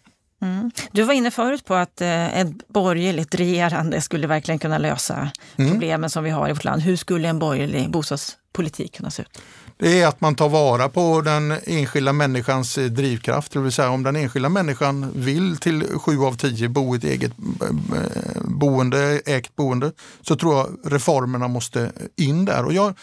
Mm. 0.44 0.70
Du 0.92 1.02
var 1.02 1.14
inne 1.14 1.30
förut 1.30 1.64
på 1.64 1.74
att 1.74 2.00
eh, 2.00 2.38
ett 2.38 2.68
borgerligt 2.68 3.34
regerande 3.34 4.00
skulle 4.00 4.26
verkligen 4.26 4.58
kunna 4.58 4.78
lösa 4.78 5.30
mm. 5.56 5.70
problemen 5.70 6.10
som 6.10 6.24
vi 6.24 6.30
har 6.30 6.48
i 6.48 6.52
vårt 6.52 6.64
land. 6.64 6.82
Hur 6.82 6.96
skulle 6.96 7.28
en 7.28 7.38
borgerlig 7.38 7.90
bostadspolitik 7.90 8.96
kunna 8.96 9.10
se 9.10 9.22
ut? 9.22 9.38
Det 9.76 10.00
är 10.00 10.06
att 10.06 10.20
man 10.20 10.34
tar 10.34 10.48
vara 10.48 10.88
på 10.88 11.20
den 11.20 11.54
enskilda 11.64 12.12
människans 12.12 12.78
eh, 12.78 12.84
drivkraft. 12.84 13.52
Det 13.52 13.58
vill 13.58 13.72
säga 13.72 13.90
om 13.90 14.02
den 14.02 14.16
enskilda 14.16 14.48
människan 14.48 15.12
vill 15.14 15.56
till 15.56 15.84
sju 15.98 16.18
av 16.18 16.36
tio 16.36 16.68
bo 16.68 16.94
i 16.94 16.98
ett 16.98 17.04
eget 17.04 17.32
eh, 17.62 18.42
boende, 18.44 19.20
ägt 19.26 19.56
boende, 19.56 19.92
så 20.22 20.36
tror 20.36 20.56
jag 20.56 20.66
reformerna 20.84 21.48
måste 21.48 21.92
in 22.16 22.44
där. 22.44 22.64
Och 22.64 22.72
jag, 22.72 22.94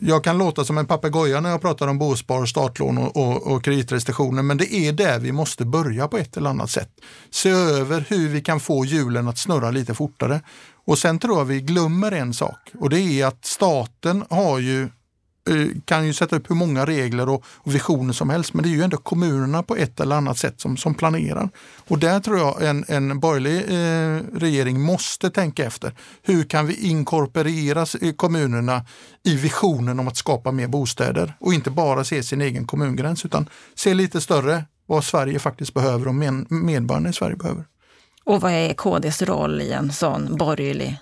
jag 0.00 0.24
kan 0.24 0.38
låta 0.38 0.64
som 0.64 0.78
en 0.78 0.86
papegoja 0.86 1.40
när 1.40 1.50
jag 1.50 1.60
pratar 1.60 1.88
om 1.88 1.98
bospar, 1.98 2.46
startlån 2.46 2.98
och, 2.98 3.16
och, 3.16 3.46
och, 3.46 3.64
kreditrestriktioner, 3.64 4.42
men 4.42 4.56
det 4.56 4.74
är 4.74 4.92
där 4.92 5.18
vi 5.18 5.32
måste 5.32 5.64
börja 5.64 6.08
på 6.08 6.18
ett 6.18 6.36
eller 6.36 6.50
annat 6.50 6.70
sätt. 6.70 6.90
Se 7.30 7.50
över 7.50 8.04
hur 8.08 8.28
vi 8.28 8.40
kan 8.40 8.60
få 8.60 8.84
hjulen 8.84 9.28
att 9.28 9.38
snurra 9.38 9.70
lite 9.70 9.94
fortare. 9.94 10.40
Och 10.84 10.98
sen 10.98 11.18
tror 11.18 11.38
jag 11.38 11.44
vi 11.44 11.60
glömmer 11.60 12.12
en 12.12 12.34
sak 12.34 12.70
och 12.78 12.90
det 12.90 13.00
är 13.00 13.26
att 13.26 13.44
staten 13.44 14.24
har 14.30 14.58
ju 14.58 14.88
Eh, 15.48 15.66
kan 15.84 16.06
ju 16.06 16.12
sätta 16.12 16.36
upp 16.36 16.50
hur 16.50 16.54
många 16.54 16.86
regler 16.86 17.28
och, 17.28 17.44
visioner 17.64 18.12
som 18.12 18.30
helst, 18.30 18.54
men 18.54 18.62
det 18.62 18.68
är 18.68 18.70
ju 18.70 18.82
ändå 18.82 18.96
kommunerna 18.96 19.62
på 19.62 19.76
ett 19.76 20.00
eller 20.00 20.16
annat 20.16 20.38
sätt 20.38 20.60
som, 20.60 20.76
som 20.76 20.94
planerar. 20.94 21.48
Och 21.88 21.98
där 21.98 22.20
tror 22.20 22.38
jag 22.38 22.62
en, 22.62 22.84
en 22.88 23.20
borgerlig 23.20 23.58
eh, 23.58 24.38
regering 24.38 24.80
måste 24.80 25.30
tänka 25.30 25.66
efter. 25.66 25.92
Hur 26.22 26.44
kan 26.44 26.66
vi 26.66 26.88
inkorporera 26.88 27.86
eh, 28.00 28.12
kommunerna 28.12 28.84
i 29.22 29.36
visionen 29.36 30.00
om 30.00 30.08
att 30.08 30.16
skapa 30.16 30.52
mer 30.52 30.68
bostäder 30.68 31.32
och 31.40 31.54
inte 31.54 31.70
bara 31.70 32.04
se 32.04 32.22
sin 32.22 32.40
egen 32.40 32.66
kommungräns 32.66 33.24
utan 33.24 33.48
se 33.74 33.94
lite 33.94 34.20
större 34.20 34.64
vad 34.86 35.04
Sverige 35.04 35.38
faktiskt 35.38 35.74
behöver 35.74 36.08
och 36.08 36.14
medborgarna 36.48 37.08
i 37.08 37.12
Sverige 37.12 37.36
behöver. 37.36 37.64
Och 38.24 38.40
vad 38.40 38.52
är 38.52 38.74
KDs 38.74 39.22
roll 39.22 39.60
i 39.60 39.72
en 39.72 39.92
sån 39.92 40.36
borgerlig 40.36 40.96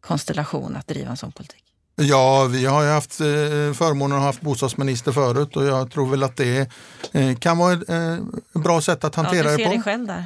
konstellation 0.00 0.76
att 0.76 0.86
driva 0.86 1.10
en 1.10 1.16
sån 1.16 1.32
politik? 1.32 1.71
Ja, 1.96 2.44
vi 2.44 2.64
har 2.66 2.82
ju 2.82 2.88
haft 2.88 3.20
eh, 3.20 3.26
förmånen 3.74 4.16
att 4.16 4.22
ha 4.22 4.28
haft 4.28 4.40
bostadsminister 4.40 5.12
förut 5.12 5.56
och 5.56 5.64
jag 5.64 5.90
tror 5.90 6.10
väl 6.10 6.22
att 6.22 6.36
det 6.36 6.70
eh, 7.12 7.36
kan 7.36 7.58
vara 7.58 7.72
ett 7.72 7.88
eh, 7.88 8.16
bra 8.62 8.80
sätt 8.80 9.04
att 9.04 9.14
hantera 9.14 9.50
ja, 9.50 9.56
det 9.56 9.64
på. 9.64 9.70
Dig 9.70 9.82
själv 9.82 10.06
där. 10.06 10.24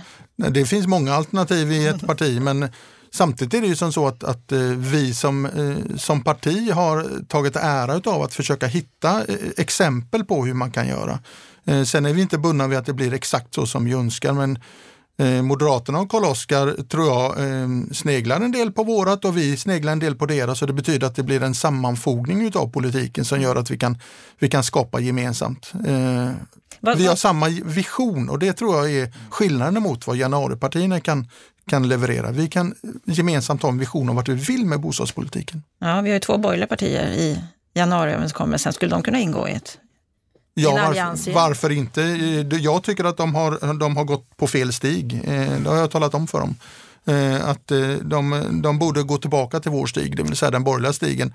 Det 0.50 0.64
finns 0.64 0.86
många 0.86 1.14
alternativ 1.14 1.72
i 1.72 1.86
ett 1.86 2.00
parti 2.06 2.40
men 2.40 2.68
samtidigt 3.12 3.54
är 3.54 3.60
det 3.60 3.66
ju 3.66 3.76
som 3.76 3.92
så 3.92 4.06
att, 4.06 4.24
att 4.24 4.52
vi 4.76 5.14
som, 5.14 5.48
som 5.96 6.24
parti 6.24 6.70
har 6.72 7.24
tagit 7.28 7.56
ära 7.56 8.10
av 8.12 8.22
att 8.22 8.34
försöka 8.34 8.66
hitta 8.66 9.24
exempel 9.56 10.24
på 10.24 10.44
hur 10.44 10.54
man 10.54 10.70
kan 10.70 10.88
göra. 10.88 11.18
Sen 11.86 12.06
är 12.06 12.12
vi 12.12 12.22
inte 12.22 12.38
bundna 12.38 12.66
vid 12.66 12.78
att 12.78 12.86
det 12.86 12.92
blir 12.92 13.14
exakt 13.14 13.54
så 13.54 13.66
som 13.66 13.84
vi 13.84 13.92
önskar 13.92 14.32
men 14.32 14.58
Moderaterna 15.42 15.98
och 15.98 16.10
Karl-Oskar 16.10 16.82
tror 16.88 17.06
jag 17.06 17.50
eh, 17.50 17.68
sneglar 17.92 18.40
en 18.40 18.52
del 18.52 18.72
på 18.72 18.84
vårat 18.84 19.24
och 19.24 19.36
vi 19.36 19.56
sneglar 19.56 19.92
en 19.92 19.98
del 19.98 20.14
på 20.14 20.26
deras 20.26 20.62
och 20.62 20.68
det 20.68 20.74
betyder 20.74 21.06
att 21.06 21.16
det 21.16 21.22
blir 21.22 21.42
en 21.42 21.54
sammanfogning 21.54 22.52
av 22.54 22.68
politiken 22.70 23.24
som 23.24 23.40
gör 23.40 23.56
att 23.56 23.70
vi 23.70 23.78
kan, 23.78 23.98
vi 24.38 24.48
kan 24.48 24.64
skapa 24.64 25.00
gemensamt. 25.00 25.72
Eh, 25.86 26.30
vi 26.96 27.06
har 27.06 27.16
samma 27.16 27.48
vision 27.64 28.28
och 28.28 28.38
det 28.38 28.52
tror 28.52 28.76
jag 28.76 28.92
är 28.92 29.12
skillnaden 29.30 29.82
mot 29.82 30.06
vad 30.06 30.16
januaripartierna 30.16 31.00
kan, 31.00 31.28
kan 31.70 31.88
leverera. 31.88 32.30
Vi 32.30 32.48
kan 32.48 32.74
gemensamt 33.04 33.62
ha 33.62 33.68
en 33.68 33.78
vision 33.78 34.08
om 34.08 34.16
vart 34.16 34.28
vi 34.28 34.34
vill 34.34 34.66
med 34.66 34.80
bostadspolitiken. 34.80 35.62
Ja, 35.78 36.00
vi 36.00 36.10
har 36.10 36.14
ju 36.14 36.20
två 36.20 36.38
borgerliga 36.38 36.66
partier 36.66 37.06
i 37.06 37.42
januariöverenskommelsen. 37.74 38.72
Skulle 38.72 38.90
de 38.90 39.02
kunna 39.02 39.18
ingå 39.18 39.48
i 39.48 39.52
ett 39.52 39.78
Ja, 40.58 40.72
varför, 40.72 41.32
varför, 41.32 41.72
inte? 41.72 42.02
Jag 42.60 42.82
tycker 42.82 43.04
att 43.04 43.16
de 43.16 43.34
har, 43.34 43.78
de 43.78 43.96
har 43.96 44.04
gått 44.04 44.36
på 44.36 44.46
fel 44.46 44.72
stig. 44.72 45.20
Eh, 45.24 45.50
det 45.62 45.68
har 45.68 45.76
jag 45.76 45.90
talat 45.90 46.14
om 46.14 46.26
för 46.26 46.40
dem. 46.40 46.56
Eh, 47.06 47.48
att 47.48 47.70
eh, 47.70 47.78
de, 47.88 48.44
de 48.62 48.78
borde 48.78 49.02
gå 49.02 49.18
tillbaka 49.18 49.60
till 49.60 49.70
vår 49.70 49.86
stig, 49.86 50.16
det 50.16 50.22
vill 50.22 50.36
säga 50.36 50.50
den 50.50 50.64
borgerliga 50.64 50.92
stigen. 50.92 51.32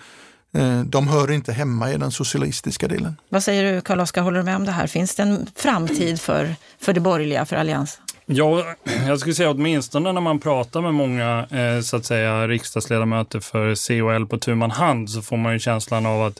De 0.85 1.07
hör 1.07 1.31
inte 1.31 1.53
hemma 1.53 1.91
i 1.91 1.97
den 1.97 2.11
socialistiska 2.11 2.87
delen. 2.87 3.15
Vad 3.29 3.43
säger 3.43 3.73
du 3.73 3.81
Carl-Oskar, 3.81 4.21
håller 4.21 4.37
du 4.37 4.43
med 4.43 4.55
om 4.55 4.65
det 4.65 4.71
här? 4.71 4.87
Finns 4.87 5.15
det 5.15 5.23
en 5.23 5.47
framtid 5.55 6.21
för, 6.21 6.55
för 6.81 6.93
det 6.93 6.99
borgerliga, 6.99 7.45
för 7.45 7.55
Alliansen? 7.55 8.03
Ja, 8.25 8.75
jag 9.07 9.19
skulle 9.19 9.35
säga 9.35 9.49
åtminstone 9.49 10.11
när 10.11 10.21
man 10.21 10.39
pratar 10.39 10.81
med 10.81 10.93
många 10.93 11.47
så 11.83 11.97
att 11.97 12.05
säga, 12.05 12.47
riksdagsledamöter 12.47 13.39
för 13.39 13.87
COL 13.87 14.27
på 14.27 14.37
tu 14.37 14.55
man 14.55 14.71
hand 14.71 15.09
så 15.09 15.21
får 15.21 15.37
man 15.37 15.53
ju 15.53 15.59
känslan 15.59 16.05
av 16.05 16.23
att 16.23 16.39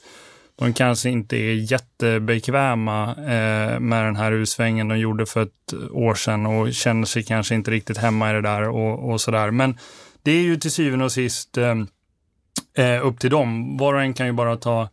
de 0.61 0.73
kanske 0.73 1.09
inte 1.09 1.37
är 1.37 1.71
jättebekväma 1.71 3.09
eh, 3.09 3.79
med 3.79 4.05
den 4.05 4.15
här 4.15 4.31
utsvängen 4.31 4.87
de 4.87 4.99
gjorde 4.99 5.25
för 5.25 5.41
ett 5.41 5.73
år 5.91 6.15
sedan 6.15 6.45
och 6.45 6.73
känner 6.73 7.05
sig 7.05 7.23
kanske 7.23 7.55
inte 7.55 7.71
riktigt 7.71 7.97
hemma 7.97 8.29
i 8.29 8.33
det 8.33 8.41
där 8.41 8.69
och, 8.69 9.11
och 9.11 9.21
sådär. 9.21 9.51
Men 9.51 9.77
det 10.23 10.31
är 10.31 10.41
ju 10.41 10.57
till 10.57 10.71
syvende 10.71 11.05
och 11.05 11.11
sist 11.11 11.57
eh, 11.57 11.75
eh, 12.85 13.05
upp 13.05 13.19
till 13.19 13.29
dem. 13.29 13.77
Var 13.77 13.93
och 13.93 14.01
en 14.01 14.13
kan 14.13 14.25
ju 14.25 14.33
bara 14.33 14.55
ta, 14.55 14.89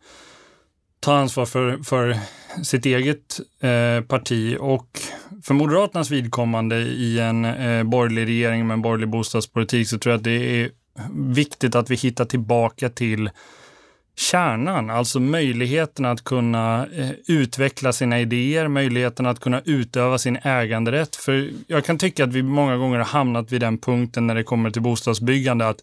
ta 0.99 1.13
ansvar 1.13 1.45
för, 1.45 1.77
för 1.83 2.17
sitt 2.63 2.85
eget 2.85 3.39
eh, 3.61 4.03
parti 4.07 4.57
och 4.59 4.99
för 5.43 5.53
Moderaternas 5.53 6.11
vidkommande 6.11 6.77
i 6.77 7.19
en 7.19 7.45
eh, 7.45 7.83
borgerlig 7.83 8.25
regering 8.27 8.67
med 8.67 8.73
en 8.73 8.81
borgerlig 8.81 9.09
bostadspolitik 9.09 9.87
så 9.87 9.97
tror 9.97 10.11
jag 10.11 10.17
att 10.17 10.23
det 10.23 10.61
är 10.61 10.69
viktigt 11.13 11.75
att 11.75 11.89
vi 11.89 11.95
hittar 11.95 12.25
tillbaka 12.25 12.89
till 12.89 13.29
kärnan, 14.19 14.89
alltså 14.89 15.19
möjligheten 15.19 16.05
att 16.05 16.23
kunna 16.23 16.87
eh, 16.95 17.09
utveckla 17.27 17.93
sina 17.93 18.19
idéer, 18.19 18.67
möjligheten 18.67 19.25
att 19.25 19.39
kunna 19.39 19.61
utöva 19.65 20.17
sin 20.17 20.37
äganderätt. 20.43 21.15
För 21.15 21.49
jag 21.67 21.85
kan 21.85 21.97
tycka 21.97 22.23
att 22.23 22.33
vi 22.33 22.43
många 22.43 22.77
gånger 22.77 22.97
har 22.97 23.05
hamnat 23.05 23.51
vid 23.51 23.61
den 23.61 23.77
punkten 23.77 24.27
när 24.27 24.35
det 24.35 24.43
kommer 24.43 24.71
till 24.71 24.81
bostadsbyggande 24.81 25.67
att 25.67 25.81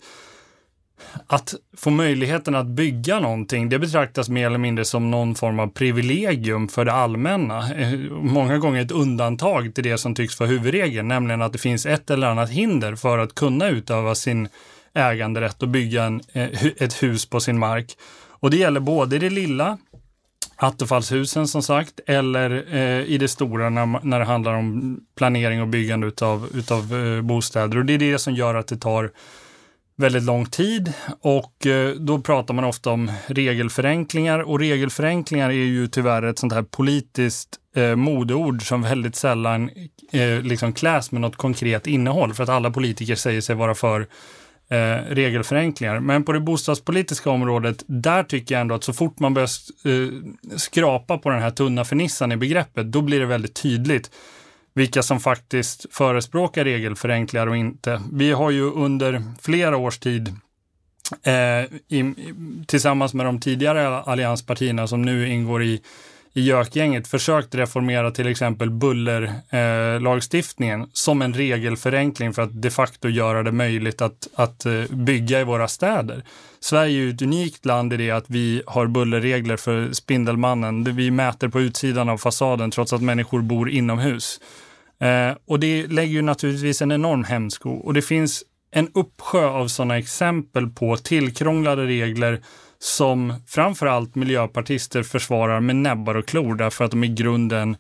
att 1.27 1.55
få 1.77 1.91
möjligheten 1.91 2.55
att 2.55 2.67
bygga 2.67 3.21
någonting, 3.21 3.69
det 3.69 3.79
betraktas 3.79 4.29
mer 4.29 4.47
eller 4.47 4.59
mindre 4.59 4.85
som 4.85 5.11
någon 5.11 5.35
form 5.35 5.61
av 5.61 5.67
privilegium 5.67 6.69
för 6.69 6.85
det 6.85 6.93
allmänna. 6.93 7.75
Eh, 7.75 7.93
många 8.11 8.59
gånger 8.59 8.83
ett 8.83 8.91
undantag 8.91 9.75
till 9.75 9.85
det 9.85 9.99
som 9.99 10.15
tycks 10.15 10.41
vara 10.41 10.51
huvudregeln, 10.51 11.09
nämligen 11.09 11.43
att 11.43 11.53
det 11.53 11.59
finns 11.59 11.87
ett 11.87 12.11
eller 12.11 12.27
annat 12.27 12.51
hinder 12.51 12.95
för 12.95 13.19
att 13.19 13.35
kunna 13.35 13.69
utöva 13.69 14.15
sin 14.15 14.49
äganderätt 14.95 15.63
och 15.63 15.69
bygga 15.69 16.05
en, 16.05 16.21
eh, 16.33 16.67
ett 16.79 17.03
hus 17.03 17.27
på 17.27 17.41
sin 17.41 17.59
mark. 17.59 17.97
Och 18.41 18.51
det 18.51 18.57
gäller 18.57 18.81
både 18.81 19.19
det 19.19 19.31
lilla, 19.31 19.79
attefallshusen 20.57 21.49
som 21.49 21.63
sagt, 21.63 22.01
eller 22.07 22.75
eh, 22.75 23.05
i 23.05 23.19
det 23.19 23.29
stora 23.29 23.71
när, 23.71 24.05
när 24.05 24.19
det 24.19 24.25
handlar 24.25 24.55
om 24.55 25.01
planering 25.17 25.63
och 25.63 25.69
byggande 25.69 26.07
utav, 26.07 26.49
utav 26.55 26.95
eh, 26.95 27.23
bostäder. 27.23 27.79
Och 27.79 27.85
det 27.85 27.93
är 27.93 27.99
det 27.99 28.19
som 28.19 28.35
gör 28.35 28.55
att 28.55 28.67
det 28.67 28.77
tar 28.77 29.11
väldigt 29.97 30.23
lång 30.23 30.47
tid. 30.47 30.93
Och 31.21 31.67
eh, 31.67 31.95
då 31.95 32.19
pratar 32.19 32.55
man 32.55 32.65
ofta 32.65 32.91
om 32.91 33.11
regelförenklingar. 33.27 34.39
Och 34.39 34.59
regelförenklingar 34.59 35.51
är 35.51 35.55
ju 35.55 35.89
tyvärr 35.89 36.23
ett 36.23 36.39
sånt 36.39 36.53
här 36.53 36.63
politiskt 36.63 37.49
eh, 37.77 37.97
modeord 37.97 38.69
som 38.69 38.83
väldigt 38.83 39.17
sällan 39.17 39.71
eh, 40.13 40.41
liksom 40.43 40.73
kläs 40.73 41.13
med 41.13 41.21
något 41.21 41.37
konkret 41.37 41.87
innehåll. 41.87 42.35
För 42.35 42.43
att 42.43 42.49
alla 42.49 42.71
politiker 42.71 43.15
säger 43.15 43.41
sig 43.41 43.57
vara 43.57 43.75
för 43.75 44.07
eh, 44.69 45.15
regelförenklingar. 45.15 46.01
Men 46.01 46.25
på 46.25 46.33
det 46.33 46.41
bostadspolitiska 46.41 47.31
området, 47.31 47.85
där 47.87 48.23
tycker 48.23 48.55
jag 48.55 48.61
ändå 48.61 48.75
att 48.75 48.85
så 48.85 48.93
fort 48.93 49.19
man 49.19 49.35
börjar 49.35 49.49
eh, 49.85 50.09
skrapa 50.57 51.19
på 51.19 51.31
den 51.31 51.43
här 51.43 51.51
tunna 51.51 51.85
fernissan 51.85 52.33
i 52.33 52.37
begreppet, 52.37 52.87
då 52.87 53.03
blir 53.03 53.21
det 53.21 53.27
väldigt 53.27 53.55
tydligt 53.55 54.11
vilka 54.75 55.03
som 55.03 55.21
faktiskt 55.21 55.87
förespråkar 55.91 56.65
regelförenklingar 56.65 57.47
och 57.47 57.57
inte. 57.57 58.03
Vi 58.13 58.33
har 58.33 58.51
ju 58.51 58.71
under 58.71 59.23
flera 59.41 59.77
års 59.77 59.99
tid 59.99 60.29
eh, 61.23 61.65
i, 61.89 62.15
tillsammans 62.67 63.15
med 63.15 63.27
de 63.27 63.41
tidigare 63.41 63.89
allianspartierna 63.89 64.87
som 64.87 65.03
nu 65.03 65.29
ingår 65.29 65.63
i 65.63 65.83
i 66.37 66.41
gökgänget 66.41 67.09
försökt 67.09 67.55
reformera 67.55 68.11
till 68.11 68.27
exempel 68.27 68.71
bullerlagstiftningen 68.71 70.81
eh, 70.81 70.87
som 70.93 71.23
en 71.23 71.35
regelförenkling 71.35 72.33
för 72.33 72.43
att 72.43 72.63
de 72.63 72.71
facto 72.71 73.09
göra 73.09 73.43
det 73.43 73.53
möjligt 73.53 74.03
att, 74.03 74.29
att 74.35 74.67
eh, 74.67 74.83
bygga 74.91 75.41
i 75.41 75.45
våra 75.45 75.69
städer. 75.69 76.25
Sverige 76.61 77.05
är 77.05 77.15
ett 77.15 77.23
unikt 77.23 77.65
land 77.65 77.93
i 77.93 77.97
det 77.97 78.11
att 78.11 78.25
vi 78.27 78.63
har 78.67 78.87
bullerregler 78.87 79.57
för 79.57 79.93
Spindelmannen. 79.93 80.97
Vi 80.97 81.11
mäter 81.11 81.49
på 81.49 81.61
utsidan 81.61 82.09
av 82.09 82.19
fasaden 82.19 82.71
trots 82.71 82.93
att 82.93 83.03
människor 83.03 83.41
bor 83.41 83.71
inomhus. 83.71 84.41
Eh, 85.01 85.33
och 85.47 85.61
det 85.61 85.87
lägger 85.87 86.13
ju 86.13 86.23
naturligtvis 86.23 86.83
en 86.83 86.93
enorm 86.93 87.25
hämsko 87.25 87.71
och 87.71 87.95
det 87.95 88.03
finns 88.03 88.45
en 88.71 88.91
uppsjö 88.95 89.47
av 89.47 89.69
sådana 89.69 89.99
exempel 89.99 90.69
på 90.69 90.97
tillkrånglade 90.97 91.87
regler 91.87 92.41
som 92.79 93.35
framförallt 93.47 94.15
miljöpartister 94.15 95.03
försvarar 95.03 95.61
med 95.61 95.77
näbbar 95.77 96.15
och 96.15 96.27
klor 96.27 96.55
därför 96.55 96.85
att 96.85 96.91
de 96.91 97.05
i 97.05 97.09
grunden 97.09 97.77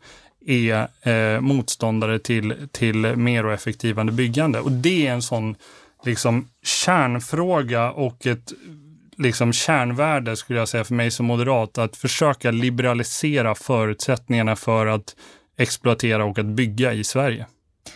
är 0.46 0.88
eh, 1.02 1.40
motståndare 1.40 2.18
till, 2.18 2.68
till 2.72 3.16
mer 3.16 3.46
och 3.46 3.52
effektivande 3.52 4.12
byggande. 4.12 4.60
Och 4.60 4.72
det 4.72 5.06
är 5.06 5.12
en 5.12 5.22
sån 5.22 5.56
liksom, 6.04 6.48
kärnfråga 6.62 7.90
och 7.90 8.26
ett 8.26 8.52
liksom, 9.16 9.52
kärnvärde 9.52 10.36
skulle 10.36 10.58
jag 10.58 10.68
säga 10.68 10.84
för 10.84 10.94
mig 10.94 11.10
som 11.10 11.26
moderat, 11.26 11.78
att 11.78 11.96
försöka 11.96 12.50
liberalisera 12.50 13.54
förutsättningarna 13.54 14.56
för 14.56 14.86
att 14.86 15.16
exploatera 15.56 16.24
och 16.24 16.38
att 16.38 16.46
bygga 16.46 16.92
i 16.92 17.04
Sverige. 17.04 17.46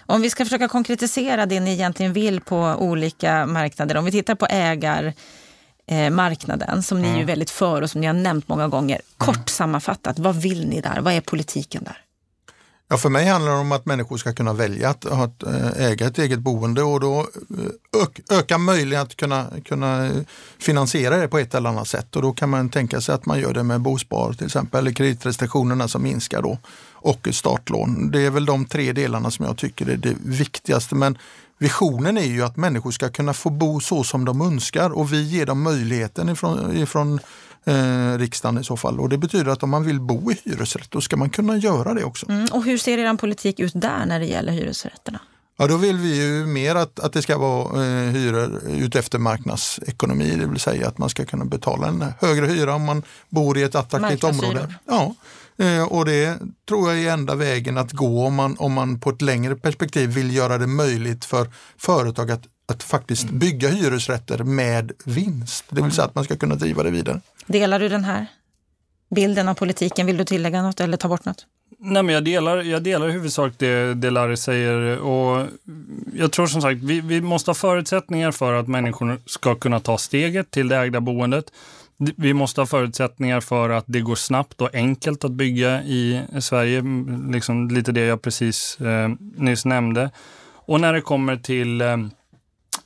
Om 0.06 0.22
vi 0.22 0.30
ska 0.30 0.44
försöka 0.44 0.68
konkretisera 0.68 1.46
det 1.46 1.60
ni 1.60 1.72
egentligen 1.72 2.12
vill 2.12 2.40
på 2.40 2.76
olika 2.78 3.46
marknader. 3.46 3.96
Om 3.96 4.04
vi 4.04 4.10
tittar 4.10 4.34
på 4.34 4.46
ägar 4.46 5.14
eh, 5.90 6.10
marknaden 6.10 6.82
som 6.82 7.02
ni 7.02 7.08
mm. 7.08 7.20
är 7.20 7.24
väldigt 7.24 7.50
för 7.50 7.82
och 7.82 7.90
som 7.90 8.00
ni 8.00 8.06
har 8.06 8.14
nämnt 8.14 8.48
många 8.48 8.68
gånger. 8.68 9.00
Kort 9.16 9.36
mm. 9.36 9.46
sammanfattat, 9.46 10.18
vad 10.18 10.36
vill 10.36 10.68
ni 10.68 10.80
där? 10.80 11.00
Vad 11.00 11.12
är 11.12 11.20
politiken 11.20 11.84
där? 11.84 12.04
Ja, 12.88 12.96
för 12.96 13.08
mig 13.08 13.26
handlar 13.26 13.52
det 13.52 13.58
om 13.58 13.72
att 13.72 13.86
människor 13.86 14.16
ska 14.16 14.32
kunna 14.32 14.52
välja 14.52 14.90
att, 14.90 15.06
att 15.06 15.42
eh, 15.42 15.86
äga 15.86 16.06
ett 16.06 16.18
eget 16.18 16.38
boende 16.38 16.82
och 16.82 17.00
då 17.00 17.20
eh, 17.20 18.02
ök, 18.02 18.20
öka 18.30 18.58
möjligheten 18.58 19.06
att 19.06 19.16
kunna, 19.16 19.46
kunna 19.64 20.10
finansiera 20.58 21.16
det 21.16 21.28
på 21.28 21.38
ett 21.38 21.54
eller 21.54 21.70
annat 21.70 21.88
sätt. 21.88 22.16
Och 22.16 22.22
då 22.22 22.32
kan 22.32 22.48
man 22.48 22.68
tänka 22.68 23.00
sig 23.00 23.14
att 23.14 23.26
man 23.26 23.40
gör 23.40 23.52
det 23.52 23.62
med 23.62 23.80
bospar 23.80 24.32
till 24.32 24.46
exempel, 24.46 24.78
eller 24.78 24.92
kreditrestriktionerna 24.92 25.88
som 25.88 26.02
minskar 26.02 26.42
då 26.42 26.58
och 26.92 27.28
startlån. 27.32 28.10
Det 28.10 28.26
är 28.26 28.30
väl 28.30 28.46
de 28.46 28.64
tre 28.64 28.92
delarna 28.92 29.30
som 29.30 29.44
jag 29.44 29.56
tycker 29.56 29.88
är 29.88 29.96
det 29.96 30.14
viktigaste. 30.24 30.94
Men 30.94 31.18
Visionen 31.60 32.18
är 32.18 32.24
ju 32.24 32.42
att 32.42 32.56
människor 32.56 32.90
ska 32.90 33.08
kunna 33.08 33.34
få 33.34 33.50
bo 33.50 33.80
så 33.80 34.04
som 34.04 34.24
de 34.24 34.40
önskar 34.40 34.90
och 34.90 35.12
vi 35.12 35.22
ger 35.22 35.46
dem 35.46 35.62
möjligheten 35.62 36.28
ifrån, 36.28 36.76
ifrån 36.76 37.20
eh, 37.64 38.18
riksdagen 38.18 38.58
i 38.58 38.64
så 38.64 38.76
fall. 38.76 39.00
Och 39.00 39.08
det 39.08 39.18
betyder 39.18 39.50
att 39.50 39.62
om 39.62 39.70
man 39.70 39.84
vill 39.84 40.00
bo 40.00 40.32
i 40.32 40.36
hyresrätt 40.44 40.90
då 40.90 41.00
ska 41.00 41.16
man 41.16 41.30
kunna 41.30 41.56
göra 41.56 41.94
det 41.94 42.04
också. 42.04 42.30
Mm, 42.30 42.46
och 42.52 42.64
hur 42.64 42.78
ser 42.78 42.98
er 42.98 43.14
politik 43.14 43.60
ut 43.60 43.72
där 43.74 44.06
när 44.06 44.20
det 44.20 44.26
gäller 44.26 44.52
hyresrätterna? 44.52 45.20
Ja, 45.58 45.66
då 45.66 45.76
vill 45.76 45.96
vi 45.96 46.16
ju 46.16 46.46
mer 46.46 46.74
att, 46.74 47.00
att 47.00 47.12
det 47.12 47.22
ska 47.22 47.38
vara 47.38 47.84
eh, 47.84 48.10
hyror 48.10 48.60
utefter 48.68 49.18
marknadsekonomi, 49.18 50.36
det 50.40 50.46
vill 50.46 50.60
säga 50.60 50.88
att 50.88 50.98
man 50.98 51.10
ska 51.10 51.24
kunna 51.24 51.44
betala 51.44 51.86
en 51.86 52.04
högre 52.20 52.46
hyra 52.46 52.74
om 52.74 52.84
man 52.84 53.02
bor 53.28 53.58
i 53.58 53.62
ett 53.62 53.74
attraktivt 53.74 54.24
område. 54.24 54.74
Ja, 54.86 55.14
och 55.88 56.04
det 56.04 56.38
tror 56.68 56.90
jag 56.90 57.04
är 57.04 57.12
enda 57.12 57.34
vägen 57.34 57.78
att 57.78 57.92
gå 57.92 58.26
om 58.26 58.34
man, 58.34 58.56
om 58.58 58.72
man 58.72 59.00
på 59.00 59.10
ett 59.10 59.22
längre 59.22 59.56
perspektiv 59.56 60.10
vill 60.10 60.34
göra 60.34 60.58
det 60.58 60.66
möjligt 60.66 61.24
för 61.24 61.50
företag 61.76 62.30
att, 62.30 62.42
att 62.66 62.82
faktiskt 62.82 63.30
bygga 63.30 63.68
hyresrätter 63.68 64.38
med 64.38 64.92
vinst. 65.04 65.64
Det 65.68 65.82
vill 65.82 65.92
säga 65.92 66.04
att 66.04 66.14
man 66.14 66.24
ska 66.24 66.36
kunna 66.36 66.54
driva 66.54 66.82
det 66.82 66.90
vidare. 66.90 67.20
Delar 67.46 67.78
du 67.80 67.88
den 67.88 68.04
här 68.04 68.26
bilden 69.14 69.48
av 69.48 69.54
politiken? 69.54 70.06
Vill 70.06 70.16
du 70.16 70.24
tillägga 70.24 70.62
något 70.62 70.80
eller 70.80 70.96
ta 70.96 71.08
bort 71.08 71.24
något? 71.24 71.46
Nej, 71.78 72.02
men 72.02 72.14
jag 72.14 72.24
delar, 72.24 72.62
jag 72.62 72.82
delar 72.82 73.08
i 73.08 73.12
huvudsak 73.12 73.52
det, 73.58 73.94
det 73.94 74.10
Larry 74.10 74.36
säger. 74.36 74.98
Och 74.98 75.46
jag 76.14 76.32
tror 76.32 76.46
som 76.46 76.62
sagt, 76.62 76.82
vi, 76.82 77.00
vi 77.00 77.20
måste 77.20 77.50
ha 77.50 77.54
förutsättningar 77.54 78.30
för 78.30 78.52
att 78.52 78.68
människor 78.68 79.20
ska 79.26 79.54
kunna 79.54 79.80
ta 79.80 79.98
steget 79.98 80.50
till 80.50 80.68
det 80.68 80.76
ägda 80.76 81.00
boendet. 81.00 81.44
Vi 82.16 82.34
måste 82.34 82.60
ha 82.60 82.66
förutsättningar 82.66 83.40
för 83.40 83.70
att 83.70 83.84
det 83.86 84.00
går 84.00 84.14
snabbt 84.14 84.60
och 84.60 84.74
enkelt 84.74 85.24
att 85.24 85.32
bygga 85.32 85.82
i 85.82 86.22
Sverige. 86.40 86.82
Liksom 87.32 87.68
lite 87.68 87.92
det 87.92 88.04
jag 88.04 88.22
precis 88.22 88.80
eh, 88.80 89.08
nyss 89.36 89.64
nämnde. 89.64 90.10
Och 90.52 90.80
när 90.80 90.92
det 90.92 91.00
kommer 91.00 91.36
till 91.36 91.80
eh, 91.80 91.96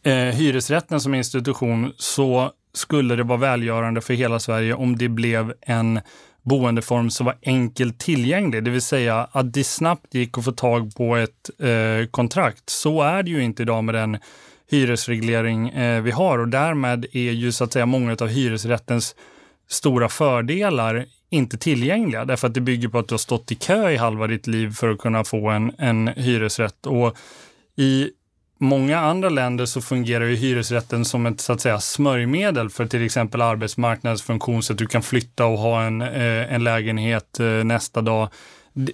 eh, 0.03 0.35
hyresrätten 0.35 1.01
som 1.01 1.15
institution 1.15 1.93
så 1.97 2.53
skulle 2.73 3.17
det 3.17 3.23
vara 3.23 3.39
välgörande 3.39 4.01
för 4.01 4.15
hela 4.15 4.39
Sverige 4.39 4.75
om 4.75 4.97
det 4.97 5.09
blev 5.09 5.55
en 5.61 6.01
boendeform 6.43 7.11
som 7.11 7.27
var 7.27 7.37
enkelt 7.43 7.99
tillgänglig, 7.99 8.65
det 8.65 8.71
vill 8.71 8.83
säga 8.83 9.29
att 9.33 9.53
det 9.53 9.65
snabbt 9.65 10.15
gick 10.15 10.39
att 10.39 10.45
få 10.45 10.53
tag 10.53 10.95
på 10.97 11.17
ett 11.17 11.51
eh, 11.59 12.07
kontrakt. 12.11 12.71
Så 12.71 13.03
är 13.03 13.23
det 13.23 13.31
ju 13.31 13.43
inte 13.43 13.63
idag 13.63 13.85
med 13.85 13.95
den 13.95 14.19
hyresreglering 14.71 15.69
eh, 15.69 16.03
vi 16.03 16.11
har 16.11 16.39
och 16.39 16.49
därmed 16.49 17.07
är 17.13 17.33
ju 17.33 17.53
så 17.53 17.65
att 17.65 17.73
säga 17.73 17.87
många 17.87 18.17
av 18.21 18.29
hyresrättens 18.29 19.15
stora 19.69 20.09
fördelar 20.09 21.07
inte 21.31 21.59
tillgängliga 21.59 22.25
därför 22.25 22.47
att 22.47 22.55
det 22.55 22.61
bygger 22.61 22.89
på 22.89 22.99
att 22.99 23.09
du 23.09 23.13
har 23.13 23.19
stått 23.19 23.53
i 23.53 23.55
kö 23.55 23.91
i 23.91 23.97
halva 23.97 24.27
ditt 24.27 24.47
liv 24.47 24.75
för 24.75 24.91
att 24.91 24.99
kunna 24.99 25.25
få 25.25 25.49
en, 25.49 25.73
en 25.79 26.09
hyresrätt. 26.09 26.87
Och 26.87 27.17
i 27.77 28.11
många 28.59 28.99
andra 28.99 29.29
länder 29.29 29.67
så 29.67 29.81
fungerar 29.81 30.25
ju 30.25 30.37
hyresrätten 30.37 31.05
som 31.05 31.27
ett 31.27 31.41
så 31.41 31.53
att 31.53 31.61
säga 31.61 31.81
smörjmedel 31.81 32.71
för 32.71 32.87
till 32.87 33.05
exempel 33.05 33.43
arbetsmarknadsfunktion 33.43 34.63
så 34.63 34.73
att 34.73 34.79
du 34.79 34.87
kan 34.87 35.03
flytta 35.03 35.47
och 35.47 35.59
ha 35.59 35.83
en, 35.83 36.03
eh, 36.03 36.55
en 36.55 36.65
lägenhet 36.65 37.41
eh, 37.41 37.47
nästa 37.47 38.03
dag. 38.03 38.29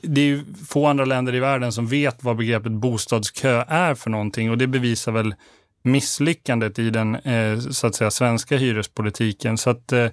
Det 0.03 0.21
är 0.21 0.43
få 0.68 0.87
andra 0.87 1.05
länder 1.05 1.35
i 1.35 1.41
världen 1.41 1.73
som 1.73 1.87
vet 1.87 2.25
vad 2.25 2.37
begreppet 2.37 2.73
bostadskö 2.73 3.64
är 3.68 3.95
för 3.95 4.11
någonting 4.11 4.51
och 4.51 4.59
det 4.59 4.66
bevisar 4.66 5.12
väl 5.12 5.35
misslyckandet 5.83 6.78
i 6.78 6.91
den 6.91 7.14
eh, 7.14 7.59
så 7.59 7.87
att 7.87 7.95
säga 7.95 8.11
svenska 8.11 8.57
hyrespolitiken. 8.57 9.59
Så 9.59 9.70
att 9.70 9.93
eh, 9.93 10.05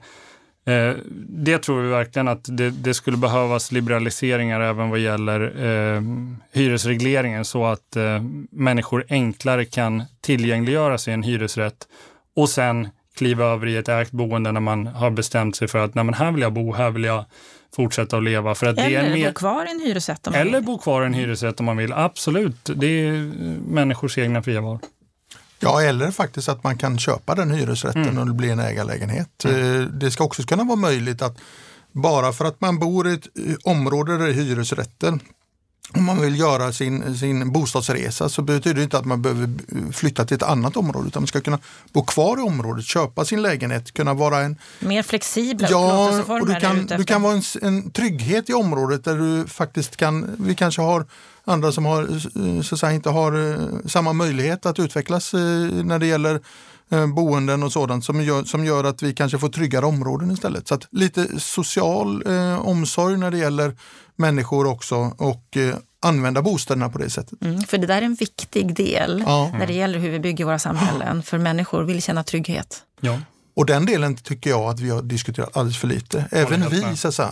eh, 0.65 0.95
det 1.29 1.57
tror 1.57 1.81
vi 1.81 1.89
verkligen 1.89 2.27
att 2.27 2.57
det, 2.57 2.69
det, 2.69 2.93
skulle 2.93 3.17
behövas 3.17 3.71
liberaliseringar 3.71 4.61
även 4.61 4.89
vad 4.89 4.99
gäller 4.99 5.53
hyresregleringen 6.51 7.45
så 7.45 7.65
att 7.65 7.97
människor 8.51 9.05
enklare 9.09 9.65
kan 9.65 10.03
tillgängliggöra 10.21 10.97
sig 10.97 11.13
en 11.13 11.23
hyresrätt 11.23 11.87
och 12.35 12.49
sen 12.49 12.89
kliva 13.17 13.45
över 13.45 13.67
i 13.67 13.77
ett 13.77 13.89
ägt 13.89 14.11
boende 14.11 14.51
när 14.51 14.59
man 14.59 14.87
har 14.87 15.09
bestämt 15.09 15.55
sig 15.55 15.67
för 15.67 15.79
att 15.79 15.95
Nej, 15.95 16.03
men 16.03 16.13
här 16.13 16.31
vill 16.31 16.41
jag 16.41 16.53
bo, 16.53 16.73
här 16.73 16.89
vill 16.89 17.03
jag 17.03 17.25
fortsätta 17.75 18.17
att 18.17 18.23
leva. 18.23 18.55
För 18.55 18.67
att 18.67 18.77
eller 18.77 18.89
det 18.89 18.95
är 18.95 19.15
mer... 19.15 19.27
bo 19.27 19.33
kvar 19.33 19.65
i 19.65 19.71
en 19.71 19.79
hyresrätt 19.79 20.27
om 20.27 20.33
man 20.33 20.41
Eller 20.41 20.59
vill. 20.59 20.65
bo 20.65 20.77
kvar 20.77 21.03
i 21.03 21.05
en 21.05 21.13
hyresrätt 21.13 21.59
om 21.59 21.65
man 21.65 21.77
vill. 21.77 21.93
Absolut, 21.93 22.69
det 22.75 22.87
är 22.87 23.11
människors 23.67 24.17
egna 24.17 24.43
fria 24.43 24.61
val. 24.61 24.79
Ja, 25.59 25.81
eller 25.81 26.11
faktiskt 26.11 26.49
att 26.49 26.63
man 26.63 26.77
kan 26.77 26.99
köpa 26.99 27.35
den 27.35 27.51
hyresrätten 27.51 28.03
Mm. 28.03 28.17
och 28.17 28.25
det 28.27 28.33
blir 28.33 28.51
en 28.51 28.59
ägarlägenhet. 28.59 29.45
Eh, 29.45 29.51
Det 29.91 30.11
ska 30.11 30.23
också 30.23 30.43
kunna 30.43 30.63
vara 30.63 30.75
möjligt 30.75 31.21
att 31.21 31.37
bara 31.91 32.33
för 32.33 32.45
att 32.45 32.61
man 32.61 32.79
bor 32.79 33.07
i 33.07 33.13
ett 33.13 33.27
eh, 33.47 33.55
område 33.63 34.17
där 34.17 34.25
det 34.25 34.31
är 34.31 34.33
hyresrätter 34.33 35.19
om 35.93 36.03
man 36.03 36.21
vill 36.21 36.39
göra 36.39 36.73
sin, 36.73 37.17
sin 37.17 37.51
bostadsresa 37.51 38.29
så 38.29 38.41
betyder 38.41 38.73
det 38.75 38.83
inte 38.83 38.97
att 38.97 39.05
man 39.05 39.21
behöver 39.21 39.49
flytta 39.93 40.25
till 40.25 40.35
ett 40.35 40.43
annat 40.43 40.77
område 40.77 41.07
utan 41.07 41.21
man 41.21 41.27
ska 41.27 41.41
kunna 41.41 41.59
bo 41.93 42.03
kvar 42.03 42.37
i 42.37 42.41
området, 42.41 42.85
köpa 42.85 43.25
sin 43.25 43.41
lägenhet, 43.41 43.91
kunna 43.93 44.13
vara 44.13 44.39
en 44.39 44.55
Mer 44.79 45.03
flexibla 45.03 45.67
Ja, 45.71 46.21
och 46.39 46.47
du 46.47 46.55
kan, 46.55 46.85
du 46.85 47.03
kan 47.03 47.21
vara 47.21 47.33
en, 47.33 47.41
en 47.61 47.91
trygghet 47.91 48.49
i 48.49 48.53
området 48.53 49.03
där 49.03 49.17
du 49.17 49.47
faktiskt 49.47 49.97
kan, 49.97 50.35
vi 50.39 50.55
kanske 50.55 50.81
har 50.81 51.05
andra 51.47 51.71
som 51.71 51.85
har, 51.85 52.01
eh, 52.03 52.61
så 52.61 52.75
att 52.75 52.79
säga, 52.79 52.91
inte 52.91 53.09
har 53.09 53.51
eh, 53.51 53.57
samma 53.85 54.13
möjlighet 54.13 54.65
att 54.65 54.79
utvecklas 54.79 55.33
eh, 55.33 55.39
när 55.83 55.99
det 55.99 56.05
gäller 56.07 56.41
boenden 57.15 57.63
och 57.63 57.71
sådant 57.71 58.05
som 58.05 58.21
gör, 58.23 58.43
som 58.43 58.65
gör 58.65 58.83
att 58.83 59.03
vi 59.03 59.13
kanske 59.13 59.39
får 59.39 59.49
tryggare 59.49 59.85
områden 59.85 60.31
istället. 60.31 60.67
Så 60.67 60.73
att 60.75 60.87
lite 60.91 61.39
social 61.39 62.23
eh, 62.27 62.59
omsorg 62.67 63.17
när 63.17 63.31
det 63.31 63.37
gäller 63.37 63.75
människor 64.15 64.67
också 64.67 64.95
och 65.17 65.57
eh, 65.57 65.75
använda 66.01 66.41
bostäderna 66.41 66.89
på 66.89 66.97
det 66.97 67.09
sättet. 67.09 67.41
Mm, 67.43 67.61
för 67.61 67.77
det 67.77 67.87
där 67.87 67.97
är 67.97 68.01
en 68.01 68.15
viktig 68.15 68.75
del 68.75 69.23
Ja. 69.27 69.51
när 69.59 69.67
det 69.67 69.73
gäller 69.73 69.99
hur 69.99 70.09
vi 70.09 70.19
bygger 70.19 70.45
våra 70.45 70.59
samhällen. 70.59 71.23
För 71.23 71.37
människor 71.37 71.83
vill 71.83 72.01
känna 72.01 72.23
trygghet. 72.23 72.81
Ja. 73.01 73.19
Och 73.57 73.65
den 73.65 73.85
delen 73.85 74.15
tycker 74.15 74.49
jag 74.49 74.61
att 74.61 74.79
vi 74.79 74.89
har 74.89 75.01
diskuterat 75.01 75.57
alldeles 75.57 75.77
för 75.77 75.87
lite. 75.87 76.25
Även 76.31 76.69
vi 76.69 76.97
så 76.97 77.07
att 77.07 77.13
säga, 77.13 77.31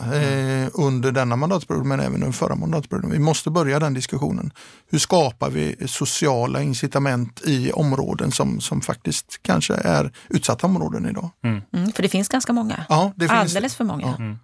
eh, 0.63 0.69
under 0.73 1.11
denna 1.11 1.35
mandatperiod 1.35 1.85
men 1.85 1.99
även 1.99 2.13
under 2.13 2.31
förra 2.31 2.55
mandatperioden. 2.55 3.11
Vi 3.11 3.19
måste 3.19 3.49
börja 3.49 3.79
den 3.79 3.93
diskussionen. 3.93 4.51
Hur 4.89 4.99
skapar 4.99 5.49
vi 5.49 5.75
sociala 5.87 6.61
incitament 6.61 7.41
i 7.45 7.71
områden 7.71 8.31
som, 8.31 8.61
som 8.61 8.81
faktiskt 8.81 9.39
kanske 9.41 9.73
är 9.73 10.11
utsatta 10.29 10.67
områden 10.67 11.05
idag? 11.05 11.29
Mm, 11.43 11.91
för 11.91 12.03
det 12.03 12.09
finns 12.09 12.27
ganska 12.29 12.53
många. 12.53 12.85
Ja, 12.89 13.11
det 13.15 13.27
finns 13.27 13.39
Alldeles 13.41 13.75
för 13.75 13.83
många. 13.83 14.05
Ja. 14.07 14.15
Mm. 14.15 14.37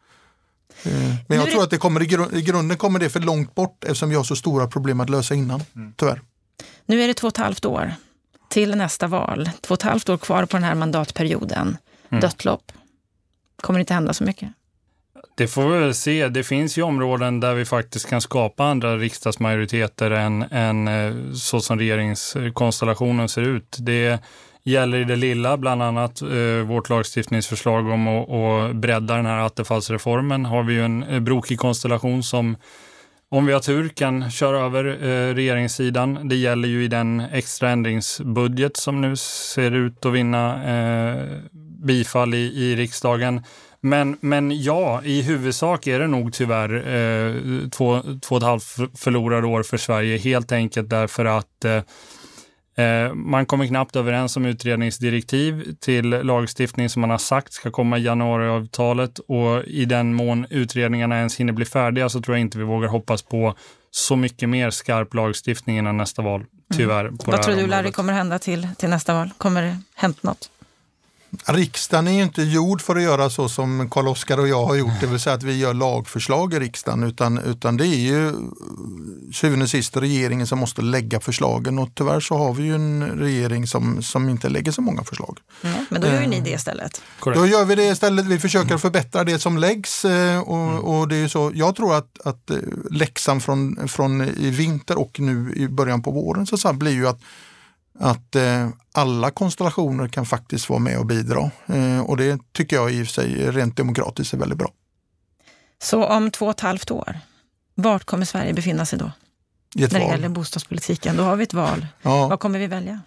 Eh, 0.83 1.15
Men 1.27 1.37
jag 1.37 1.51
tror 1.51 1.63
att 1.63 1.69
det 1.69 1.77
kommer 1.77 2.01
i, 2.03 2.05
gru- 2.05 2.35
i 2.35 2.41
grunden 2.41 2.77
kommer 2.77 2.99
det 2.99 3.09
för 3.09 3.19
långt 3.19 3.55
bort 3.55 3.83
eftersom 3.83 4.09
vi 4.09 4.15
har 4.15 4.23
så 4.23 4.35
stora 4.35 4.67
problem 4.67 4.99
att 4.99 5.09
lösa 5.09 5.35
innan. 5.35 5.63
Mm. 5.75 5.93
Tyvärr. 5.97 6.21
Nu 6.85 7.01
är 7.01 7.07
det 7.07 7.13
två 7.13 7.27
och 7.27 7.33
ett 7.33 7.37
halvt 7.37 7.65
år 7.65 7.93
till 8.51 8.75
nästa 8.75 9.07
val. 9.07 9.49
Två 9.61 9.73
och 9.73 9.79
ett 9.79 9.83
halvt 9.83 10.09
år 10.09 10.17
kvar 10.17 10.45
på 10.45 10.57
den 10.57 10.63
här 10.63 10.75
mandatperioden. 10.75 11.77
Mm. 12.09 12.21
Dött 12.21 12.45
lopp. 12.45 12.71
Kommer 13.61 13.79
inte 13.79 13.93
hända 13.93 14.13
så 14.13 14.23
mycket. 14.23 14.49
Det 15.35 15.47
får 15.47 15.69
vi 15.69 15.79
väl 15.79 15.93
se. 15.93 16.27
Det 16.27 16.43
finns 16.43 16.77
ju 16.77 16.81
områden 16.81 17.39
där 17.39 17.53
vi 17.53 17.65
faktiskt 17.65 18.09
kan 18.09 18.21
skapa 18.21 18.63
andra 18.63 18.97
riksdagsmajoriteter 18.97 20.11
än, 20.11 20.45
än 20.51 20.87
eh, 20.87 21.33
så 21.33 21.61
som 21.61 21.79
regeringskonstellationen 21.79 23.29
ser 23.29 23.41
ut. 23.41 23.77
Det 23.79 24.23
gäller 24.63 24.97
i 24.97 25.03
det 25.03 25.15
lilla, 25.15 25.57
bland 25.57 25.83
annat 25.83 26.21
eh, 26.21 26.67
vårt 26.67 26.89
lagstiftningsförslag 26.89 27.87
om 27.87 28.07
att, 28.07 28.29
att 28.29 28.75
bredda 28.75 29.15
den 29.15 29.25
här 29.25 29.45
attefallsreformen. 29.45 30.45
Har 30.45 30.63
vi 30.63 30.73
ju 30.73 30.85
en 30.85 31.03
eh, 31.03 31.19
brokig 31.19 31.59
konstellation 31.59 32.23
som 32.23 32.55
om 33.33 33.45
vi 33.45 33.53
har 33.53 33.59
tur 33.59 33.89
kan 33.89 34.31
köra 34.31 34.59
över 34.59 34.85
eh, 34.85 35.35
regeringssidan. 35.35 36.29
Det 36.29 36.35
gäller 36.35 36.67
ju 36.67 36.83
i 36.83 36.87
den 36.87 37.19
extra 37.19 37.69
ändringsbudget 37.69 38.77
som 38.77 39.01
nu 39.01 39.15
ser 39.15 39.71
ut 39.71 40.05
att 40.05 40.13
vinna 40.13 40.63
eh, 40.63 41.27
bifall 41.83 42.33
i, 42.33 42.37
i 42.37 42.75
riksdagen. 42.75 43.41
Men, 43.81 44.17
men 44.21 44.63
ja, 44.63 45.01
i 45.03 45.21
huvudsak 45.21 45.87
är 45.87 45.99
det 45.99 46.07
nog 46.07 46.33
tyvärr 46.33 46.73
eh, 46.73 47.35
två, 47.69 48.01
två 48.21 48.35
och 48.35 48.41
ett 48.41 48.47
halvt 48.47 48.65
förlorade 48.99 49.47
år 49.47 49.63
för 49.63 49.77
Sverige. 49.77 50.17
Helt 50.17 50.51
enkelt 50.51 50.89
därför 50.89 51.25
att 51.25 51.65
eh, 51.65 51.81
man 53.13 53.45
kommer 53.45 53.67
knappt 53.67 53.95
överens 53.95 54.37
om 54.37 54.45
utredningsdirektiv 54.45 55.75
till 55.79 56.09
lagstiftning 56.09 56.89
som 56.89 57.01
man 57.01 57.09
har 57.09 57.17
sagt 57.17 57.53
ska 57.53 57.71
komma 57.71 57.97
i 57.97 58.01
januariavtalet 58.01 59.19
och 59.19 59.63
i 59.63 59.85
den 59.85 60.13
mån 60.13 60.45
utredningarna 60.49 61.17
ens 61.17 61.39
hinner 61.39 61.53
bli 61.53 61.65
färdiga 61.65 62.09
så 62.09 62.21
tror 62.21 62.37
jag 62.37 62.41
inte 62.41 62.57
vi 62.57 62.63
vågar 62.63 62.87
hoppas 62.87 63.21
på 63.21 63.55
så 63.91 64.15
mycket 64.15 64.49
mer 64.49 64.69
skarp 64.69 65.13
lagstiftning 65.13 65.77
innan 65.77 65.97
nästa 65.97 66.21
val, 66.21 66.45
tyvärr. 66.73 67.07
På 67.07 67.15
det 67.15 67.31
Vad 67.31 67.41
tror 67.41 67.55
du 67.55 67.67
Larry 67.67 67.91
kommer 67.91 68.13
hända 68.13 68.39
till, 68.39 68.67
till 68.77 68.89
nästa 68.89 69.13
val? 69.13 69.31
Kommer 69.37 69.61
det 69.61 69.77
hänt 69.95 70.23
något? 70.23 70.49
Riksdagen 71.45 72.07
är 72.07 72.11
ju 72.11 72.23
inte 72.23 72.43
gjord 72.43 72.81
för 72.81 72.95
att 72.95 73.01
göra 73.01 73.29
så 73.29 73.49
som 73.49 73.89
Karl-Oskar 73.89 74.37
och 74.37 74.47
jag 74.47 74.65
har 74.65 74.75
gjort, 74.75 74.91
det 75.01 75.07
vill 75.07 75.19
säga 75.19 75.35
att 75.35 75.43
vi 75.43 75.57
gör 75.57 75.73
lagförslag 75.73 76.53
i 76.53 76.59
riksdagen, 76.59 77.03
utan, 77.03 77.37
utan 77.37 77.77
det 77.77 77.87
är 77.87 77.99
ju 77.99 78.33
syvende 79.33 79.63
och 79.63 79.69
sist 79.69 79.97
regeringen 79.97 80.47
som 80.47 80.59
måste 80.59 80.81
lägga 80.81 81.19
förslagen 81.19 81.79
och 81.79 81.89
tyvärr 81.95 82.19
så 82.19 82.37
har 82.37 82.53
vi 82.53 82.63
ju 82.63 82.75
en 82.75 83.03
regering 83.03 83.67
som, 83.67 84.03
som 84.03 84.29
inte 84.29 84.49
lägger 84.49 84.71
så 84.71 84.81
många 84.81 85.03
förslag. 85.03 85.39
Nej, 85.61 85.85
men 85.89 86.01
då 86.01 86.07
gör 86.07 86.21
ju 86.21 86.27
ni 86.27 86.39
det 86.39 86.49
istället. 86.49 87.01
Korrekt. 87.19 87.39
Då 87.39 87.47
gör 87.47 87.65
vi 87.65 87.75
det 87.75 87.85
istället, 87.85 88.25
vi 88.25 88.39
försöker 88.39 88.77
förbättra 88.77 89.23
det 89.23 89.39
som 89.39 89.57
läggs 89.57 90.05
eh, 90.05 90.39
och, 90.39 90.99
och 90.99 91.07
det 91.07 91.15
är 91.15 91.27
så, 91.27 91.51
jag 91.53 91.75
tror 91.75 91.95
att, 91.95 92.21
att 92.25 92.49
eh, 92.49 92.57
läxan 92.89 93.41
från, 93.41 93.87
från 93.87 94.21
i 94.21 94.49
vinter 94.49 94.99
och 94.99 95.19
nu 95.19 95.53
i 95.55 95.67
början 95.67 96.03
på 96.03 96.11
våren 96.11 96.47
så, 96.47 96.73
blir 96.73 96.91
ju 96.91 97.07
att 97.07 97.19
att 97.99 98.35
eh, 98.35 98.69
alla 98.93 99.31
konstellationer 99.31 100.07
kan 100.07 100.25
faktiskt 100.25 100.69
vara 100.69 100.79
med 100.79 100.97
och 100.99 101.05
bidra. 101.05 101.51
Eh, 101.67 101.99
och 102.01 102.17
det 102.17 102.39
tycker 102.53 102.75
jag 102.75 102.91
i 102.93 103.03
och 103.03 103.07
för 103.07 103.13
sig 103.13 103.51
rent 103.51 103.77
demokratiskt 103.77 104.33
är 104.33 104.37
väldigt 104.37 104.57
bra. 104.57 104.71
Så 105.83 106.05
om 106.05 106.31
två 106.31 106.45
och 106.45 106.51
ett 106.51 106.59
halvt 106.59 106.91
år, 106.91 107.19
vart 107.75 108.03
kommer 108.05 108.25
Sverige 108.25 108.53
befinna 108.53 108.85
sig 108.85 108.99
då? 108.99 109.11
I 109.75 109.83
ett 109.83 109.91
När 109.91 109.99
det 109.99 110.05
val. 110.05 110.13
gäller 110.15 110.29
bostadspolitiken. 110.29 111.17
Då 111.17 111.23
har 111.23 111.35
vi 111.35 111.43
ett 111.43 111.53
val. 111.53 111.87
Ja, 112.01 112.27
Vad 112.27 112.39
kommer 112.39 112.59
vi 112.59 112.67
välja? 112.67 112.99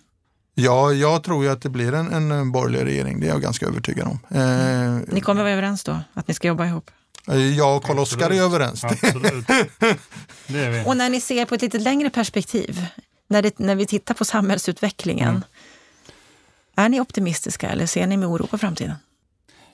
ja, 0.55 0.93
jag 0.93 1.23
tror 1.25 1.45
ju 1.45 1.51
att 1.51 1.63
det 1.63 1.69
blir 1.69 1.93
en, 1.95 2.31
en 2.33 2.53
borgerlig 2.53 2.85
regering, 2.93 3.21
det 3.21 3.27
är 3.27 3.31
jag 3.31 3.43
ganska 3.43 3.67
övertygad 3.67 4.07
om. 4.09 4.19
Eh, 4.39 5.15
Ni 5.15 5.21
kommer 5.21 5.43
vara 5.43 5.53
överens 5.53 5.85
då, 5.85 6.01
att 6.15 6.29
ni 6.29 6.35
ska 6.35 6.49
jobba 6.49 6.67
ihop? 6.67 6.91
jag 7.57 7.77
och 7.77 7.85
Karl-Oskar 7.85 8.31
är 8.31 8.43
överens. 8.43 8.85
Absolut. 8.85 9.47
Det 10.47 10.59
är 10.59 10.71
vi. 10.71 10.83
Och 10.87 10.97
när 10.97 11.11
ni 11.11 11.21
ser 11.21 11.45
på 11.45 11.55
ett 11.55 11.63
lite 11.63 11.79
längre 11.79 12.11
perspektiv, 12.11 12.87
när, 13.35 13.43
det, 13.43 13.59
när 13.59 13.75
vi 13.75 13.87
tittar 13.87 14.15
på 14.15 14.25
samhällsutvecklingen, 14.25 15.29
Mm. 15.29 15.43
är 16.77 16.89
ni 16.89 17.01
optimistiska 17.01 17.69
eller 17.71 17.87
ser 17.87 18.07
ni 18.07 18.17
med 18.17 18.29
oro 18.29 18.47
på 18.47 18.59
framtiden? 18.59 18.95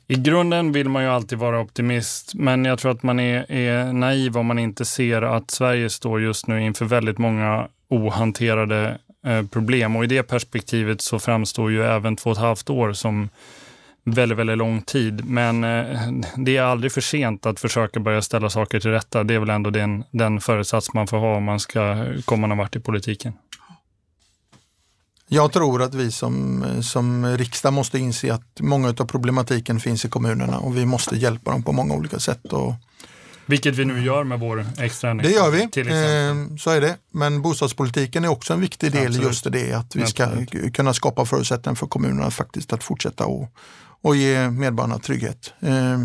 I 0.07 0.15
grunden 0.15 0.73
vill 0.73 0.89
man 0.89 1.03
ju 1.03 1.09
alltid 1.09 1.39
vara 1.39 1.61
optimist, 1.61 2.35
men 2.35 2.65
jag 2.65 2.79
tror 2.79 2.93
att 2.93 3.03
man 3.03 3.21
är, 3.21 3.53
är 3.53 3.93
naiv 3.93 4.39
om 4.39 4.47
man 4.47 4.59
inte 4.59 4.85
ser 4.85 5.23
att 5.23 5.51
Sverige 5.51 5.91
står 5.91 6.21
just 6.21 6.47
nu 6.47 6.63
inför 6.63 6.85
väldigt 6.85 7.19
många 7.19 7.69
ohanterade 7.89 8.99
eh, 9.27 9.47
problem. 9.47 9.97
Och 9.97 10.05
i 10.05 10.07
det 10.07 10.23
perspektivet 10.23 11.01
så 11.01 11.19
framstår 11.19 11.71
ju 11.71 11.83
även 11.83 12.17
två 12.17 12.31
och 12.31 12.37
ett 12.37 12.43
halvt 12.43 12.71
år 12.71 12.93
som 12.93 13.29
väldigt, 14.05 14.39
väldigt 14.39 14.59
lång 14.59 14.83
tid. 14.83 15.25
Men 15.25 15.65
eh, 15.65 16.11
det 16.37 16.57
är 16.57 16.63
aldrig 16.63 16.93
för 16.93 17.01
sent 17.01 17.47
att 17.47 17.61
försöka 17.61 18.01
börja 18.01 18.23
ställa 18.23 18.51
saker 18.51 18.81
till 18.81 18.91
rätta. 18.91 19.25
Det 19.25 19.35
är 19.35 19.39
väl 19.39 19.51
ändå 19.51 19.71
den, 19.71 20.05
den 20.11 20.41
föresats 20.41 20.95
man 20.95 21.07
får 21.07 21.19
ha 21.19 21.37
om 21.37 21.45
man 21.45 21.61
ska 21.61 22.07
komma 22.25 22.47
någon 22.47 22.59
vart 22.59 22.77
i 22.77 22.81
politiken. 22.81 23.33
Jag 25.33 25.53
tror 25.53 25.83
att 25.83 25.95
vi 25.95 26.13
som, 26.13 26.65
som 26.83 27.27
riksdag 27.27 27.73
måste 27.73 27.99
inse 27.99 28.35
att 28.35 28.61
många 28.61 28.89
av 28.89 29.07
problematiken 29.07 29.81
finns 29.81 30.05
i 30.05 30.09
kommunerna 30.09 30.59
och 30.59 30.77
vi 30.77 30.87
måste 30.87 31.17
hjälpa 31.17 31.51
dem 31.51 31.63
på 31.63 31.73
många 31.73 31.95
olika 31.95 32.19
sätt. 32.19 32.53
Och 32.53 32.75
Vilket 33.47 33.77
vi 33.77 33.85
nu 33.85 34.03
gör 34.03 34.25
med 34.25 34.41
vår 34.41 34.67
extra 34.79 35.15
det 35.15 35.31
gör 35.31 35.51
vi, 35.51 35.63
eh, 35.63 36.57
så 36.57 36.71
är 36.71 36.81
det. 36.81 36.97
Men 37.13 37.43
bostadspolitiken 37.43 38.25
är 38.25 38.29
också 38.29 38.53
en 38.53 38.61
viktig 38.61 38.93
del 38.93 39.07
Absolut. 39.07 39.27
just 39.27 39.47
i 39.47 39.51
det, 39.51 39.73
att 39.73 39.97
vi 39.97 40.07
ska 40.07 40.25
Absolut. 40.25 40.77
kunna 40.77 40.95
skapa 40.95 41.25
förutsättningar 41.25 41.75
för 41.75 41.87
kommunerna 41.87 42.31
faktiskt 42.31 42.73
att 42.73 42.85
fortsätta 42.85 43.25
och, 43.25 43.49
och 44.03 44.17
ge 44.17 44.51
medborgarna 44.51 44.99
trygghet. 44.99 45.53
Eh, 45.61 45.99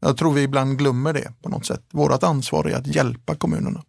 jag 0.00 0.16
tror 0.16 0.32
vi 0.32 0.42
ibland 0.42 0.78
glömmer 0.78 1.12
det 1.12 1.32
på 1.42 1.48
något 1.48 1.66
sätt. 1.66 1.82
Vårt 1.92 2.22
ansvar 2.22 2.68
är 2.68 2.76
att 2.76 2.86
hjälpa 2.86 3.34
kommunerna. 3.34 3.82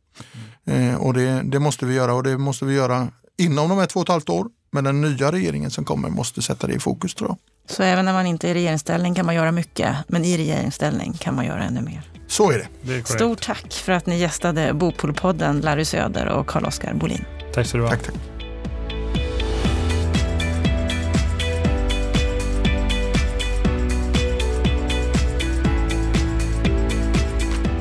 Eh, 0.66 0.95
och 0.95 1.14
det, 1.14 1.41
det 1.43 1.60
måste 1.60 1.86
vi 1.86 1.95
göra 1.95 2.14
och 2.14 2.24
det 2.24 2.38
måste 2.38 2.66
vi 2.66 2.74
göra 2.74 3.07
inom 3.38 3.70
de 3.70 3.78
här 3.78 3.86
två 3.86 3.99
och 3.99 4.05
ett 4.05 4.10
halvt 4.10 4.30
år. 4.30 4.47
Men 4.72 4.84
den 4.84 5.01
nya 5.01 5.32
regeringen 5.32 5.72
som 5.72 5.86
kommer 5.86 6.10
måste 6.10 6.41
sätta 6.41 6.68
det 6.68 6.74
i 6.74 6.80
fokus 6.80 7.16
tror 7.16 7.30
jag. 7.30 7.38
Så 7.76 7.84
även 7.84 8.05
när 8.05 8.14
man 8.14 8.26
inte 8.26 8.47
är 8.47 8.51
i 8.51 8.53
regeringsställning 8.53 9.16
kan 9.16 9.26
man 9.26 9.36
göra 9.36 9.51
mycket, 9.51 9.95
men 10.07 10.26
i 10.26 10.38
regeringsställning 10.38 11.14
kan 11.14 11.36
man 11.36 11.45
göra 11.45 11.64
ännu 11.64 11.82
mer. 11.82 12.01
Så 12.28 12.51
är 12.51 12.57
det. 12.57 12.68
Det 12.82 12.93
är. 12.93 13.03
Stort 13.03 13.41
tack 13.41 13.74
för 13.74 13.91
att 13.91 14.05
ni 14.05 14.20
gästade 14.20 14.74
Bopolpodden, 14.74 15.60
Larry 15.62 15.86
Söder 15.86 16.28
och 16.28 16.47
Carl-Oskar 16.47 16.93
Bolin. 16.93 17.26
Tack 17.53 17.68
så 17.68 17.78
du 17.78 17.84
ha. 17.84 17.89
Tack, 17.89 18.03
tack. 18.03 18.39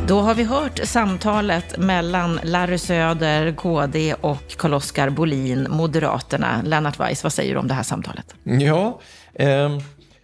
Då 0.08 0.20
har 0.20 0.34
vi 0.34 0.44
hört 0.44 0.80
samtalet 0.84 1.78
mellan 1.78 2.40
Larry 2.42 2.78
Söder, 2.78 3.52
KD 3.52 4.14
och 4.20 4.56
Carl-Oskar 4.56 5.10
Bolin, 5.10 5.66
Moderaterna. 5.70 6.62
Lennart 6.64 7.00
Weiss, 7.00 7.22
vad 7.22 7.32
säger 7.32 7.54
du 7.54 7.60
om 7.60 7.68
det 7.68 7.74
här 7.74 7.82
samtalet? 7.82 8.34
Ja, 8.42 9.00
eh, 9.34 9.78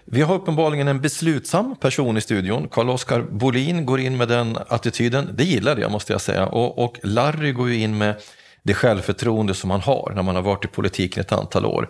vi 0.04 0.22
har 0.22 0.34
uppenbarligen 0.34 0.88
en 0.88 1.00
beslutsam 1.00 1.76
person 1.76 2.16
i 2.16 2.20
studion. 2.20 2.68
Carl-Oskar 2.68 3.22
Bolin 3.22 3.86
går 3.86 4.00
in 4.00 4.16
med 4.16 4.28
den 4.28 4.58
attityden. 4.68 5.30
Det 5.34 5.44
gillar 5.44 5.76
jag 5.76 5.90
måste 5.90 6.12
jag 6.12 6.20
säga. 6.20 6.46
Och, 6.46 6.84
och 6.84 6.98
Larry 7.02 7.52
går 7.52 7.68
ju 7.68 7.80
in 7.80 7.98
med 7.98 8.14
det 8.62 8.74
självförtroende 8.74 9.54
som 9.54 9.68
man 9.68 9.80
har 9.80 10.12
när 10.14 10.22
man 10.22 10.34
har 10.34 10.42
varit 10.42 10.64
i 10.64 10.68
politiken 10.68 11.20
ett 11.20 11.32
antal 11.32 11.66
år. 11.66 11.88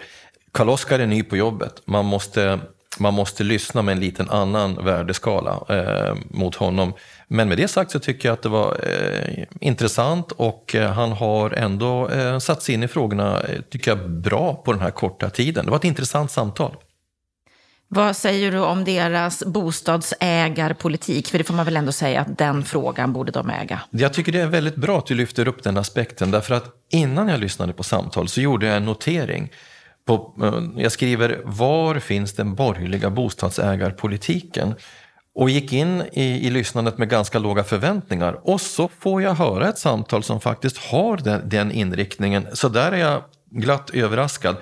Carl-Oskar 0.53 0.99
är 0.99 1.07
ny 1.07 1.23
på 1.23 1.37
jobbet. 1.37 1.83
Man 1.85 2.05
måste, 2.05 2.61
man 2.99 3.15
måste 3.15 3.45
lyssna 3.45 3.83
med 3.83 3.93
en 3.93 4.01
liten 4.01 4.31
annan 4.31 4.85
värdeskala 4.85 5.65
eh, 5.69 6.17
mot 6.31 6.55
honom. 6.55 6.93
Men 7.29 7.49
med 7.49 7.59
det 7.59 7.69
sagt 7.69 7.91
så 7.91 7.99
tycker 7.99 8.29
jag 8.29 8.33
att 8.33 8.43
det 8.43 8.49
var 8.49 8.77
eh, 8.83 9.45
intressant 9.61 10.33
och 10.33 10.75
eh, 10.75 10.93
han 10.93 11.13
har 11.13 11.51
ändå 11.51 12.09
eh, 12.09 12.39
satt 12.39 12.63
sig 12.63 12.75
in 12.75 12.83
i 12.83 12.89
frågorna, 12.89 13.41
eh, 13.41 13.61
tycker 13.61 13.91
jag, 13.91 14.11
bra 14.11 14.55
på 14.55 14.73
den 14.73 14.81
här 14.81 14.91
korta 14.91 15.31
tiden. 15.31 15.65
Det 15.65 15.71
var 15.71 15.79
ett 15.79 15.85
intressant 15.85 16.31
samtal. 16.31 16.77
Vad 17.89 18.17
säger 18.17 18.53
du 18.53 18.59
om 18.59 18.85
deras 18.85 19.45
bostadsägarpolitik? 19.45 21.29
För 21.29 21.39
det 21.39 21.45
får 21.45 21.55
man 21.55 21.65
väl 21.65 21.77
ändå 21.77 21.93
säga 21.93 22.21
att 22.21 22.39
den 22.39 22.65
frågan 22.65 23.13
borde 23.13 23.33
de 23.33 23.51
äga. 23.51 23.81
Jag 23.91 24.13
tycker 24.13 24.33
det 24.33 24.41
är 24.41 24.47
väldigt 24.47 24.77
bra 24.77 24.99
att 24.99 25.07
du 25.07 25.15
lyfter 25.15 25.49
upp 25.49 25.63
den 25.63 25.77
aspekten. 25.77 26.31
Därför 26.31 26.55
att 26.55 26.65
innan 26.91 27.29
jag 27.29 27.41
lyssnade 27.41 27.73
på 27.73 27.83
samtal 27.83 28.29
så 28.29 28.41
gjorde 28.41 28.67
jag 28.67 28.77
en 28.77 28.85
notering. 28.85 29.51
På, 30.07 30.35
eh, 30.43 30.83
jag 30.83 30.93
skriver, 30.93 31.41
var 31.45 31.99
finns 31.99 32.33
den 32.33 32.55
borgerliga 32.55 33.11
bostadsägarpolitiken? 33.11 34.75
Och 35.35 35.51
gick 35.51 35.73
in 35.73 36.03
i, 36.13 36.47
i 36.47 36.51
lyssnandet 36.51 36.99
med 36.99 37.09
ganska 37.09 37.39
låga 37.39 37.65
förväntningar. 37.65 38.41
Och 38.43 38.61
så 38.61 38.89
får 38.99 39.23
jag 39.23 39.35
höra 39.35 39.69
ett 39.69 39.79
samtal 39.79 40.23
som 40.23 40.41
faktiskt 40.41 40.79
har 40.79 41.17
den, 41.17 41.49
den 41.49 41.73
inriktningen. 41.73 42.47
Så 42.53 42.69
där 42.69 42.93
är 42.93 42.97
jag 42.97 43.23
glatt 43.51 43.91
överraskad. 43.91 44.57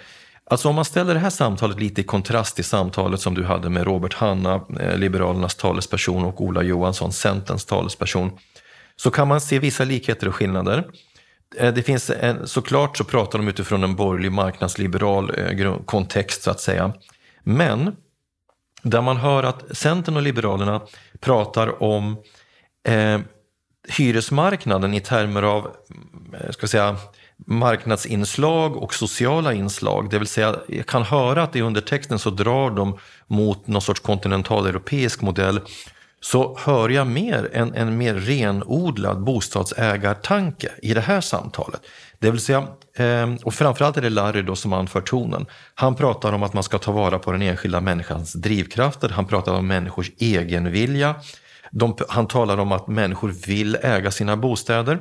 Alltså 0.45 0.69
om 0.69 0.75
man 0.75 0.85
ställer 0.85 1.15
det 1.15 1.21
här 1.21 1.31
samtalet 1.31 1.81
lite 1.81 2.01
i 2.01 2.05
kontrast 2.05 2.55
till 2.55 2.65
samtalet 2.65 3.21
som 3.21 3.35
du 3.35 3.45
hade 3.45 3.71
med 3.71 3.85
Robert 3.85 4.15
Hanna, 4.15 4.61
eh, 4.81 4.99
Liberalernas 4.99 5.55
talesperson 5.55 6.25
och 6.25 6.41
Ola 6.41 6.63
Johansson, 6.63 7.13
Centerns 7.13 7.65
talesperson, 7.65 8.31
så 8.97 9.11
kan 9.11 9.29
man 9.29 9.41
se 9.41 9.59
vissa 9.59 9.85
likheter 9.85 10.29
och 10.29 10.35
skillnader. 10.35 10.85
Eh, 11.57 11.75
det 11.75 11.83
finns 11.83 12.11
en, 12.11 12.49
såklart 12.49 12.97
så 12.97 13.05
pratar 13.05 13.39
de 13.39 13.49
utifrån 13.49 13.85
en 13.85 13.97
borgerlig 13.97 14.33
marknadsliberal 14.33 15.33
eh, 15.39 15.77
kontext 15.85 16.43
så 16.43 16.51
att 16.51 16.61
säga. 16.61 16.93
Men 17.43 17.97
där 18.83 19.01
man 19.01 19.17
hör 19.17 19.43
att 19.43 19.77
Centern 19.77 20.17
och 20.17 20.23
Liberalerna 20.23 20.81
pratar 21.21 21.83
om 21.83 22.17
eh, 22.89 23.21
hyresmarknaden 23.89 24.95
i 24.95 25.01
termer 25.01 25.43
av 25.43 25.71
ska 26.51 26.67
säga, 26.67 26.97
marknadsinslag 27.47 28.77
och 28.77 28.95
sociala 28.95 29.53
inslag. 29.53 30.11
Det 30.11 30.19
vill 30.19 30.29
säga, 30.29 30.57
jag 30.69 30.87
kan 30.87 31.03
höra 31.03 31.43
att 31.43 31.57
i 31.57 31.61
undertexten 31.61 32.19
så 32.19 32.31
drar 32.31 32.71
de 32.71 32.99
mot 33.27 33.67
någon 33.67 33.83
sorts 33.83 34.01
kontinentaleuropeisk 34.01 35.21
modell. 35.21 35.61
Så 36.25 36.57
hör 36.59 36.89
jag 36.89 37.07
mer 37.07 37.51
en, 37.53 37.75
en 37.75 37.99
mer 37.99 38.15
renodlad 38.15 39.25
bostadsägartanke 39.25 40.71
i 40.83 40.95
det 40.95 41.01
här 41.01 41.21
samtalet. 41.21 41.81
Det 42.19 42.31
vill 42.31 42.41
säga, 42.41 42.67
eh, 42.97 43.35
och 43.45 43.55
framförallt 43.55 43.97
är 43.97 44.03
det 44.03 44.11
Larry 44.11 44.43
då 44.43 44.57
som 44.57 44.73
anför 44.73 45.01
tonen. 45.01 45.47
Han 45.75 45.95
pratar 45.95 46.33
om 46.33 46.43
att 46.43 46.55
man 46.55 46.63
ska 46.63 46.79
ta 46.79 46.93
vara 46.93 47.19
på 47.19 47.33
den 47.33 47.43
enskilda 47.43 47.81
människans 47.81 48.33
drivkrafter. 48.33 49.09
Han 49.09 49.27
pratar 49.27 49.55
om 49.55 49.67
människors 49.67 50.11
egenvilja. 50.19 51.15
De, 51.71 51.97
han 52.09 52.27
talar 52.27 52.59
om 52.59 52.73
att 52.73 52.87
människor 52.87 53.29
vill 53.47 53.77
äga 53.83 54.11
sina 54.11 54.37
bostäder. 54.37 54.99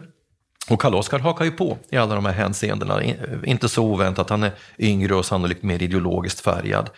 Och 0.70 0.82
Karl-Oskar 0.82 1.20
hakar 1.20 1.46
ju 1.46 1.52
på 1.52 1.78
i 1.90 1.98
alla 1.98 2.16
de 2.16 2.26
här 2.26 2.34
hänseendena. 2.34 3.04
Inte 3.44 3.70
så 3.70 3.84
oväntat, 3.84 4.30
han 4.30 4.44
är 4.44 4.52
yngre 4.80 5.16
och 5.16 5.26
sannolikt 5.26 5.64
mer 5.64 5.84
ideologiskt 5.84 6.40
färgad. 6.40 6.90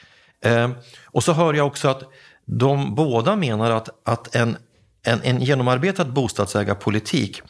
Eh, 0.45 0.69
och 1.05 1.23
så 1.23 1.33
hör 1.33 1.53
jag 1.53 1.67
också 1.67 1.87
att 1.87 2.03
de 2.45 2.95
båda 2.95 3.35
menar 3.35 3.71
att, 3.71 3.89
att 4.05 4.35
en, 4.35 4.57
en, 5.05 5.21
en 5.21 5.41
genomarbetad 5.41 6.05
bostadsägarpolitik 6.05 7.41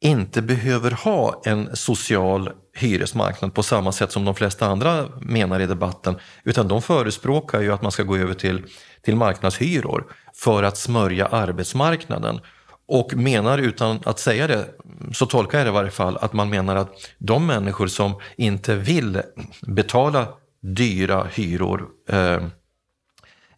inte 0.00 0.42
behöver 0.42 0.90
ha 0.90 1.42
en 1.44 1.76
social 1.76 2.50
hyresmarknad 2.76 3.54
på 3.54 3.62
samma 3.62 3.92
sätt 3.92 4.12
som 4.12 4.24
de 4.24 4.34
flesta 4.34 4.66
andra 4.66 5.08
menar 5.20 5.60
i 5.60 5.66
debatten. 5.66 6.16
Utan 6.44 6.68
de 6.68 6.82
förespråkar 6.82 7.60
ju 7.60 7.72
att 7.72 7.82
man 7.82 7.92
ska 7.92 8.02
gå 8.02 8.16
över 8.16 8.34
till, 8.34 8.62
till 9.02 9.16
marknadshyror 9.16 10.04
för 10.34 10.62
att 10.62 10.76
smörja 10.76 11.26
arbetsmarknaden. 11.26 12.40
Och 12.88 13.14
menar 13.14 13.58
utan 13.58 14.00
att 14.04 14.18
säga 14.18 14.46
det, 14.46 14.66
så 15.12 15.26
tolkar 15.26 15.58
jag 15.58 15.66
det 15.66 15.70
i 15.70 15.74
varje 15.74 15.90
fall, 15.90 16.16
att 16.20 16.32
man 16.32 16.50
menar 16.50 16.76
att 16.76 16.90
de 17.18 17.46
människor 17.46 17.86
som 17.86 18.14
inte 18.36 18.74
vill 18.74 19.22
betala 19.62 20.28
dyra 20.60 21.24
hyror 21.34 21.86
eh, 22.08 22.42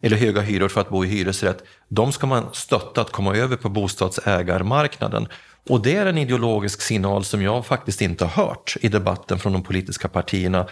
eller 0.01 0.17
höga 0.17 0.41
hyror 0.41 0.67
för 0.67 0.81
att 0.81 0.89
bo 0.89 1.05
i 1.05 1.07
hyresrätt, 1.07 1.63
de 1.87 2.11
ska 2.11 2.27
man 2.27 2.45
stötta 2.53 3.01
att 3.01 3.11
komma 3.11 3.35
över 3.35 3.55
på 3.55 3.69
bostadsägarmarknaden. 3.69 5.27
Och 5.69 5.81
det 5.81 5.95
är 5.95 6.05
en 6.05 6.17
ideologisk 6.17 6.81
signal 6.81 7.23
som 7.23 7.41
jag 7.41 7.65
faktiskt 7.65 8.01
inte 8.01 8.25
har 8.25 8.45
hört 8.45 8.75
i 8.81 8.87
debatten 8.87 9.39
från 9.39 9.53
de 9.53 9.63
politiska 9.63 10.07
partierna. 10.07 10.67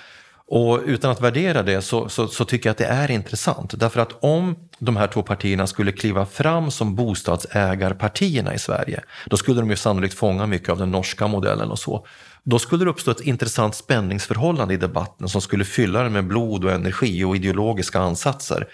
Och 0.47 0.80
utan 0.86 1.11
att 1.11 1.21
värdera 1.21 1.63
det 1.63 1.82
så, 1.82 2.09
så, 2.09 2.28
så, 2.28 2.45
tycker 2.45 2.69
jag 2.69 2.71
att 2.71 2.78
det 2.78 2.86
är 2.86 3.11
intressant. 3.11 3.80
Därför 3.80 3.99
att 3.99 4.23
om 4.23 4.55
de 4.80 4.97
här 4.97 5.07
två 5.07 5.23
partierna 5.23 5.67
skulle 5.67 5.91
kliva 5.91 6.26
fram 6.26 6.71
som 6.71 6.95
bostadsägarpartierna 6.95 8.53
i 8.53 8.59
Sverige, 8.59 9.03
då 9.26 9.38
skulle 9.38 9.61
de 9.61 9.69
ju 9.69 9.76
sannolikt 9.76 10.13
fånga 10.13 10.45
mycket 10.45 10.69
av 10.69 10.78
den 10.78 10.91
norska 10.91 11.28
modellen 11.28 11.71
och 11.71 11.80
så. 11.80 12.07
Då 12.43 12.59
skulle 12.59 12.86
det 12.86 12.89
uppstå 12.89 13.11
ett 13.11 13.21
intressant 13.21 13.76
spänningsförhållande 13.76 14.73
i 14.73 14.78
debatten 14.78 15.30
som 15.30 15.41
skulle 15.41 15.65
fylla 15.65 16.03
den 16.03 16.13
med 16.13 16.28
blod 16.28 16.65
och 16.65 16.71
energi 16.71 17.23
och 17.23 17.36
ideologiska 17.36 17.99
ansatser. 17.99 18.67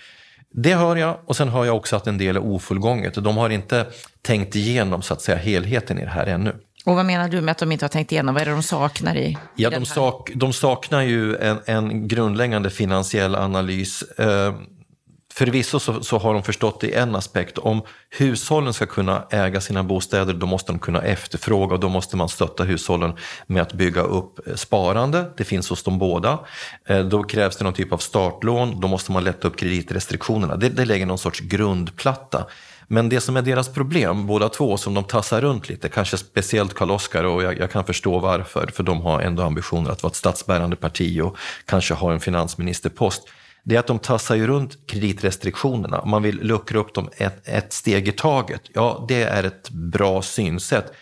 Det 0.53 0.75
hör 0.75 0.95
jag 0.95 1.17
och 1.25 1.35
sen 1.35 1.49
hör 1.49 1.65
jag 1.65 1.75
också 1.75 1.95
att 1.95 2.07
en 2.07 2.17
del 2.17 2.35
är 2.35 2.43
ofullgånget. 2.43 3.13
De 3.13 3.37
har 3.37 3.49
inte 3.49 3.85
tänkt 4.21 4.55
igenom 4.55 5.01
så 5.01 5.13
att 5.13 5.21
säga 5.21 5.37
helheten 5.37 5.99
i 5.99 6.01
det 6.01 6.09
här 6.09 6.25
ännu. 6.25 6.55
Och 6.85 6.95
vad 6.95 7.05
menar 7.05 7.29
du 7.29 7.41
med 7.41 7.51
att 7.51 7.57
de 7.57 7.71
inte 7.71 7.85
har 7.85 7.89
tänkt 7.89 8.11
igenom? 8.11 8.35
Vad 8.35 8.41
är 8.41 8.45
det 8.45 8.51
de 8.51 8.63
saknar 8.63 9.15
i, 9.15 9.37
ja, 9.55 9.69
de, 9.69 9.85
sak, 9.85 10.31
de 10.35 10.53
saknar 10.53 11.01
ju 11.01 11.35
en, 11.35 11.59
en 11.65 12.07
grundläggande 12.07 12.69
finansiell 12.69 13.35
analys. 13.35 14.03
Förvisso 15.34 15.79
så, 15.79 16.03
så 16.03 16.17
har 16.17 16.34
de 16.34 16.43
förstått 16.43 16.82
det 16.82 16.88
i 16.88 16.93
en 16.93 17.15
aspekt. 17.15 17.57
Om 17.57 17.82
hushållen 18.09 18.73
ska 18.73 18.86
kunna 18.86 19.23
äga 19.29 19.61
sina 19.61 19.84
bostäder 19.84 20.34
då 20.34 20.45
måste 20.45 20.71
de 20.71 20.79
kunna 20.79 21.01
efterfråga 21.01 21.73
och 21.73 21.79
då 21.79 21.89
måste 21.89 22.17
man 22.17 22.29
stötta 22.29 22.63
hushållen 22.63 23.13
med 23.47 23.61
att 23.61 23.73
bygga 23.73 24.01
upp 24.01 24.47
eh, 24.47 24.55
sparande. 24.55 25.32
Det 25.38 25.43
finns 25.43 25.69
hos 25.69 25.84
dem 25.84 25.99
båda. 25.99 26.39
Eh, 26.86 26.99
då 26.99 27.23
krävs 27.23 27.57
det 27.57 27.63
någon 27.63 27.73
typ 27.73 27.93
av 27.93 27.97
startlån. 27.97 28.79
Då 28.79 28.88
måste 28.88 29.11
man 29.11 29.23
lätta 29.23 29.47
upp 29.47 29.57
kreditrestriktionerna. 29.57 30.55
Det, 30.55 30.69
det 30.69 30.86
lägger 30.86 31.05
någon 31.05 31.17
sorts 31.17 31.39
grundplatta. 31.39 32.45
Men 32.88 33.09
det 33.09 33.21
som 33.21 33.38
är 33.38 33.41
deras 33.41 33.69
problem, 33.69 34.27
båda 34.27 34.49
två, 34.49 34.77
som 34.77 34.93
de 34.93 35.03
tassar 35.03 35.41
runt 35.41 35.69
lite, 35.69 35.89
kanske 35.89 36.17
speciellt 36.17 36.73
Karl-Oskar 36.73 37.23
och 37.23 37.43
jag, 37.43 37.59
jag, 37.59 37.71
kan 37.71 37.86
förstå 37.86 38.19
varför, 38.19 38.67
för 38.73 38.84
de 38.84 39.01
har 39.01 39.21
ändå 39.21 39.43
ambitioner 39.43 39.91
att 39.91 40.03
vara 40.03 40.11
ett 40.11 40.15
statsbärande 40.15 40.75
parti 40.75 41.21
och 41.21 41.38
kanske 41.65 41.93
ha 41.93 42.13
en 42.13 42.19
finansministerpost 42.19 43.27
det 43.64 43.76
är 43.76 43.80
att 43.80 43.88
de 43.88 43.99
tassar 43.99 44.36
ju 44.36 44.47
runt 44.47 44.88
kreditrestriktionerna. 44.88 46.05
Man 46.05 46.24
vill 46.24 46.41
luckra 46.41 46.80
upp 46.80 46.93
dem 46.93 47.09
ett, 47.18 47.47
ett 47.47 47.74
steg 47.74 48.07
i 48.07 48.12
taget. 48.12 48.62
Ja, 48.74 49.05
det 49.07 49.24
är 49.24 49.43
ett 49.43 49.70
bra 49.70 50.22
synsätt. 50.22 50.93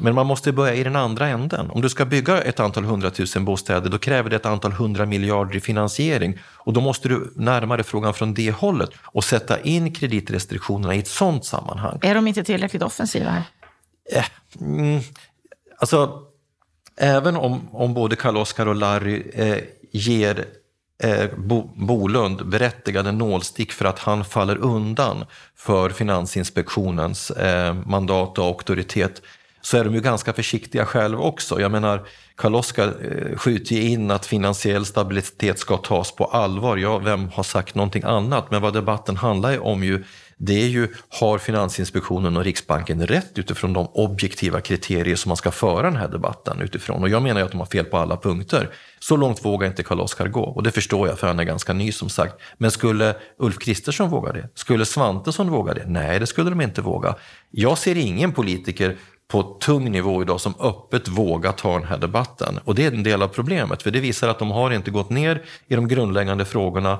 Men 0.00 0.14
man 0.14 0.26
måste 0.26 0.52
börja 0.52 0.74
i 0.74 0.84
den 0.84 0.96
andra 0.96 1.28
änden. 1.28 1.70
Om 1.70 1.80
du 1.80 1.88
ska 1.88 2.04
bygga 2.04 2.42
ett 2.42 2.60
antal 2.60 2.84
hundratusen 2.84 3.44
bostäder 3.44 3.90
då 3.90 3.98
kräver 3.98 4.30
det 4.30 4.36
ett 4.36 4.46
antal 4.46 4.72
hundra 4.72 5.06
miljarder 5.06 5.56
i 5.56 5.60
finansiering. 5.60 6.38
Och 6.54 6.72
då 6.72 6.80
måste 6.80 7.08
du 7.08 7.32
närmare 7.36 7.82
frågan 7.82 8.14
från 8.14 8.34
det 8.34 8.50
hållet 8.50 8.90
och 9.02 9.24
sätta 9.24 9.60
in 9.60 9.94
kreditrestriktionerna 9.94 10.94
i 10.94 10.98
ett 10.98 11.08
sådant 11.08 11.44
sammanhang. 11.44 11.98
Är 12.02 12.14
de 12.14 12.26
inte 12.26 12.44
tillräckligt 12.44 12.82
offensiva 12.82 13.30
här? 13.30 13.42
Eh, 14.12 14.24
mm, 14.60 15.00
alltså, 15.78 16.22
även 16.96 17.36
om, 17.36 17.68
om 17.72 17.94
både 17.94 18.16
Karl-Oskar 18.16 18.66
och 18.66 18.76
Larry 18.76 19.22
eh, 19.34 19.58
ger 19.92 20.44
eh, 21.02 21.26
Bo, 21.36 21.70
Bolund 21.74 22.48
berättigade 22.48 23.12
nålstick 23.12 23.72
för 23.72 23.84
att 23.84 23.98
han 23.98 24.24
faller 24.24 24.56
undan 24.56 25.24
för 25.56 25.90
Finansinspektionens 25.90 27.30
eh, 27.30 27.74
mandat 27.74 28.38
och 28.38 28.44
auktoritet 28.44 29.22
så 29.60 29.76
är 29.76 29.84
de 29.84 29.94
ju 29.94 30.00
ganska 30.00 30.32
försiktiga 30.32 30.86
själva 30.86 31.22
också. 31.22 31.60
Jag 31.60 31.70
menar, 31.70 32.06
Karl-Oskar 32.34 32.86
eh, 32.86 33.38
skjuter 33.38 33.74
ju 33.74 33.82
in 33.82 34.10
att 34.10 34.26
finansiell 34.26 34.86
stabilitet 34.86 35.58
ska 35.58 35.76
tas 35.76 36.12
på 36.12 36.24
allvar. 36.24 36.76
Ja, 36.76 36.98
vem 36.98 37.28
har 37.28 37.42
sagt 37.42 37.74
någonting 37.74 38.02
annat? 38.02 38.50
Men 38.50 38.62
vad 38.62 38.72
debatten 38.72 39.16
handlar 39.16 39.58
om 39.58 39.84
ju 39.84 40.04
det 40.38 40.62
är 40.62 40.68
ju, 40.68 40.88
har 41.08 41.38
Finansinspektionen 41.38 42.36
och 42.36 42.44
Riksbanken 42.44 43.06
rätt 43.06 43.38
utifrån 43.38 43.72
de 43.72 43.86
objektiva 43.86 44.60
kriterier 44.60 45.16
som 45.16 45.30
man 45.30 45.36
ska 45.36 45.50
föra 45.50 45.82
den 45.82 45.96
här 45.96 46.08
debatten 46.08 46.60
utifrån? 46.60 47.02
Och 47.02 47.08
jag 47.08 47.22
menar 47.22 47.40
ju 47.40 47.46
att 47.46 47.52
de 47.52 47.58
har 47.58 47.66
fel 47.66 47.84
på 47.84 47.96
alla 47.96 48.16
punkter. 48.16 48.70
Så 48.98 49.16
långt 49.16 49.44
vågar 49.44 49.68
inte 49.68 49.82
Karl-Oskar 49.82 50.28
gå 50.28 50.44
och 50.44 50.62
det 50.62 50.70
förstår 50.70 51.08
jag 51.08 51.18
för 51.18 51.26
han 51.26 51.38
är 51.38 51.44
ganska 51.44 51.72
ny 51.72 51.92
som 51.92 52.08
sagt. 52.08 52.34
Men 52.58 52.70
skulle 52.70 53.16
Ulf 53.38 53.58
Kristersson 53.58 54.10
våga 54.10 54.32
det? 54.32 54.48
Skulle 54.54 54.84
Svantesson 54.84 55.50
våga 55.50 55.74
det? 55.74 55.84
Nej, 55.86 56.20
det 56.20 56.26
skulle 56.26 56.50
de 56.50 56.60
inte 56.60 56.82
våga. 56.82 57.14
Jag 57.50 57.78
ser 57.78 57.96
ingen 57.96 58.32
politiker 58.32 58.96
på 59.28 59.42
tung 59.42 59.90
nivå 59.90 60.22
idag 60.22 60.40
som 60.40 60.54
öppet 60.60 61.08
vågar 61.08 61.52
ta 61.52 61.78
den 61.78 61.88
här 61.88 61.98
debatten. 61.98 62.58
Och 62.64 62.74
det 62.74 62.84
är 62.84 62.92
en 62.92 63.02
del 63.02 63.22
av 63.22 63.28
problemet, 63.28 63.82
för 63.82 63.90
det 63.90 64.00
visar 64.00 64.28
att 64.28 64.38
de 64.38 64.50
har 64.50 64.70
inte 64.70 64.90
gått 64.90 65.10
ner 65.10 65.42
i 65.68 65.74
de 65.74 65.88
grundläggande 65.88 66.44
frågorna 66.44 66.98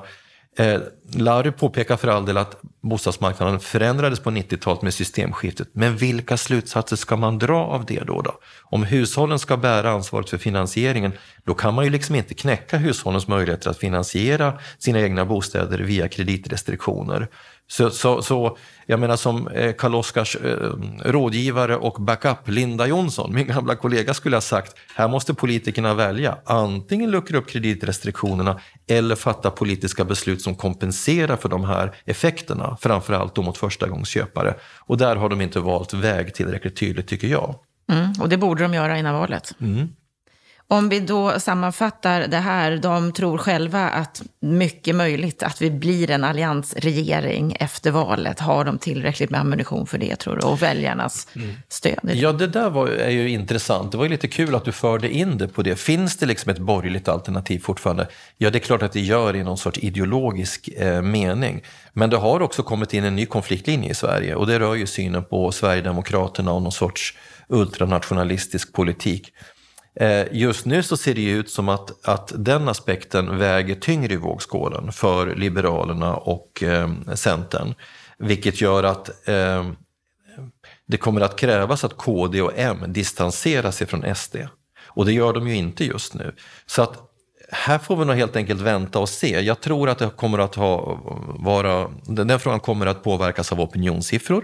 Eh, 0.59 0.81
Larry 1.13 1.51
påpekar 1.51 1.97
för 1.97 2.07
all 2.07 2.25
del 2.25 2.37
att 2.37 2.61
bostadsmarknaden 2.81 3.59
förändrades 3.59 4.19
på 4.19 4.29
90-talet 4.29 4.81
med 4.81 4.93
systemskiftet. 4.93 5.67
Men 5.71 5.97
vilka 5.97 6.37
slutsatser 6.37 6.95
ska 6.95 7.15
man 7.15 7.37
dra 7.37 7.57
av 7.57 7.85
det 7.85 7.99
då, 7.99 8.21
då? 8.21 8.39
Om 8.63 8.83
hushållen 8.83 9.39
ska 9.39 9.57
bära 9.57 9.91
ansvaret 9.91 10.29
för 10.29 10.37
finansieringen, 10.37 11.11
då 11.43 11.53
kan 11.53 11.73
man 11.73 11.85
ju 11.85 11.91
liksom 11.91 12.15
inte 12.15 12.33
knäcka 12.33 12.77
hushållens 12.77 13.27
möjligheter 13.27 13.69
att 13.69 13.77
finansiera 13.77 14.59
sina 14.77 14.99
egna 14.99 15.25
bostäder 15.25 15.79
via 15.79 16.07
kreditrestriktioner. 16.07 17.27
Så, 17.69 17.89
så, 17.89 18.21
så 18.21 18.57
jag 18.85 18.99
menar 18.99 19.15
som 19.15 19.47
eh, 19.47 19.73
Karl-Oskars 19.73 20.35
eh, 20.35 20.71
rådgivare 21.05 21.75
och 21.75 22.01
backup 22.01 22.37
Linda 22.49 22.87
Jonsson, 22.87 23.33
min 23.33 23.47
gamla 23.47 23.75
kollega, 23.75 24.13
skulle 24.13 24.35
ha 24.35 24.41
sagt, 24.41 24.75
här 24.95 25.07
måste 25.07 25.33
politikerna 25.33 25.93
välja. 25.93 26.37
Antingen 26.45 27.11
luckra 27.11 27.37
upp 27.37 27.49
kreditrestriktionerna 27.49 28.59
eller 28.87 29.15
fatta 29.15 29.51
politiska 29.51 30.05
beslut 30.05 30.41
som 30.41 30.55
kompenserar 30.55 31.35
för 31.35 31.49
de 31.49 31.63
här 31.63 31.95
effekterna, 32.05 32.77
framförallt 32.81 33.35
då 33.35 33.41
mot 33.41 33.57
förstagångsköpare. 33.57 34.55
Och 34.79 34.97
där 34.97 35.15
har 35.15 35.29
de 35.29 35.41
inte 35.41 35.59
valt 35.59 35.93
väg 35.93 36.33
tillräckligt 36.33 36.75
tydligt, 36.75 37.07
tycker 37.07 37.27
jag. 37.27 37.55
Mm, 37.91 38.13
och 38.19 38.29
det 38.29 38.37
borde 38.37 38.63
de 38.63 38.73
göra 38.73 38.97
innan 38.97 39.13
valet. 39.13 39.55
Mm. 39.61 39.87
Om 40.69 40.89
vi 40.89 40.99
då 40.99 41.39
sammanfattar 41.39 42.27
det 42.27 42.37
här, 42.37 42.77
de 42.77 43.11
tror 43.11 43.37
själva 43.37 43.89
att 43.89 44.21
mycket 44.39 44.95
möjligt 44.95 45.43
att 45.43 45.61
vi 45.61 45.71
blir 45.71 46.11
en 46.11 46.23
alliansregering 46.23 47.57
efter 47.59 47.91
valet. 47.91 48.39
Har 48.39 48.65
de 48.65 48.77
tillräckligt 48.77 49.29
med 49.29 49.39
ammunition 49.39 49.87
för 49.87 49.97
det 49.97 50.15
tror 50.15 50.35
du? 50.35 50.47
Och 50.47 50.61
väljarnas 50.61 51.27
mm. 51.35 51.55
stöd? 51.69 51.99
Ja, 52.03 52.31
det 52.31 52.47
där 52.47 52.69
var, 52.69 52.87
är 52.87 53.09
ju 53.09 53.29
intressant. 53.29 53.91
Det 53.91 53.97
var 53.97 54.05
ju 54.05 54.09
lite 54.09 54.27
kul 54.27 54.55
att 54.55 54.65
du 54.65 54.71
förde 54.71 55.09
in 55.09 55.37
det 55.37 55.47
på 55.47 55.61
det. 55.61 55.75
Finns 55.75 56.17
det 56.17 56.25
liksom 56.25 56.51
ett 56.51 56.59
borgerligt 56.59 57.07
alternativ 57.07 57.59
fortfarande? 57.59 58.07
Ja, 58.37 58.49
det 58.49 58.57
är 58.57 58.59
klart 58.59 58.81
att 58.81 58.93
det 58.93 59.01
gör 59.01 59.35
i 59.35 59.43
någon 59.43 59.57
sorts 59.57 59.79
ideologisk 59.79 60.67
eh, 60.67 61.01
mening. 61.01 61.61
Men 61.93 62.09
det 62.09 62.17
har 62.17 62.41
också 62.41 62.63
kommit 62.63 62.93
in 62.93 63.03
en 63.03 63.15
ny 63.15 63.25
konfliktlinje 63.25 63.91
i 63.91 63.95
Sverige 63.95 64.35
och 64.35 64.47
det 64.47 64.59
rör 64.59 64.75
ju 64.75 64.87
synen 64.87 65.23
på 65.23 65.51
Sverigedemokraterna 65.51 66.51
och 66.51 66.61
någon 66.61 66.71
sorts 66.71 67.17
ultranationalistisk 67.49 68.73
politik. 68.73 69.33
Eh, 69.99 70.27
just 70.31 70.65
nu 70.65 70.83
så 70.83 70.97
ser 70.97 71.13
det 71.13 71.29
ut 71.29 71.49
som 71.49 71.69
att, 71.69 72.07
att 72.07 72.31
den 72.35 72.69
aspekten 72.69 73.37
väger 73.37 73.75
tyngre 73.75 74.13
i 74.13 74.17
vågskålen 74.17 74.91
för 74.91 75.35
Liberalerna 75.35 76.15
och 76.15 76.63
eh, 76.63 76.89
Centern. 77.15 77.73
Vilket 78.17 78.61
gör 78.61 78.83
att 78.83 79.27
eh, 79.27 79.65
det 80.87 80.97
kommer 80.97 81.21
att 81.21 81.35
krävas 81.35 81.83
att 81.83 81.97
KD 81.97 82.41
och 82.41 82.51
M 82.55 82.83
distanserar 82.87 83.71
sig 83.71 83.87
från 83.87 84.15
SD. 84.15 84.35
Och 84.85 85.05
det 85.05 85.13
gör 85.13 85.33
de 85.33 85.47
ju 85.47 85.55
inte 85.55 85.85
just 85.85 86.13
nu. 86.13 86.35
Så 86.65 86.81
att 86.81 87.07
här 87.51 87.79
får 87.79 87.95
vi 87.95 88.05
nog 88.05 88.15
helt 88.15 88.35
enkelt 88.35 88.61
vänta 88.61 88.99
och 88.99 89.09
se. 89.09 89.39
Jag 89.39 89.61
tror 89.61 89.89
att 89.89 89.97
det 89.97 90.09
kommer 90.09 90.39
att 90.39 90.55
ha, 90.55 90.99
vara, 91.39 91.91
den 92.05 92.39
frågan 92.39 92.59
kommer 92.59 92.85
att 92.85 93.03
påverkas 93.03 93.51
av 93.51 93.61
opinionssiffror. 93.61 94.43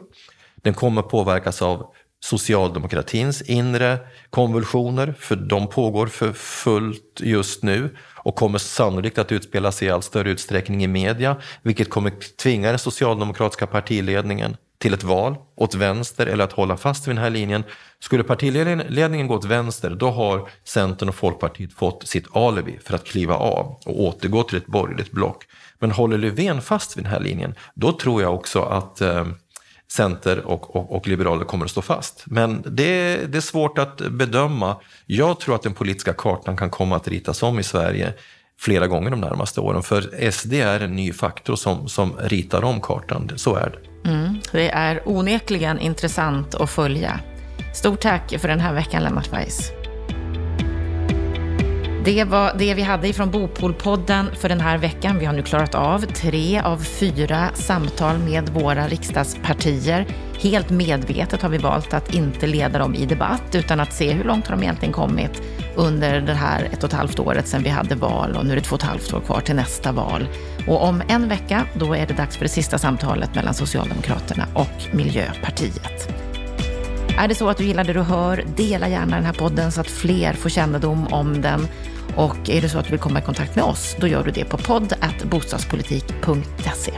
Den 0.55 0.73
kommer 0.73 1.01
påverkas 1.01 1.61
av 1.61 1.93
socialdemokratins 2.23 3.41
inre 3.41 3.99
konvulsioner, 4.29 5.13
för 5.19 5.35
de 5.35 5.67
pågår 5.67 6.07
för 6.07 6.33
fullt 6.33 7.19
just 7.19 7.63
nu 7.63 7.95
och 8.15 8.35
kommer 8.35 8.57
sannolikt 8.57 9.17
att 9.17 9.31
utspela 9.31 9.71
sig 9.71 9.87
i 9.87 9.91
allt 9.91 10.05
större 10.05 10.29
utsträckning 10.29 10.83
i 10.83 10.87
media, 10.87 11.37
vilket 11.61 11.89
kommer 11.89 12.11
tvinga 12.37 12.69
den 12.69 12.79
socialdemokratiska 12.79 13.67
partiledningen 13.67 14.57
till 14.77 14.93
ett 14.93 15.03
val 15.03 15.35
åt 15.55 15.75
vänster 15.75 16.27
eller 16.27 16.43
att 16.43 16.51
hålla 16.51 16.77
fast 16.77 17.07
vid 17.07 17.15
den 17.15 17.23
här 17.23 17.29
linjen. 17.29 17.63
Skulle 17.99 18.23
partiledningen 18.23 19.27
gå 19.27 19.35
åt 19.35 19.45
vänster, 19.45 19.89
då 19.89 20.09
har 20.09 20.49
Centern 20.63 21.09
och 21.09 21.15
Folkpartiet 21.15 21.73
fått 21.73 22.07
sitt 22.07 22.35
alibi 22.35 22.79
för 22.83 22.95
att 22.95 23.05
kliva 23.05 23.35
av 23.35 23.65
och 23.85 24.01
återgå 24.01 24.43
till 24.43 24.57
ett 24.57 24.65
borgerligt 24.65 25.11
block. 25.11 25.43
Men 25.79 25.91
håller 25.91 26.17
Löfven 26.17 26.61
fast 26.61 26.97
vid 26.97 27.03
den 27.03 27.11
här 27.11 27.19
linjen, 27.19 27.55
då 27.73 27.91
tror 27.91 28.21
jag 28.21 28.35
också 28.35 28.61
att 28.61 29.01
eh, 29.01 29.25
Center 29.93 30.39
och, 30.45 30.75
och, 30.75 30.95
och, 30.95 31.07
liberaler 31.07 31.45
kommer 31.45 31.65
att 31.65 31.71
stå 31.71 31.81
fast. 31.81 32.23
Men 32.25 32.61
det, 32.61 33.15
det, 33.31 33.37
är 33.37 33.41
svårt 33.41 33.77
att 33.77 33.97
bedöma. 33.97 34.77
Jag 35.05 35.39
tror 35.39 35.55
att 35.55 35.63
den 35.63 35.73
politiska 35.73 36.13
kartan 36.13 36.57
kan 36.57 36.69
komma 36.69 36.95
att 36.95 37.07
ritas 37.07 37.43
om 37.43 37.59
i 37.59 37.63
Sverige 37.63 38.13
flera 38.59 38.87
gånger 38.87 39.09
de 39.09 39.21
närmaste 39.21 39.61
åren. 39.61 39.83
För 39.83 40.31
SD 40.31 40.53
är 40.53 40.79
en 40.79 40.95
ny 40.95 41.13
faktor 41.13 41.55
som, 41.55 41.89
som 41.89 42.13
ritar 42.19 42.63
om 42.63 42.81
kartan. 42.81 43.31
Så 43.35 43.55
är 43.55 43.69
det. 43.69 44.09
Mm, 44.09 44.41
det 44.51 44.69
är 44.69 45.01
onekligen 45.05 45.79
intressant 45.79 46.55
att 46.55 46.69
följa. 46.69 47.19
Stort 47.73 48.01
tack 48.01 48.33
för 48.39 48.47
den 48.47 48.59
här 48.59 48.73
veckan, 48.73 49.03
Lennart 49.03 49.33
Weiss. 49.33 49.82
Det 52.05 52.23
var 52.23 52.53
det 52.57 52.73
vi 52.73 52.81
hade 52.81 53.07
ifrån 53.07 53.31
Bopolpodden 53.31 54.29
för 54.35 54.49
den 54.49 54.61
här 54.61 54.77
veckan. 54.77 55.19
Vi 55.19 55.25
har 55.25 55.33
nu 55.33 55.43
klarat 55.43 55.75
av 55.75 55.99
tre 55.99 56.59
av 56.59 56.77
fyra 56.77 57.49
samtal 57.53 58.17
med 58.17 58.49
våra 58.49 58.87
riksdagspartier. 58.87 60.05
Helt 60.39 60.69
medvetet 60.69 61.41
har 61.41 61.49
vi 61.49 61.57
valt 61.57 61.93
att 61.93 62.13
inte 62.13 62.47
leda 62.47 62.79
dem 62.79 62.95
i 62.95 63.05
debatt, 63.05 63.55
utan 63.55 63.79
att 63.79 63.93
se 63.93 64.11
hur 64.11 64.23
långt 64.23 64.47
har 64.47 64.55
de 64.55 64.63
egentligen 64.63 64.93
kommit 64.93 65.41
under 65.75 66.21
det 66.21 66.33
här 66.33 66.69
ett 66.73 66.83
och 66.83 66.89
ett 66.89 66.95
halvt 66.95 67.19
året 67.19 67.47
sedan 67.47 67.63
vi 67.63 67.69
hade 67.69 67.95
val 67.95 68.35
och 68.35 68.45
nu 68.45 68.51
är 68.51 68.55
det 68.55 68.61
två 68.61 68.75
och 68.75 68.81
ett 68.81 68.87
halvt 68.87 69.13
år 69.13 69.19
kvar 69.19 69.41
till 69.41 69.55
nästa 69.55 69.91
val. 69.91 70.27
Och 70.67 70.83
om 70.83 71.01
en 71.07 71.29
vecka, 71.29 71.65
då 71.73 71.95
är 71.95 72.07
det 72.07 72.13
dags 72.13 72.37
för 72.37 72.45
det 72.45 72.49
sista 72.49 72.77
samtalet 72.77 73.35
mellan 73.35 73.53
Socialdemokraterna 73.53 74.45
och 74.53 74.95
Miljöpartiet. 74.95 76.09
Är 77.17 77.27
det 77.27 77.35
så 77.35 77.49
att 77.49 77.57
du 77.57 77.63
gillar 77.63 77.83
det 77.83 77.93
du 77.93 78.01
hör, 78.01 78.43
dela 78.55 78.89
gärna 78.89 79.15
den 79.15 79.25
här 79.25 79.33
podden 79.33 79.71
så 79.71 79.81
att 79.81 79.87
fler 79.87 80.33
får 80.33 80.49
kännedom 80.49 81.07
om 81.07 81.41
den. 81.41 81.67
Och 82.15 82.49
är 82.49 82.61
det 82.61 82.69
så 82.69 82.79
att 82.79 82.85
du 82.85 82.91
vill 82.91 82.99
komma 82.99 83.19
i 83.19 83.21
kontakt 83.21 83.55
med 83.55 83.65
oss, 83.65 83.95
då 83.99 84.07
gör 84.07 84.23
du 84.23 84.31
det 84.31 84.45
på 84.45 84.57
podd.bostadspolitik.se. 84.57 86.91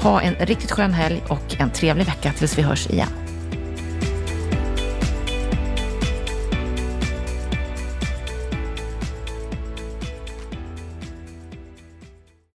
Ha 0.00 0.20
en 0.20 0.34
riktigt 0.34 0.70
skön 0.70 0.92
helg 0.92 1.22
och 1.28 1.60
en 1.60 1.70
trevlig 1.70 2.06
vecka 2.06 2.32
tills 2.32 2.58
vi 2.58 2.62
hörs 2.62 2.90
igen. 2.90 3.25